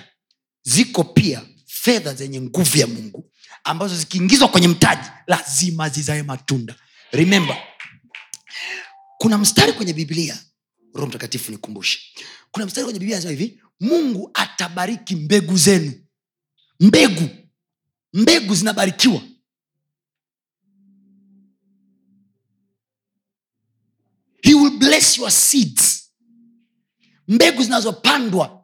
[0.64, 3.32] Ziko pia fedha zenye nguvu ya mungu
[3.64, 6.76] ambazo zikiingizwa kwenye mtaji lazima zizae matunda.
[7.12, 7.58] Remember
[9.18, 10.38] kuna mstari kwenye biblia.
[10.94, 12.00] Roho mtakatifu nikumbushe.
[12.52, 15.94] Kuna mstari kwenye biblia anasema hivi mungu atabariki mbegu zenu.
[16.80, 17.30] Mbegu.
[18.14, 19.22] Mbegu zinabarikiwa.
[24.44, 26.12] He will bless your seeds.
[27.28, 28.61] Mbegu zinazopandwa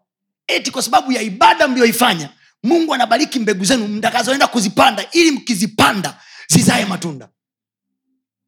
[0.48, 2.30] eti kwa sababu ya ibada mliyoifanya
[2.64, 7.30] mungu anabariki mbegu zenu mtakazoenda kuzipanda ili mkizipanda zizae matunda.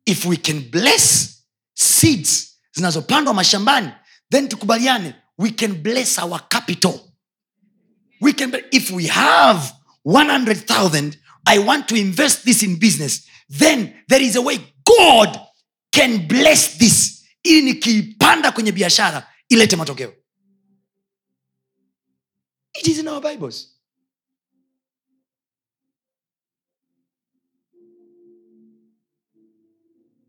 [0.06, 1.30] If we can bless
[1.74, 3.90] seeds zinazopandwa mashambani
[4.32, 7.00] then tukubaliane we can bless our capital.
[8.22, 9.72] We can if we have
[10.06, 11.14] 100000
[11.46, 13.22] i want to invest this in business
[13.60, 15.40] then there is a way god
[15.92, 17.16] can bless this.
[17.44, 20.14] Ili nikiipanda kwenye biashara ilete matokeo
[22.80, 23.68] it is in our bibles.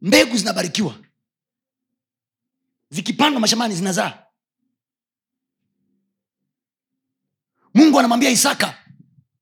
[0.03, 0.95] Mbegu zinabarikiwa.
[2.91, 4.27] Zikipandwa mashambani zinazaa.
[7.75, 8.79] Mungu anamwambia isaka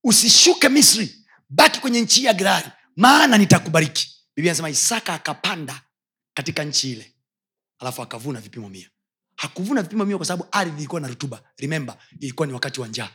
[0.05, 4.15] usishuke misri baki kwenye nchi ya gerari maana nitakubariki.
[4.37, 5.83] Biblia anasema isaka akapanda
[6.35, 7.15] katika nchi ile
[7.79, 8.91] alafu akavuna vipimo mia
[9.39, 11.43] hakuvuna vipimo mia kwa sababu ardhi ilikuwa na rutuba.
[11.57, 13.11] Remember ilikuwa ni wakati wa njaa.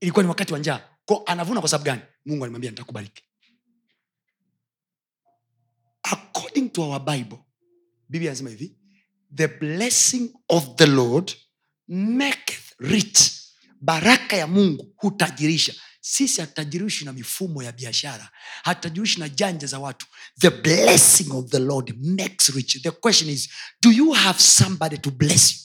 [0.00, 0.80] Ilikuwa ni wakati wa njaa.
[1.04, 2.02] Ko anavuna kwa sababu gani?
[2.26, 3.22] Mungu alimwambia nitakubariki.
[6.02, 7.38] According to our bible
[8.08, 8.76] biblia anasema hivi
[9.34, 11.32] the blessing of the lord
[11.88, 13.32] maketh rich.
[13.80, 15.74] Baraka ya mungu hutajirisha
[16.04, 18.30] sisi hatutajirishi na mifumo ya biashara
[18.62, 20.06] hatutajirishi na janja za watu.
[20.38, 22.82] The blessing of the lord makes rich.
[22.82, 23.48] The question is
[23.82, 25.58] do you have somebody to bless you?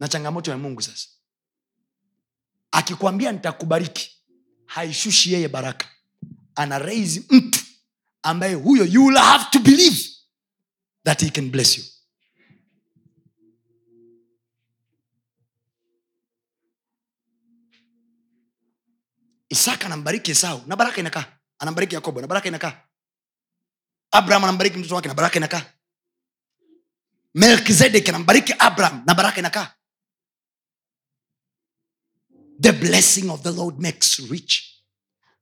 [0.00, 1.08] Na changamoto ya mungu sasa.
[2.70, 4.10] Akikwambia nitakubariki
[4.66, 5.88] haishushi yeye baraka.
[6.54, 7.60] Ana raise mtu
[8.22, 10.08] ambaye huyo you will have to believe
[11.04, 11.84] that he can bless you
[19.48, 21.24] isaka anambariki esau na baraka inakaa.
[21.58, 22.82] Anambariki yakobo na baraka inakaa.
[24.12, 25.72] Abraham anambariki mtoto wake na baraka inakaa.
[27.34, 29.74] Melkizedek anambariki abraham na baraka inakaa.
[32.60, 34.82] The blessing of the lord makes rich.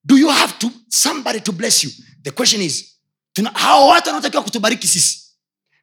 [0.05, 1.91] Do you have to somebody to bless you?
[2.23, 2.99] The question is
[3.33, 3.51] tuna,
[3.87, 5.37] watu wanaotakiwa kutubariki sisi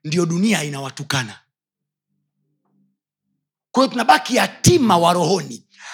[0.03, 1.39] ndio dunia inawatukana.
[3.71, 5.13] Kwa tunabaki yatima wa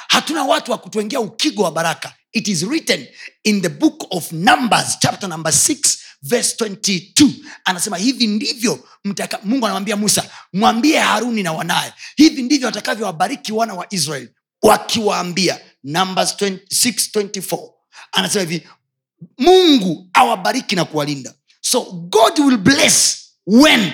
[0.10, 2.14] hatuna watu wa kutuengea ukigo wa baraka.
[2.31, 3.07] It is written
[3.44, 7.30] in the book of numbers chapter number 6 verse 22
[7.65, 13.73] anasema hivi ndivyo mtaka, mungu anamwambia musa mwambie haruni na wanaye hivi ndivyo watakavyowabariki wana
[13.73, 14.30] wa israel
[14.61, 15.60] wakiwaambia.
[15.84, 17.69] Numbers 20 624
[18.11, 18.68] anasema hivi
[19.38, 21.34] mungu awabariki na kuwalinda.
[21.61, 23.94] So god will bless when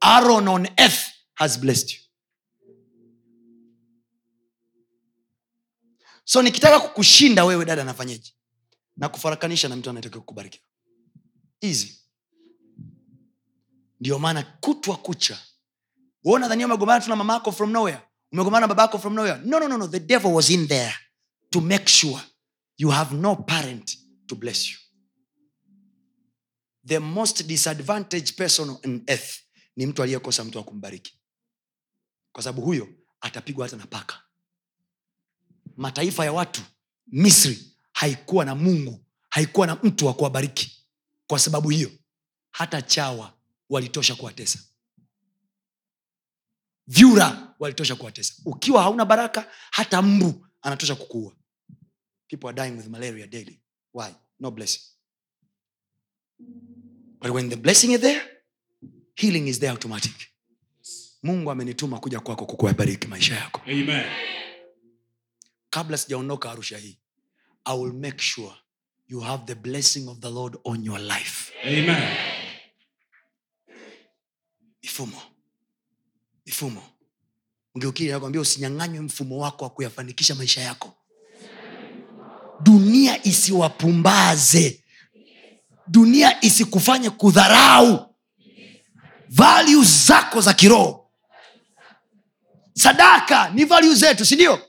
[0.00, 1.00] aaron on earth
[1.34, 1.98] has blessed you
[6.30, 8.32] so nikitaka kukushinda wewe dada nafanyeje?
[8.96, 10.64] Na kufarakanisha na mtu anayetakiwa kukubarikiwa.
[11.60, 11.98] Hizi
[14.00, 15.38] ndio maana kutwa kucha
[16.24, 18.00] we nadhania umegombana tu na mama from nowhere?
[18.32, 19.40] Umegombana na baba from nowhere?
[19.44, 19.86] No, no, no, no.
[19.88, 20.94] the devil was in there
[21.50, 22.20] to make sure
[22.76, 23.96] you have no parent
[24.26, 24.76] to bless you.
[26.84, 29.40] The most disadvantaged person on earth
[29.76, 31.20] ni mtu aliyekosa mtu wa kumbariki.
[32.32, 32.88] Kwa sababu huyo
[33.20, 34.27] atapigwa hata na paka
[35.78, 36.60] mataifa ya watu
[37.06, 37.58] misri
[37.92, 40.86] haikuwa na mungu haikuwa na mtu wa kuwabariki
[41.26, 41.90] kwa sababu hiyo.
[42.50, 43.34] Hata chawa
[43.70, 44.58] walitosha kuwatesa.
[46.86, 48.34] Vyura walitosha kuwatesa.
[48.44, 51.32] Ukiwa hauna baraka hata mbu anatosha kukuua.
[61.22, 63.60] Mungu amenituma kuja kwako kukuwabariki maisha yako.
[63.66, 64.04] Amen.
[65.70, 66.98] Kabla sijaondoka arusha hii
[67.64, 68.52] i will make sure
[69.08, 71.52] you have the blessing of the lord on your life.
[71.64, 72.16] Amen.
[74.82, 75.22] mifumo.
[76.46, 76.82] Mifumo.
[77.74, 80.94] Nakwambia usinyang'anywe mfumo wako wa kuyafanikisha maisha yako.
[82.60, 84.84] Dunia isiwapumbaze.
[85.86, 88.14] Dunia isikufanye kudharau
[89.28, 91.10] values zako za kiroho.
[92.74, 94.67] Sadaka ni values zetu sindio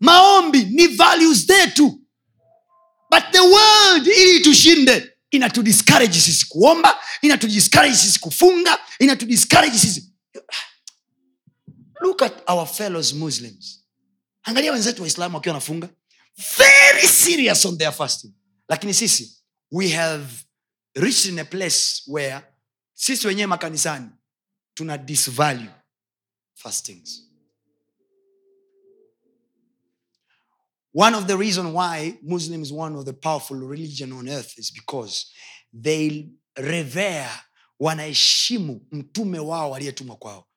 [0.00, 2.00] maombi ni values zetu.
[3.10, 10.12] But the world ili tushinde inatudiscourage sisi kuomba inatudiscourage sisi kufunga inatudiscourage sisi.
[12.00, 13.84] Look at our fellows muslims.
[14.42, 15.88] Angalia wenzetu waislamu wakiwa wanafunga.
[16.58, 18.32] Very serious on their fasting.
[18.68, 19.38] Lakini sisi
[19.72, 20.26] we have
[20.94, 22.40] reached in a place where
[22.94, 24.08] sisi wenyewe makanisani
[24.74, 25.70] tuna disvalue
[26.54, 27.27] fastings
[31.06, 34.72] one of the reasons why muslim is one of the powerful religion on earth is
[34.72, 35.26] because
[35.82, 37.30] they revere
[37.80, 40.48] wanaheshimu mtume wao aliyetumwa kwao.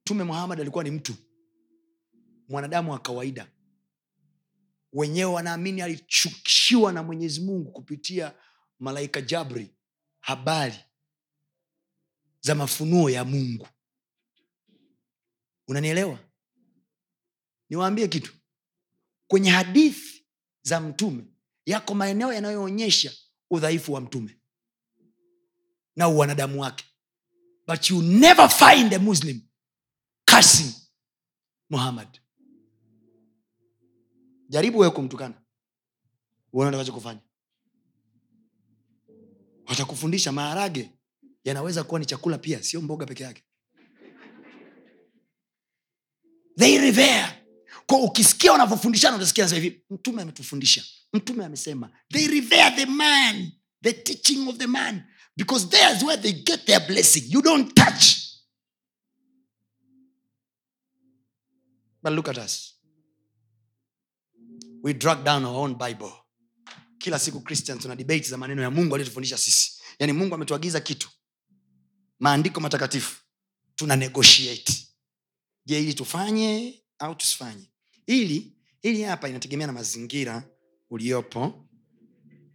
[0.00, 1.14] Mtume muhammad alikuwa ni mtu
[2.48, 3.50] mwanadamu wa kawaida.
[4.92, 8.34] Wenyewe wanaamini alichukishiwa na mwenyezi mungu kupitia
[8.78, 9.74] malaika jabri
[10.20, 10.74] habari
[12.40, 13.68] za mafunuo ya mungu.
[15.68, 16.18] Unanielewa
[17.70, 18.32] niwaambie kitu.
[19.28, 20.26] Kwenye hadithi
[20.62, 21.24] za mtume
[21.66, 23.12] yako maeneo yanayoonyesha
[23.50, 24.38] udhaifu wa mtume
[25.96, 26.84] na uwanadamu wake.
[27.66, 29.40] But you never find a muslim
[30.30, 30.74] cursing
[31.70, 32.08] muhammad.
[34.48, 35.42] Jaribu wewe kumtukana.
[36.52, 37.20] Uone utakachokufanya.
[39.66, 40.90] Watakufundisha maharage
[41.44, 43.42] yanaweza kuwa ni chakula pia sio mboga peke yake.
[46.58, 47.37] They revere
[47.88, 50.84] kwa ukisikia wanavyofundishana utasikia hivi mtume ametufundisha.
[51.12, 53.52] Mtume amesema they revere the man
[53.82, 55.02] the teaching of the man
[55.36, 57.24] because there's where they get their blessing.
[57.28, 58.04] You don't touch.
[62.02, 62.74] But look at us.
[64.82, 66.12] We drag down our own bible.
[66.98, 69.80] Kila siku christian tuna debate za maneno ya mungu aliyotufundisha sisi.
[69.98, 71.10] Yaani mungu ametuagiza kitu.
[72.20, 73.22] Maandiko matakatifu.
[73.74, 74.72] Tuna negotiate.
[75.66, 77.70] Je ili tufanye au tusifanye
[78.08, 78.52] ili
[78.82, 80.42] ili hapa inategemea na mazingira
[80.90, 81.64] uliopo.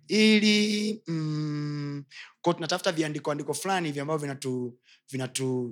[0.07, 2.03] Ili mm,
[2.41, 5.65] ko tunatafuta viandiko andiko fulani hivi ambavyo vinatu vinatu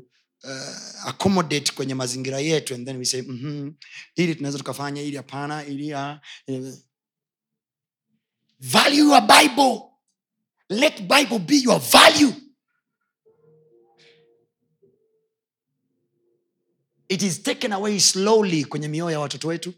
[0.44, 3.76] uh, accommodate kwenye mazingira yetu and then we say mm-hmm,
[4.16, 6.14] ili tunaweza tukafanya ili hapana ili uh,
[8.60, 9.82] value your bible.
[10.70, 12.34] Let bible be your value
[17.12, 19.74] it is taken away slowly kwenye mioyo ya watoto wetu.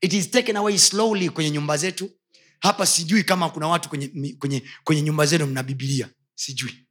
[0.00, 2.10] It is taken away slowly kwenye nyumba zetu.
[2.60, 6.86] Hapa sijui kama kuna watu kwenye, kwenye, kwenye nyumba zenu mna bibilia sijui.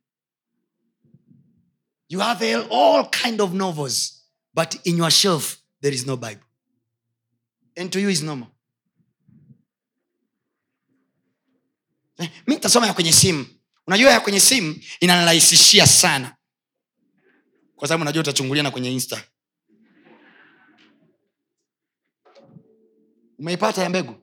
[2.10, 6.46] You have all kind of novels but in your shelf there is no bible.
[7.78, 8.48] And to you is normal.
[12.18, 13.46] Eh, mi nitasoma ya kwenye simu.
[13.88, 16.36] Unajua ya kwenye simu inanirahisishia sana.
[17.76, 19.24] Kwa sababu najua utachungulia na kwenye insta.
[23.40, 24.16] Umeipata ya mbegu?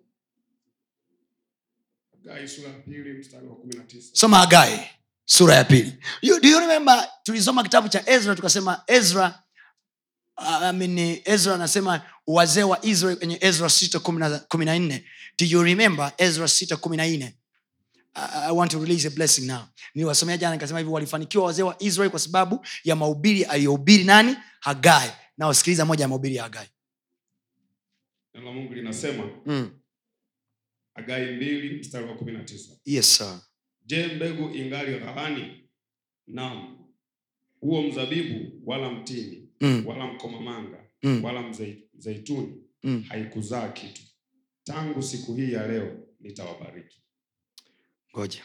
[4.12, 4.80] Soma hagai
[5.24, 5.98] sura ya pili.
[6.22, 9.42] You, do you remember tulisoma kitabu cha ezra tukasema ezra
[10.38, 15.04] uh, I mean, ezra anasema wazee wa israel kwenye ezra sita kumi na- nne.
[15.38, 17.36] Do you remember ezra sita kumi na nne?
[18.14, 19.62] I I want to release a blessing now.
[19.94, 24.36] Niliwasomea jana nikasema hivi walifanikiwa wazee wa israel kwa sababu ya mahubiri aliyohubiri nani?
[24.60, 25.10] Hagai.
[25.38, 26.68] Na wasikiliza moja ya mahubiri ya hagai
[28.34, 29.70] Neno la Mungu linasema mm.
[30.94, 32.76] Hagai mbili mstari wa kumi na tisa.
[32.84, 33.40] yes sir
[33.86, 35.68] Je, mbegu ingali ghalani?
[36.26, 36.78] Naam,
[37.60, 39.86] huo mzabibu wala mtini mm.
[39.86, 41.24] wala mkomamanga Mm.
[41.24, 41.42] wala
[41.94, 43.02] mzeituni Mm.
[43.08, 44.02] haikuzaa kitu.
[44.64, 47.02] Tangu siku hii ya leo nitawabariki.
[48.14, 48.42] ngoja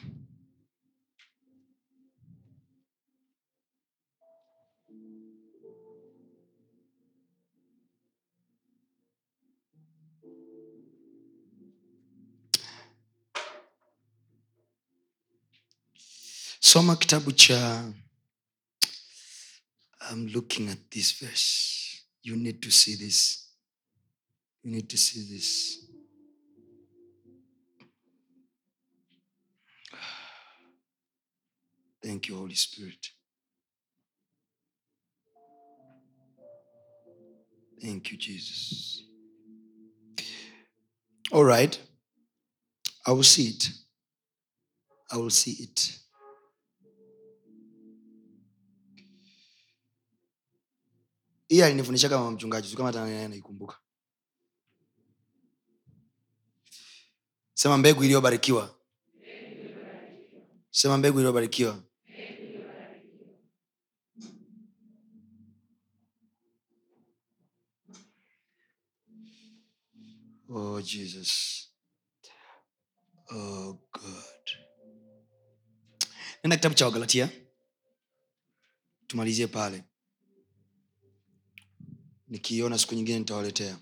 [16.68, 17.94] soma kitabu cha
[20.11, 22.03] I'm looking at this verse.
[22.22, 23.48] You need to see this.
[24.64, 25.80] You need to see this.
[32.03, 33.11] Thank you, Holy Spirit.
[37.81, 39.03] Thank you, Jesus.
[41.31, 41.80] All right.
[43.06, 43.69] I will see it.
[45.10, 45.98] I will see it.
[51.48, 52.99] Hii alinifundisha kama mchungaji kama hata
[57.53, 58.76] sema mbegu iliyobarikiwa.
[60.69, 61.84] Sema mbegu iliyobarikiwa.
[70.49, 71.64] Oh jesus.
[73.32, 74.49] Oh god.
[76.44, 77.30] Nenda kitabu cha wagalatia.
[79.07, 79.84] Tumalizie pale
[82.28, 83.80] nikiiona siku nyingine nitawaletea.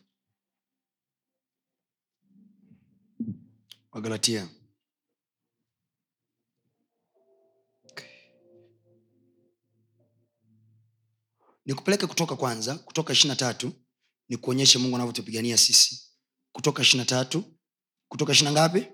[3.92, 4.50] Wagalatia.
[11.66, 13.74] Nikupeleke kutoka kwanza kutoka ishirina tatu
[14.30, 16.12] ni kuonyeshe mungu anavyotupigania sisi.
[16.52, 17.44] Kutoka ishirina tatu
[18.08, 18.88] kutoka ishirina ngapi?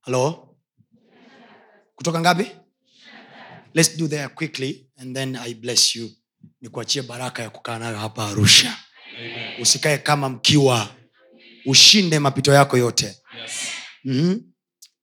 [0.00, 0.56] Halo
[1.94, 2.46] kutoka ngapi?
[3.74, 6.10] Let's do there quickly and then i bless you
[6.60, 8.76] nikuachie baraka ya kukaa nayo hapa arusha
[9.18, 9.62] Amen.
[9.62, 10.94] usikae kama mkiwa
[11.66, 13.06] ushinde mapito yako yote
[13.42, 13.52] Yes.
[14.04, 14.40] mm-hmm.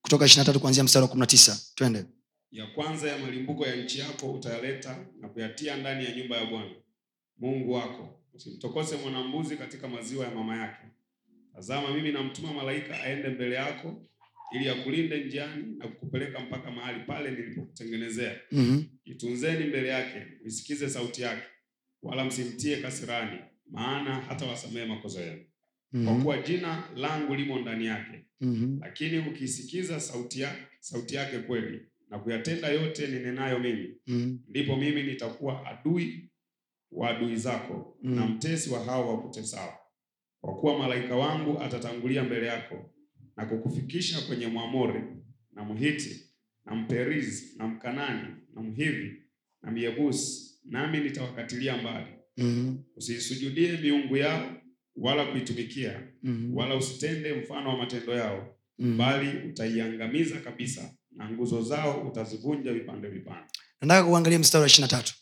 [0.02, 2.06] kutoka ishiatatu kuanzia mstari wa kumi na tisa twende
[2.52, 6.72] ya kwanza ya malimbuko ya nchi yako utayaleta na kuyatia ndani ya nyumba ya bwana
[7.38, 10.82] mungu wako usimtokose mwanambuzi katika maziwa ya mama yake
[11.56, 14.02] tazama mimi namtuma malaika aende mbele yako
[14.56, 18.86] ili akulinde njiani na kukupeleka mpaka mahali pale nilipokutengenezea mm-hmm.
[19.06, 21.44] itunzeni mbele yake msikize sauti yake
[22.02, 23.40] wala msimtie kasirani
[23.72, 25.42] maana hata wasamehe makosa yenu
[25.92, 26.24] kwa Mm-hmm.
[26.24, 28.80] kuwa jina langu limo ndani yake Mm-hmm.
[28.82, 34.40] lakini ukiisikiza sauti, ya, sauti yake kweli na kuyatenda yote ninenayo mimi Mm-hmm.
[34.48, 36.32] ndipo mimi nitakuwa adui
[36.92, 38.16] wa adui zako Mm.
[38.16, 39.80] na mtesi wa hao wakutesao
[40.42, 42.94] kwa kuwa malaika wangu atatangulia mbele yako
[43.38, 45.04] na kukufikisha kwenye mwamori
[45.54, 46.24] na mhiti
[46.66, 49.24] na mperizi na mkanani na mhivi
[49.62, 52.08] na myebusi nami nitawakatilia mbali
[52.40, 52.84] Mm-hmm.
[52.96, 54.52] usiisujudie miungu yao
[54.96, 56.56] wala kuitumikia Mm-hmm.
[56.58, 58.58] wala usitende mfano wa matendo yao
[58.98, 63.48] bali utaiangamiza kabisa na nguzo zao utazivunja vipande vipande
[63.82, 65.14] nataka kuangalia mstari wa ishirini na tatu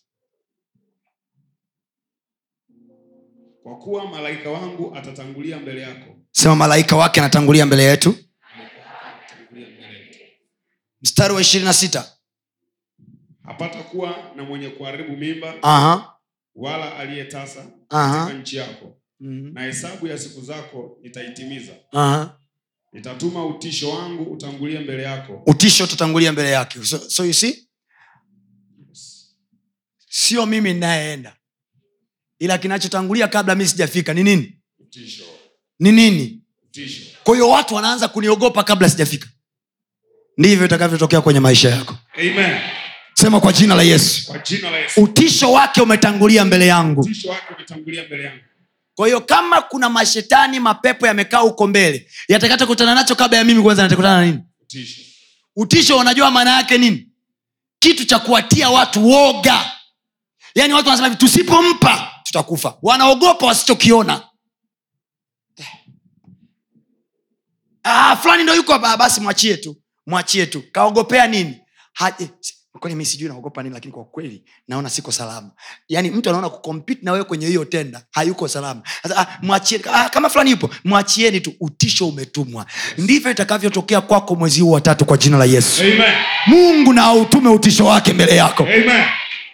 [3.64, 8.16] kwa kuwa malaika wangu atatangulia mbele yako sema malaika wake anatangulia mbele yetu.
[11.02, 12.12] Mstari wa ishirini na sita.
[13.44, 16.16] Hapata kuwa na mwenye kuharibu mimba Aha,
[16.56, 18.98] wala aliyetasa katika nchi yako.
[19.20, 19.54] Mhm.
[19.54, 21.74] na hesabu ya siku zako nitaitimiza.
[21.92, 22.40] Aha.
[22.94, 25.44] nitatuma utisho wangu utangulie mbele yako.
[25.46, 26.84] Utisho utatangulia mbele yake.
[26.86, 27.68] So, so you see?
[30.10, 31.36] Sio mimi ninayeenda.
[32.40, 34.60] Ila kinachotangulia kabla mi sijafika ni nini?
[34.80, 35.24] Utisho
[35.80, 36.40] ni nini?
[37.24, 39.28] Kwa hiyo watu wanaanza kuniogopa kabla sijafika.
[40.38, 41.96] Ndivyo itakavyotokea kwenye maisha yako.
[42.20, 42.60] Amen.
[43.14, 44.26] Sema kwa jina la yesu.
[44.28, 45.02] Kwa jina la yesu.
[45.04, 47.10] Utisho wake umetangulia mbele yangu.
[48.96, 53.64] Kwa hiyo kama kuna mashetani mapepo yamekaa huko mbele yatakata kutana nacho kabla ya mimi
[53.64, 54.40] kwanza natakutana na nini?
[54.64, 55.02] Utisho.
[55.56, 57.08] utisho unajua maana yake nini?
[57.80, 59.72] Kitu cha kuwatia watu woga.
[60.56, 62.78] Yaani watu wanasema hivi tusipompa tutakufa.
[62.82, 64.22] Wanaogopa wasichokiona
[67.86, 68.92] ah, fulani ndo yuko hapa.
[68.94, 69.76] Ah, basi mwachie tu
[70.08, 71.58] mwachie tu kaogopea nini
[71.94, 75.52] Ha- eh, mi sijui naogopa nini lakini kwa kweli naona siko salama
[75.90, 78.82] yaani mtu anaona kukompete na wewe kwenye hiyo tenda hayuko salama
[79.18, 82.66] ah, mwachie ah, kama fulani yupo mwachieni tu utisho umetumwa
[82.98, 86.14] ndivyo itakavyotokea kwako mwezi huu watatu kwa jina la yesu Amen.
[86.48, 89.06] mungu na autume utisho wake mbele yako Amen.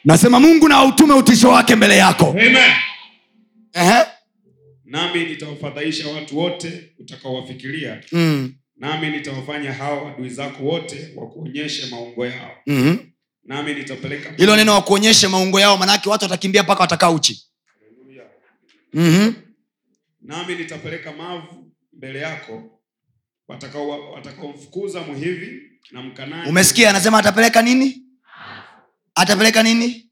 [0.05, 2.71] nasema mungu na autume utisho wake mbele yako Amen.
[3.73, 4.03] Ehe.
[4.91, 8.03] Nami nitawafadhaisha watu wote utakaowafikiria.
[8.11, 8.53] Mm.
[8.75, 12.51] nami nitawafanya hao adui zako wote wakuonyeshe maungo yao.
[12.67, 12.97] Mhm.
[13.43, 17.47] nami nitapeleka hilo neno wakuonyeshe maungo yao manake watu watakimbia mpaka watakaa uchi.
[18.93, 19.33] Mhm.
[20.21, 22.79] nami nitapeleka mavu mbele yako
[23.47, 25.61] watakaomfukuza wataka mhivi
[25.91, 28.03] na mkanani umesikia anasema atapeleka nini?
[29.15, 30.10] Atapeleka nini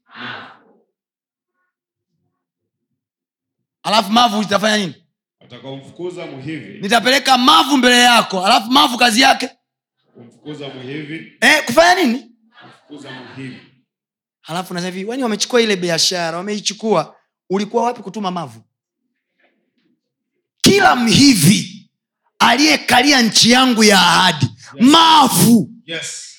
[3.82, 4.94] alafu mavu itafanya nini?
[6.26, 8.46] Mhivi nitapeleka mavu mbele yako.
[8.46, 9.50] Alafu mavu kazi yake?
[10.14, 12.30] Kumfukuza mhivi eh, kufanya nini?
[12.60, 13.70] Kumfukuza mhivi
[14.40, 17.16] halafu nasema hivi wani wamechukua ile biashara wameichukua.
[17.50, 18.62] Ulikuwa wapi kutuma mavu?
[20.60, 21.90] Kila mhivi
[22.38, 24.46] aliyekalia nchi yangu ya ahadi
[24.80, 25.70] mavu.
[25.86, 26.36] Yes.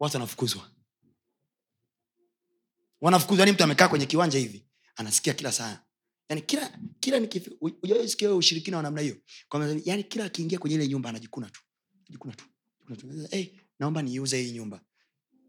[0.00, 0.70] Watu wanafukuzwa.
[3.00, 4.66] Wanafukuzwa ni mtu amekaa kwenye kiwanja hivi
[4.96, 5.78] anasikia kila saa
[6.28, 9.16] yani kila kila nikifi- u- hujawahi sikia wewe ushirikina wa namna hiyo?
[9.84, 11.60] Yani kila akiingia kwenye ile nyumba anajikuna tu
[12.10, 12.44] jikuna tu
[12.80, 13.28] jikuna tu.
[13.30, 13.46] Hey,
[13.78, 14.80] naomba niiuze hii nyumba.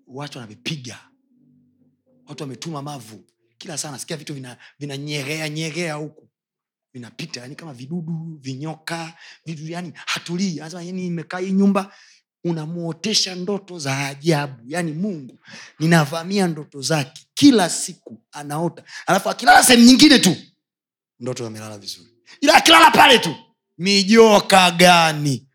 [0.08, 1.00] Watu wanavipiga.
[2.28, 3.24] Watu wametuma mavu.
[3.58, 6.30] Kila saa nasikia vitu vina vinanyegea nyegea huku.
[6.94, 10.60] Vinapita yani kama vidudu vinyoka vitu yani hatulii.
[10.60, 11.94] Anasema yani imekaa hii nyumba
[12.44, 14.64] unamuotesha ndoto za ajabu.
[14.68, 15.40] Yani mungu
[15.80, 17.28] ninavamia ndoto zake.
[17.34, 18.84] Kila siku anaota.
[19.08, 20.36] Alafu akilala sehemu nyingine tu
[21.20, 22.10] ndoto amelala vizuri.
[22.42, 23.36] Ila akilala pale tu
[23.78, 25.48] mijoka gani?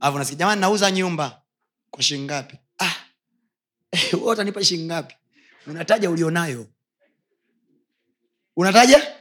[0.00, 1.42] Nasikia jamani nauza nyumba.
[1.90, 2.58] Kwa shilingi ngapi?
[2.78, 2.94] Ah,
[4.12, 5.14] wewe utanipa shilingi ngapi?
[5.66, 6.66] Unataja ulionayo.
[8.56, 9.14] Unataja?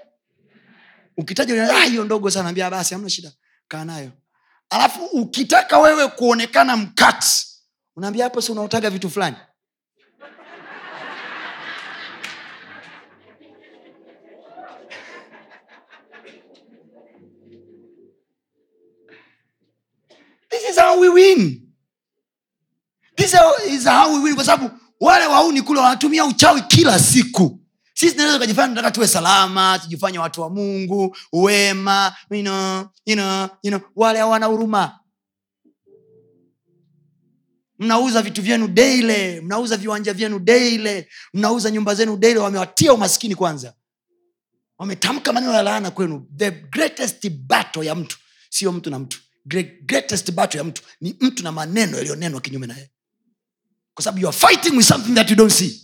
[1.17, 2.49] Ukitaja "Ah, hiyo ndogo sana.
[2.49, 3.31] Ambia basi hamna shida
[3.67, 4.11] kaa nayo.
[4.69, 7.47] Alafu ukitaka wewe kuonekana mkati
[7.95, 9.35] unaambia hapo si unaotaga vitu fulani
[20.49, 21.61] this is we win.
[23.15, 23.33] This
[23.69, 27.59] is how we win kwa sababu wale wauni kule wanatumia uchawi kila siku.
[27.93, 33.47] Sisi tunaweza tukajifanya tunataka tuwe salama tujifanye watu wa mungu wema you know, you know,
[33.63, 33.81] you know.
[33.95, 34.99] wale hawana huruma.
[37.79, 43.73] Mnauza vitu vyenu deile mnauza viwanja vyenu deile mnauza nyumba zenu deile wamewatia umaskini kwanza.
[44.77, 46.27] Wametamka maneno ya laana kwenu.
[46.37, 48.17] The greatest battle ya mtu
[48.49, 49.19] sio mtu na mtu
[49.85, 52.91] greatest battle ya mtu ni mtu na maneno yaliyonenwa kinyume naye
[53.93, 55.83] kwa sababu you are fighting with something that you don't see.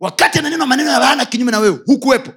[0.00, 2.32] Wakati ananenwa maneno ya laana kinyume na wewe hukuwepo.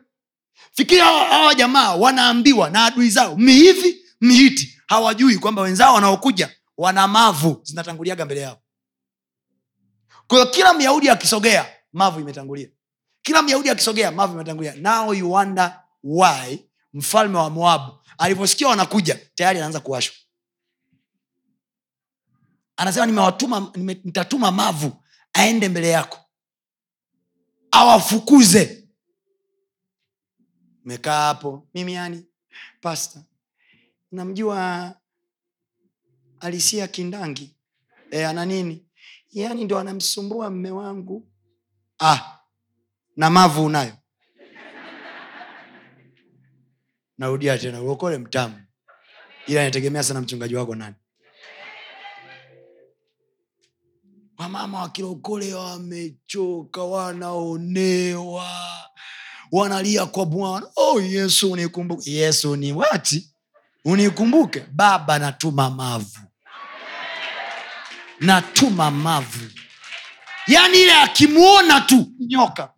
[0.72, 7.60] Fikiria hawa jamaa wanaambiwa na adui zao mihivi mihiti hawajui kwamba wenzao wanaokuja wana mavu
[7.64, 8.62] zinatanguliaga mbele yao.
[10.28, 12.70] Kwahiyo kila myahudi akisogea mavu imetangulia.
[13.22, 14.76] Kila myahudi akisogea mavu imetangulia.
[14.76, 16.60] Now you wonder why
[16.94, 20.16] mfalme wa moabu alivyosikia wanakuja tayari anaanza kuwashwa.
[22.76, 25.04] Anasema nimewatuma nime, nitatuma mavu
[25.34, 26.20] aende mbele yako.
[27.72, 28.90] Awafukuze.
[30.86, 32.26] Mekaa hapo mimi yani
[32.82, 33.24] pasta
[34.12, 34.96] namjua
[36.40, 37.56] alisia kindangi.
[38.12, 38.88] E, ana nini?
[39.32, 41.32] Yani ndo anamsumbua mme wangu.
[42.00, 42.40] Ah,
[43.16, 43.98] na mavu unayo
[47.24, 48.62] narudia tena uokole mtamu.
[49.48, 50.96] Ila anategemea sana mchungaji wako nani.
[54.38, 58.50] Wamama wakilokole wamechoka wanaonewa
[59.52, 60.68] wanalia kwa bwana.
[60.76, 62.12] Oh yesu unikumbuke.
[62.12, 63.30] Yesu ni wati
[63.86, 64.60] unikumbuke?
[64.72, 66.20] Baba natuma mavu.
[68.20, 69.50] Natuma mavu.
[70.48, 72.74] Yaani ile akimwona tu nyoka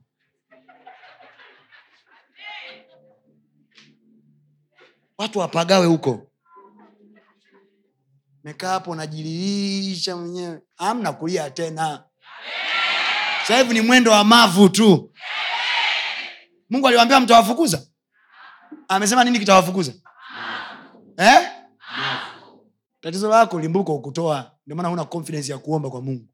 [5.17, 6.27] watu wapagawe huko.
[8.43, 10.61] Mekaa hapo najililisha mwenyewe.
[10.77, 12.03] Amna kulia tena.
[13.41, 15.11] Sasa hivi ni mwendo wa mavu tu.
[16.69, 17.87] Mungu aliwambia mtawafukuza?
[18.87, 19.93] Amesema nini kitawafukuza?
[21.17, 21.51] Eh?
[23.01, 24.51] tatizo lako limbuko ukutoa.
[24.65, 26.27] Ndio maana huna confidence ya kuomba kwa mungu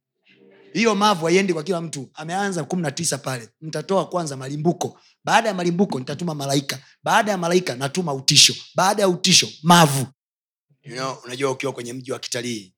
[0.73, 2.09] hiyo mavu haiendi kwa kila mtu.
[2.13, 3.49] Ameanza kumi na tisa pale.
[3.61, 4.99] Ntatoa kwanza malimbuko.
[5.23, 6.79] Baada ya malimbuko nitatuma malaika.
[7.03, 8.55] Baada ya malaika natuma utisho.
[8.75, 10.07] Baada ya utisho mavu.
[10.83, 12.73] You know, unajua ukiwa kwenye mji wa kitalii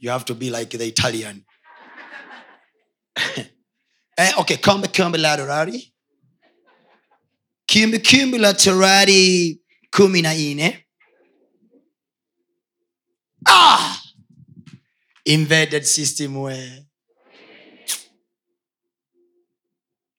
[0.00, 1.44] you have to be like the italian.
[4.18, 5.92] Eh, okay kombe kombe la dorari
[7.66, 10.86] kimbi la torari kumi na nne.
[13.46, 14.00] Ah!
[15.26, 16.85] invaded system we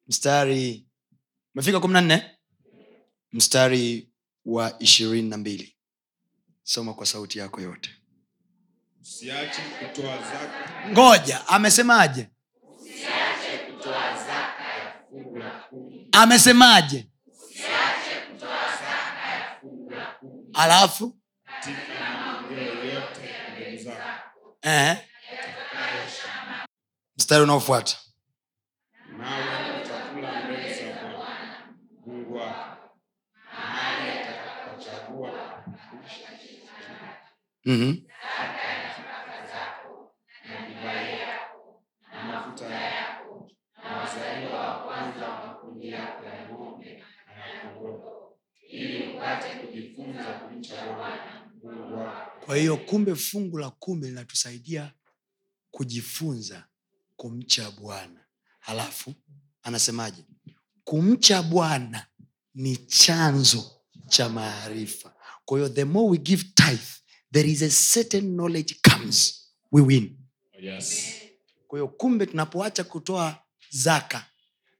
[0.07, 0.85] mstari
[1.55, 2.37] umefika kumi na nne?
[3.33, 4.09] Mstari
[4.45, 5.75] wa ishirini na mbili.
[6.63, 7.89] Soma kwa sauti yako yote.
[9.01, 12.29] Usiache kutoa zaka ngoja amesemaje?
[13.77, 16.07] Kutoa zaka ya fungu la kumi.
[16.11, 17.07] Amesemaje?
[20.53, 21.17] Alafu?
[21.45, 24.57] Katika maongeo yote ya mbegu zako.
[24.61, 24.97] Eh.
[27.17, 27.97] mstari unaofuata.
[29.17, 29.66] Nawe
[52.01, 54.93] wako kwa hiyo kumbe fungu la kumi linatusaidia
[55.71, 56.67] kujifunza
[57.15, 58.25] kumcha bwana.
[58.59, 59.13] Halafu
[59.63, 60.23] anasemaje?
[60.83, 62.05] Kumcha bwana
[62.53, 63.71] ni chanzo
[64.07, 65.15] cha maarifa.
[65.45, 66.97] Kwa hiyo the more we give tithe
[67.37, 70.17] there is a certain knowledge comes we win.
[70.59, 71.13] Yes.
[71.67, 74.25] kwa hiyo kumbe tunapoacha kutoa zaka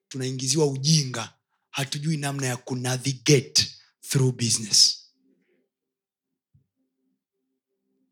[0.08, 1.34] tunaingiziwa ujinga.
[1.70, 3.72] Hatujui namna ya kunavigate
[4.10, 5.08] through business.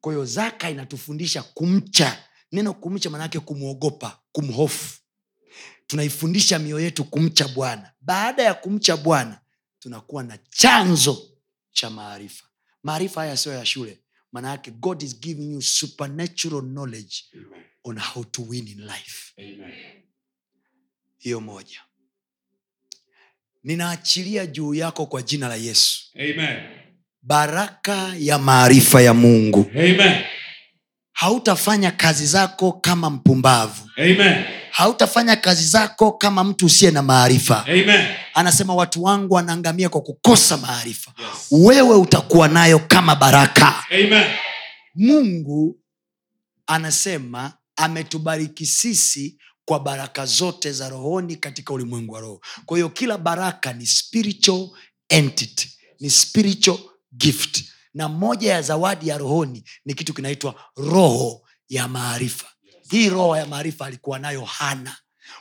[0.01, 2.23] Kwa hiyo zaka inatufundisha kumcha.
[2.51, 4.99] Neno kumcha manaake kumwogopa kumhofu.
[5.87, 7.91] Tunaifundisha mioyo yetu kumcha bwana.
[8.01, 9.41] Baada ya kumcha bwana
[9.79, 11.29] tunakuwa na chanzo
[11.71, 12.45] cha maarifa.
[12.83, 13.99] Maarifa haya siyo ya shule
[14.35, 17.63] manaake god is giving you supernatural knowledge Amen.
[17.83, 19.73] on how to win in life Amen.
[21.17, 21.79] hiyo moja
[23.63, 26.57] ninaachilia juu yako kwa jina la yesu Amen.
[27.21, 30.23] baraka ya maarifa ya mungu Amen.
[31.11, 34.45] hautafanya kazi zako kama mpumbavu Amen.
[34.75, 37.65] Hautafanya kazi zako kama mtu usiye na maarifa.
[38.33, 41.13] Anasema watu wangu wanaangamia kwa kukosa maarifa.
[41.19, 41.47] Yes.
[41.51, 43.83] wewe utakuwa nayo kama baraka.
[43.91, 44.27] Amen.
[44.95, 45.79] mungu
[46.67, 52.41] anasema ametubariki sisi kwa baraka zote za rohoni katika ulimwengu wa roho.
[52.65, 54.69] Kwa hiyo kila baraka ni spiritual
[55.09, 55.69] entity
[55.99, 56.79] ni spiritual
[57.17, 57.63] gift.
[57.93, 62.45] Na moja ya zawadi ya rohoni ni kitu kinaitwa roho ya maarifa
[62.95, 64.97] hii roho ya maarifa alikuwa nayo hana.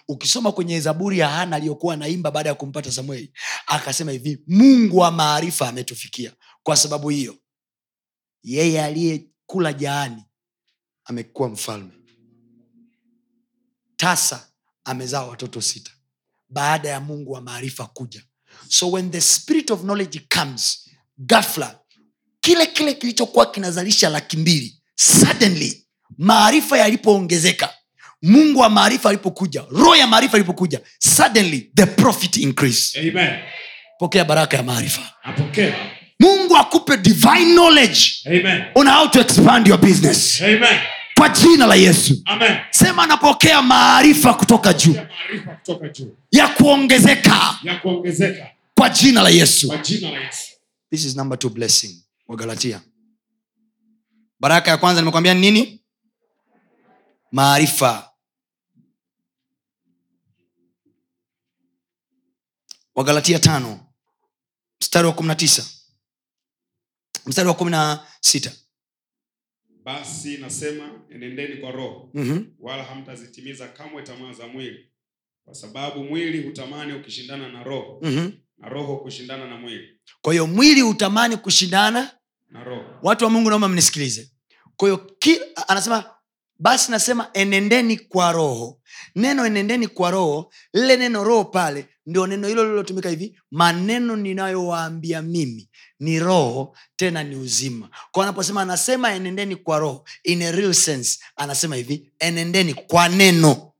[0.08, 3.32] Ukisoma kwenye zaburi ya hana aliyokuwa anaimba baada ya kumpata samueli
[3.66, 6.32] akasema hivi mungu wa maarifa ametufikia.
[6.62, 7.36] Kwa sababu hiyo
[8.42, 10.24] yeye aliyekula jaani
[11.04, 11.90] amekuwa mfalme.
[13.96, 14.48] Tasa
[14.84, 15.90] amezaa watoto sita
[16.48, 18.22] baada ya mungu wa maarifa kuja.
[18.68, 21.80] So when the spirit of knowledge comes gafla
[22.40, 25.83] kile kile kilichokuwa kinazalisha laki mbili suddenly
[26.18, 27.70] maarifa yalipoongezeka
[28.22, 33.00] mungu wa maarifa alipokuja roho ya maarifa alipokuja suddenly the profit increase.
[33.00, 33.38] Amen.
[33.98, 35.02] pokea baraka ya maarifa.
[36.20, 38.62] Mungu akupe divine knowledge Amen.
[38.74, 40.42] on how to expand your business.
[40.42, 40.80] Amen.
[41.18, 42.22] kwa jina la yesu.
[42.24, 42.56] Amen.
[42.70, 44.96] sema napokea maarifa kutoka juu.
[46.32, 47.58] Ya kuongezeka.
[48.74, 49.74] Kwa jina la yesu.
[49.82, 50.52] Jina la Yesu.
[50.90, 52.02] this is number two blessing.
[52.28, 52.80] Wagalatia
[54.40, 55.80] baraka ya kwanza nimekwambia nini
[57.34, 58.10] maarifa.
[62.94, 63.80] Wagalatia tano
[64.80, 65.66] mstari wa kumi na tisa.
[67.26, 68.52] Mstari wa kumi na sita.
[69.84, 72.54] Basi nasema enendeni kwa roho mm-hmm.
[72.60, 74.90] wala hamtazitimiza kamwe tamaa za mwili
[75.44, 78.32] kwa sababu mwili hutamani ukishindana na roho Mm-hmm.
[78.58, 80.00] na roho kushindana na mwili.
[80.22, 82.18] Kwa hiyo mwili hutamani kushindana
[82.50, 82.98] na roho.
[83.02, 84.30] Watu wa mungu naomba mnisikilize.
[84.76, 85.10] Kwa hiyo
[85.68, 86.14] anasema
[86.58, 88.80] basi nasema enendeni kwa roho.
[89.14, 95.22] Neno enendeni kwa roho lile neno roho pale ndio neno hilo lilotumika hivi maneno ninayowaambia
[95.22, 95.68] mimi
[96.00, 97.90] ni roho tena ni uzima.
[98.12, 103.72] Kwa anaposema anasema enendeni kwa roho in a real sense anasema hivi enendeni kwa neno.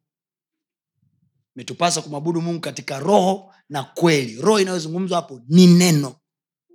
[1.57, 4.41] Metupasa kumwabudu mungu katika roho na kweli.
[4.41, 6.15] Roho inayozungumzwa hapo ni neno.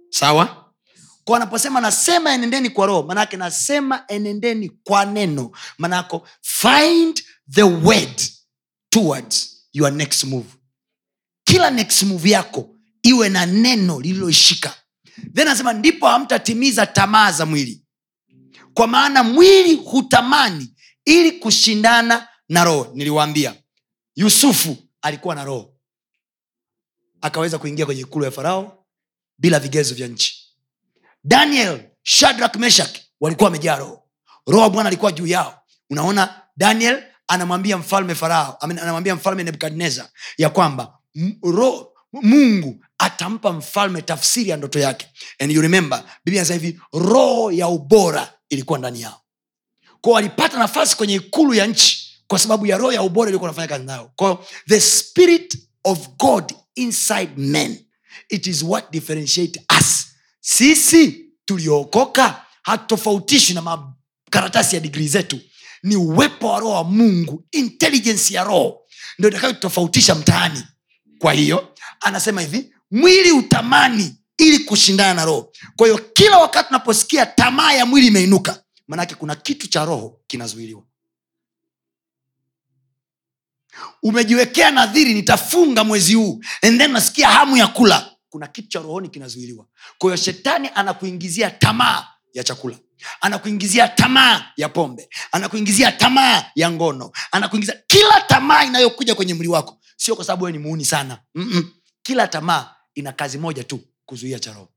[0.10, 0.69] Sawa
[1.30, 5.51] kwa anaposema nasema enendeni kwa roho manake nasema enendeni kwa neno.
[5.77, 8.22] Manako find the word
[8.89, 10.47] towards your next move.
[11.43, 14.76] Kila next move yako iwe na neno lililoishika.
[15.34, 17.85] Then anasema ndipo hamtatimiza tamaa za mwili.
[18.73, 20.76] Kwa maana mwili hutamani
[21.06, 22.91] ili kushindana na roho.
[22.95, 23.56] Niliwaambia
[24.15, 25.73] yusufu alikuwa na roho.
[27.22, 28.85] Akaweza kuingia kwenye ikulu ya farao
[29.38, 30.39] bila vigezo vya nchi
[31.24, 32.90] daniel shadrak meshak
[33.22, 34.04] walikuwa wamejaa roho.
[34.48, 35.62] Roho wa bwana alikuwa juu yao.
[35.90, 40.98] Unaona daniel anamwambia mfalme farao anamwambia mfalme nebukadnezar ya kwamba
[41.44, 45.08] ro, mungu atampa mfalme tafsiri ya ndoto yake.
[45.40, 49.22] And you remember biblia anasema hivi roho ya ubora ilikuwa ndani yao.
[50.02, 53.68] Kwao walipata nafasi kwenye ikulu ya nchi kwa sababu ya roho ya ubora ilikuwa nafanya
[53.68, 54.12] kazi nayo.
[54.16, 57.86] Kwao the spirit of god inside men
[58.30, 60.06] it is what differentiate us
[60.56, 65.40] sisi tuliookoka hatutofautishi na makaratasi ya digrii zetu.
[65.84, 68.80] Ni uwepo wa roho wa mungu intelligence ya roho
[69.20, 70.64] ndio itakayotofautisha mtaani.
[71.20, 75.52] Kwa hiyo anasema hivi mwili utamani ili kushindana na roho.
[75.76, 80.84] Kwa hiyo kila wakati unaposikia tamaa ya mwili imeinuka manake kuna kitu cha roho kinazuiliwa.
[84.04, 89.10] Umejiwekea nadhiri nitafunga mwezi huu and then nasikia hamu ya kula kuna kitu cha rohoni
[89.10, 89.65] kinazuiliwa.
[89.97, 92.77] Kwa shetani anakuingizia tamaa ya chakula.
[93.22, 95.10] Anakuingizia tamaa ya pombe.
[95.31, 97.11] Anakuingizia tamaa ya ngono.
[97.31, 99.80] Anakuingizia kila tamaa inayokuja kwenye mwili wako.
[99.97, 101.19] Sio kwa sababu ni muuni sana.
[101.35, 101.73] Mm-mm.
[102.03, 104.69] kila tamaa ina kazi moja tu kuzuia cha roho.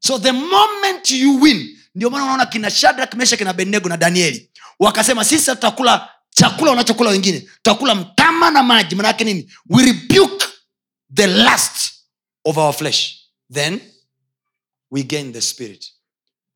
[0.00, 4.50] So the moment you win ndio maana unaona kina shadrak meshak na benego na danieli
[4.78, 6.08] wakasema sisi tutakula
[6.38, 8.94] chakula unachokula wengine tutakula mtama na maji.
[8.94, 9.52] Manake nini?
[9.70, 10.44] We rebuke
[11.14, 11.92] the last
[12.44, 13.28] of our flesh.
[13.52, 13.80] Then
[14.90, 15.92] we gain the spirit.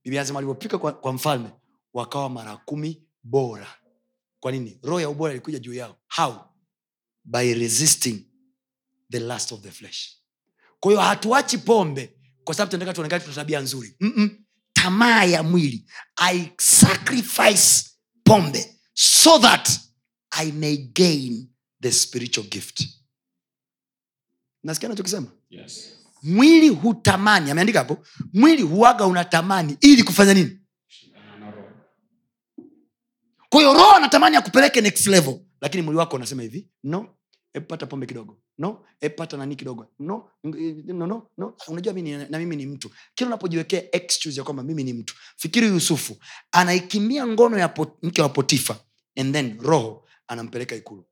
[0.05, 1.51] Biblia anasema kwa, kwa mfalme
[1.95, 3.67] wakawa mara kumi bora.
[4.41, 4.79] Kwa nini?
[4.83, 5.97] Roho ya ubora ilikuja juu yao.
[6.09, 6.35] How?
[7.25, 8.27] By resisting
[9.11, 10.17] the last of the flesh.
[10.81, 13.97] Kwa hiyo hatuachi pombe kwa sababu tunataka tuonekane tuna tabia nzuri.
[14.01, 14.39] Mm-mm.
[14.73, 15.87] tamaa ya mwili.
[16.17, 17.85] I sacrifice
[18.25, 19.69] pombe so that
[20.31, 21.49] i may gain
[21.83, 22.85] the spiritual gift.
[24.63, 25.93] Nasikia nachokisema Yes.
[26.23, 30.59] mwili hutamani ameandika hapo mwili huaga unatamani ili kufanya nini?
[33.49, 37.15] Kwahiyo roho anatamani akupeleke next level lakini mwili wako unasema hivi no
[37.53, 38.85] hebu pata pombe kidogo no?
[39.01, 39.87] Hebu pata nani kidogo.
[39.99, 40.31] No?
[40.45, 41.55] No, no, no.
[41.69, 42.91] unajua mimi na mimi ni mtu.
[43.15, 45.15] Kila unapojiwekea excuse ya kwamba mimi ni mtu.
[45.37, 46.17] Fikiri yusufu
[46.53, 48.81] anaikimbia ngono ya pot, mke wa potifa
[49.17, 51.05] and then roho anampeleka ikulu.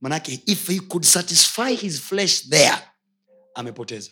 [0.00, 2.78] Manake if he could satisfy his flesh there
[3.54, 4.10] amepoteza.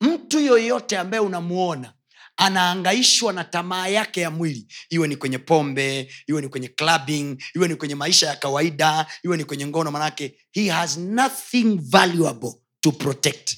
[0.00, 1.94] Mtu yoyote ambaye unamuona
[2.38, 4.66] anaangaishwa na tamaa yake ya mwili.
[4.90, 9.36] Iwe ni kwenye pombe iwe ni kwenye clubbing iwe ni kwenye maisha ya kawaida iwe
[9.36, 13.56] ni kwenye ngono manake he has nothing valuable to protect.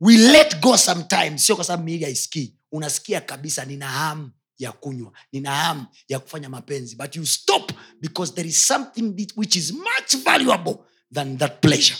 [0.00, 2.54] We let go sometimes sio kwa sababu miili haisikii.
[2.72, 8.32] Unasikia kabisa nina hamu ya kunywa nina hamu ya kufanya mapenzi but you stop because
[8.32, 10.76] there is something which is much valuable
[11.14, 11.98] than that pleasure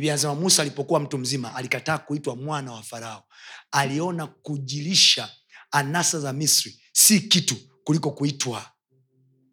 [0.00, 3.24] biblia anasema musa alipokuwa mtu mzima alikataa kuitwa mwana wa farao.
[3.72, 5.28] Aliona kujilisha
[5.70, 8.70] anasa za misri si kitu kuliko kuitwa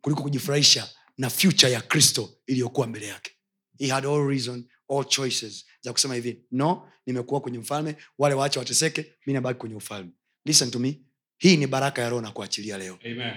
[0.02, 3.32] kuliko kujifurahisha na future ya kristo iliyokuwa mbele yake.
[3.80, 5.66] He had all reason all choices.
[5.82, 10.12] Za kusema hivi no nimekuwa kwenye mfalme wale waache wateseke mi nabaki kwenye ufalme.
[10.46, 11.00] Listen to me
[11.38, 13.00] hii ni baraka ya roho na kuachilia leo.
[13.06, 13.34] Amen.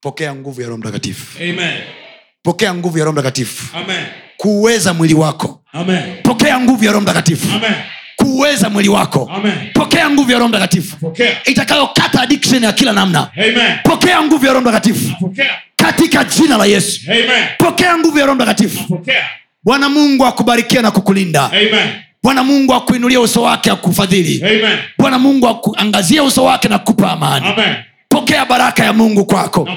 [0.00, 1.42] pokea nguvu ya roho mtakatifu.
[2.42, 3.76] Pokea nguvu ya roho mtakatifu.
[3.76, 4.25] Amen.
[4.36, 5.60] Kuuweza mwili wako.
[5.72, 6.02] Amen.
[6.22, 7.48] pokea nguvu ya roho mtakatifu.
[7.56, 7.72] Amen.
[8.16, 9.30] kuuweza mwili wako.
[9.34, 9.52] Amen.
[9.74, 11.12] pokea nguvu ya roho mtakatifu.
[11.44, 13.30] Itakayokata addiction ya kila namna.
[13.36, 13.78] Amen.
[13.84, 15.32] pokea nguvu ya roho mtakatifu.
[15.76, 17.00] Katika jina la yesu.
[17.10, 17.44] Amen.
[17.58, 19.00] pokea nguvu ya roho mtakatifu.
[19.64, 21.44] Bwana mungu akubarikia na kukulinda.
[21.44, 21.88] Amen.
[22.22, 24.44] bwana mungu akuinulia uso wake akufadhili.
[24.98, 27.46] Bwana mungu akuangazie uso wake na kupa amani.
[27.46, 27.74] Amen.
[28.08, 29.68] pokea baraka ya mungu kwako.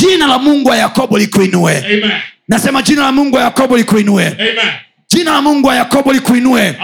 [0.00, 1.76] Jina la mungu wa yakobo likuinue.
[1.78, 2.10] Amen.
[2.48, 4.56] Nasema jina la mungu wa yakobo likuinue Amen.
[5.08, 6.76] jina la mungu wa yakobo likuinue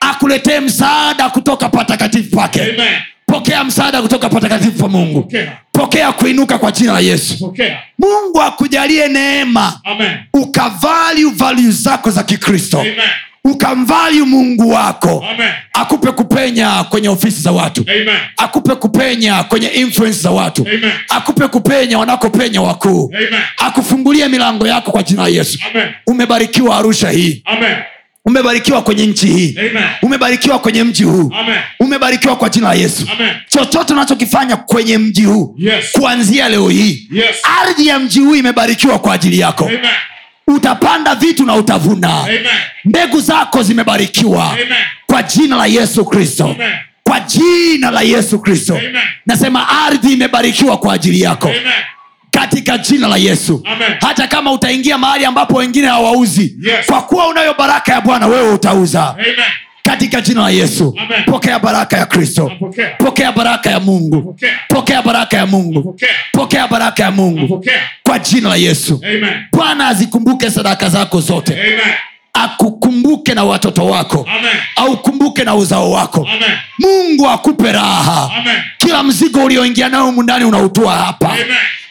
[0.00, 2.94] akuletee msaada kutoka patakatifu pake Amen.
[3.26, 5.58] pokea msaada kutoka patakatifu pa mungu Pokea.
[5.72, 7.78] pokea kuinuka kwa jina la yesu Pokea.
[7.98, 9.80] mungu akujalie neema
[10.34, 12.94] ukavali value zako za kikristo Amen.
[13.50, 15.50] Ukamvalyu mungu wako Amen.
[15.72, 18.16] akupe kupenya kwenye ofisi za watu Amen.
[18.36, 20.92] akupe kupenya kwenye influence za watu Amen.
[21.08, 23.14] akupe kupenya wanakopenya wakuu
[23.56, 25.88] akufungulie milango yako kwa jina la yesu Amen.
[26.06, 27.76] umebarikiwa arusha hii Amen.
[28.24, 29.84] umebarikiwa kwenye nchi hii Amen.
[30.02, 31.58] umebarikiwa kwenye mji huu Amen.
[31.80, 33.06] umebarikiwa kwa jina la yesu
[33.48, 35.84] chochote unachokifanya kwenye mji huu Yes.
[35.92, 37.36] kuanzia leo hii Yes.
[37.62, 39.80] ardhi ya mji huu imebarikiwa kwa ajili yako Amen.
[40.48, 42.46] Utapanda vitu na utavuna Amen.
[42.84, 44.66] mbegu zako zimebarikiwa Amen.
[45.06, 46.56] kwa jina la yesu kristo
[47.02, 48.80] kwa jina la yesu kristo
[49.26, 51.62] nasema ardhi imebarikiwa kwa ajili yako Amen.
[52.30, 53.92] katika jina la yesu Amen.
[54.00, 56.86] hata kama utaingia mahali ambapo wengine hawauzi Yes.
[56.86, 59.34] kwa kuwa unayo baraka ya bwana wewe utauza Amen.
[59.90, 60.94] Katika jina la yesu.
[60.98, 61.24] Amen.
[61.24, 62.52] pokea baraka ya kristo.
[62.98, 64.36] Pokea baraka ya mungu.
[64.68, 65.96] Pokea baraka ya mungu.
[66.32, 67.64] Pokea baraka ya mungu.
[68.02, 69.00] Kwa jina la yesu.
[69.52, 71.52] Bwana azikumbuke sadaka zako zote.
[71.52, 71.80] Amen.
[72.32, 74.28] akukumbuke na watoto wako.
[74.76, 76.28] Aukumbuke na uzao wako.
[76.34, 76.58] Amen.
[76.78, 78.30] mungu akupe raha.
[78.38, 78.56] Amen.
[78.78, 81.28] kila mzigo ulioingia nayo mundani unautua hapa.
[81.32, 81.46] Amen.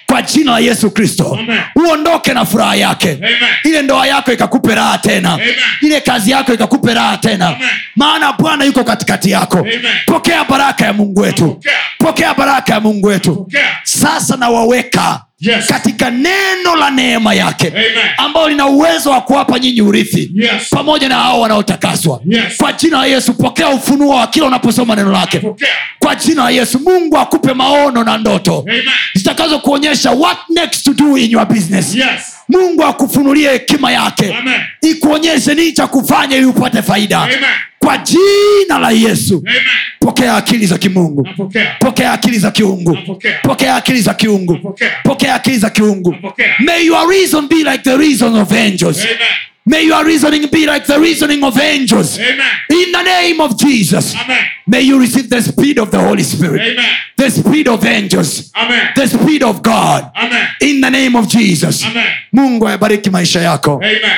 [0.09, 1.39] Kwa jina la yesu kristo.
[1.75, 3.11] Uondoke na furaha yake.
[3.11, 3.34] Amen.
[3.63, 5.34] ile ndoa yako ikakupe raha tena.
[5.34, 5.47] Amen.
[5.81, 7.47] ile kazi yako ikakupe raha tena.
[7.47, 7.69] Amen.
[7.95, 9.57] maana bwana yuko katikati yako.
[9.59, 9.81] Amen.
[10.05, 11.59] pokea baraka ya mungu wetu.
[11.97, 12.34] Pokea.
[12.38, 13.47] Baraka ya mungu wetu.
[13.84, 15.65] Sasa nawaweka Yes.
[15.68, 20.69] katika neno la neema yake ambayo ambalo lina uwezo wa kuwapa nyinyi urithi Yes.
[20.69, 22.57] pamoja na hao wanaotakaswa Yes.
[22.57, 25.68] kwa jina la yesu pokea ufunuo wa kila unaposoma neno lake pokea.
[25.99, 28.65] kwa jina la yesu mungu akupe maono na ndoto
[29.14, 32.36] zitakazo kuonyesha what next to do in your business Yes.
[32.49, 34.61] Mungu akufunulie hekima yake Amen.
[34.81, 37.37] ikuonyeshe nini cha kufanya ili upate faida Amen.
[37.79, 39.61] kwa jina la yesu Amen.
[39.99, 41.75] pokea akili za kimungu Napokea.
[41.79, 43.39] pokea akili za kiungu Napokea.
[43.43, 44.91] pokea akili za kiungu Napokea.
[45.03, 46.55] pokea akili za kiungu Napokea.
[46.59, 49.17] may your reason be like the reason of angels Amen.
[49.68, 52.52] May your reasoning be like the reasoning of angels Amen.
[52.69, 54.44] in the name of jesus Amen.
[54.65, 56.94] may you receive the speed of the holy spirit Amen.
[57.18, 58.91] the speed of angels Amen.
[58.95, 60.48] the speed of god Amen.
[60.61, 62.07] in the name of jesus Amen.
[62.31, 64.18] mungu ayabariki maisha yako Amen.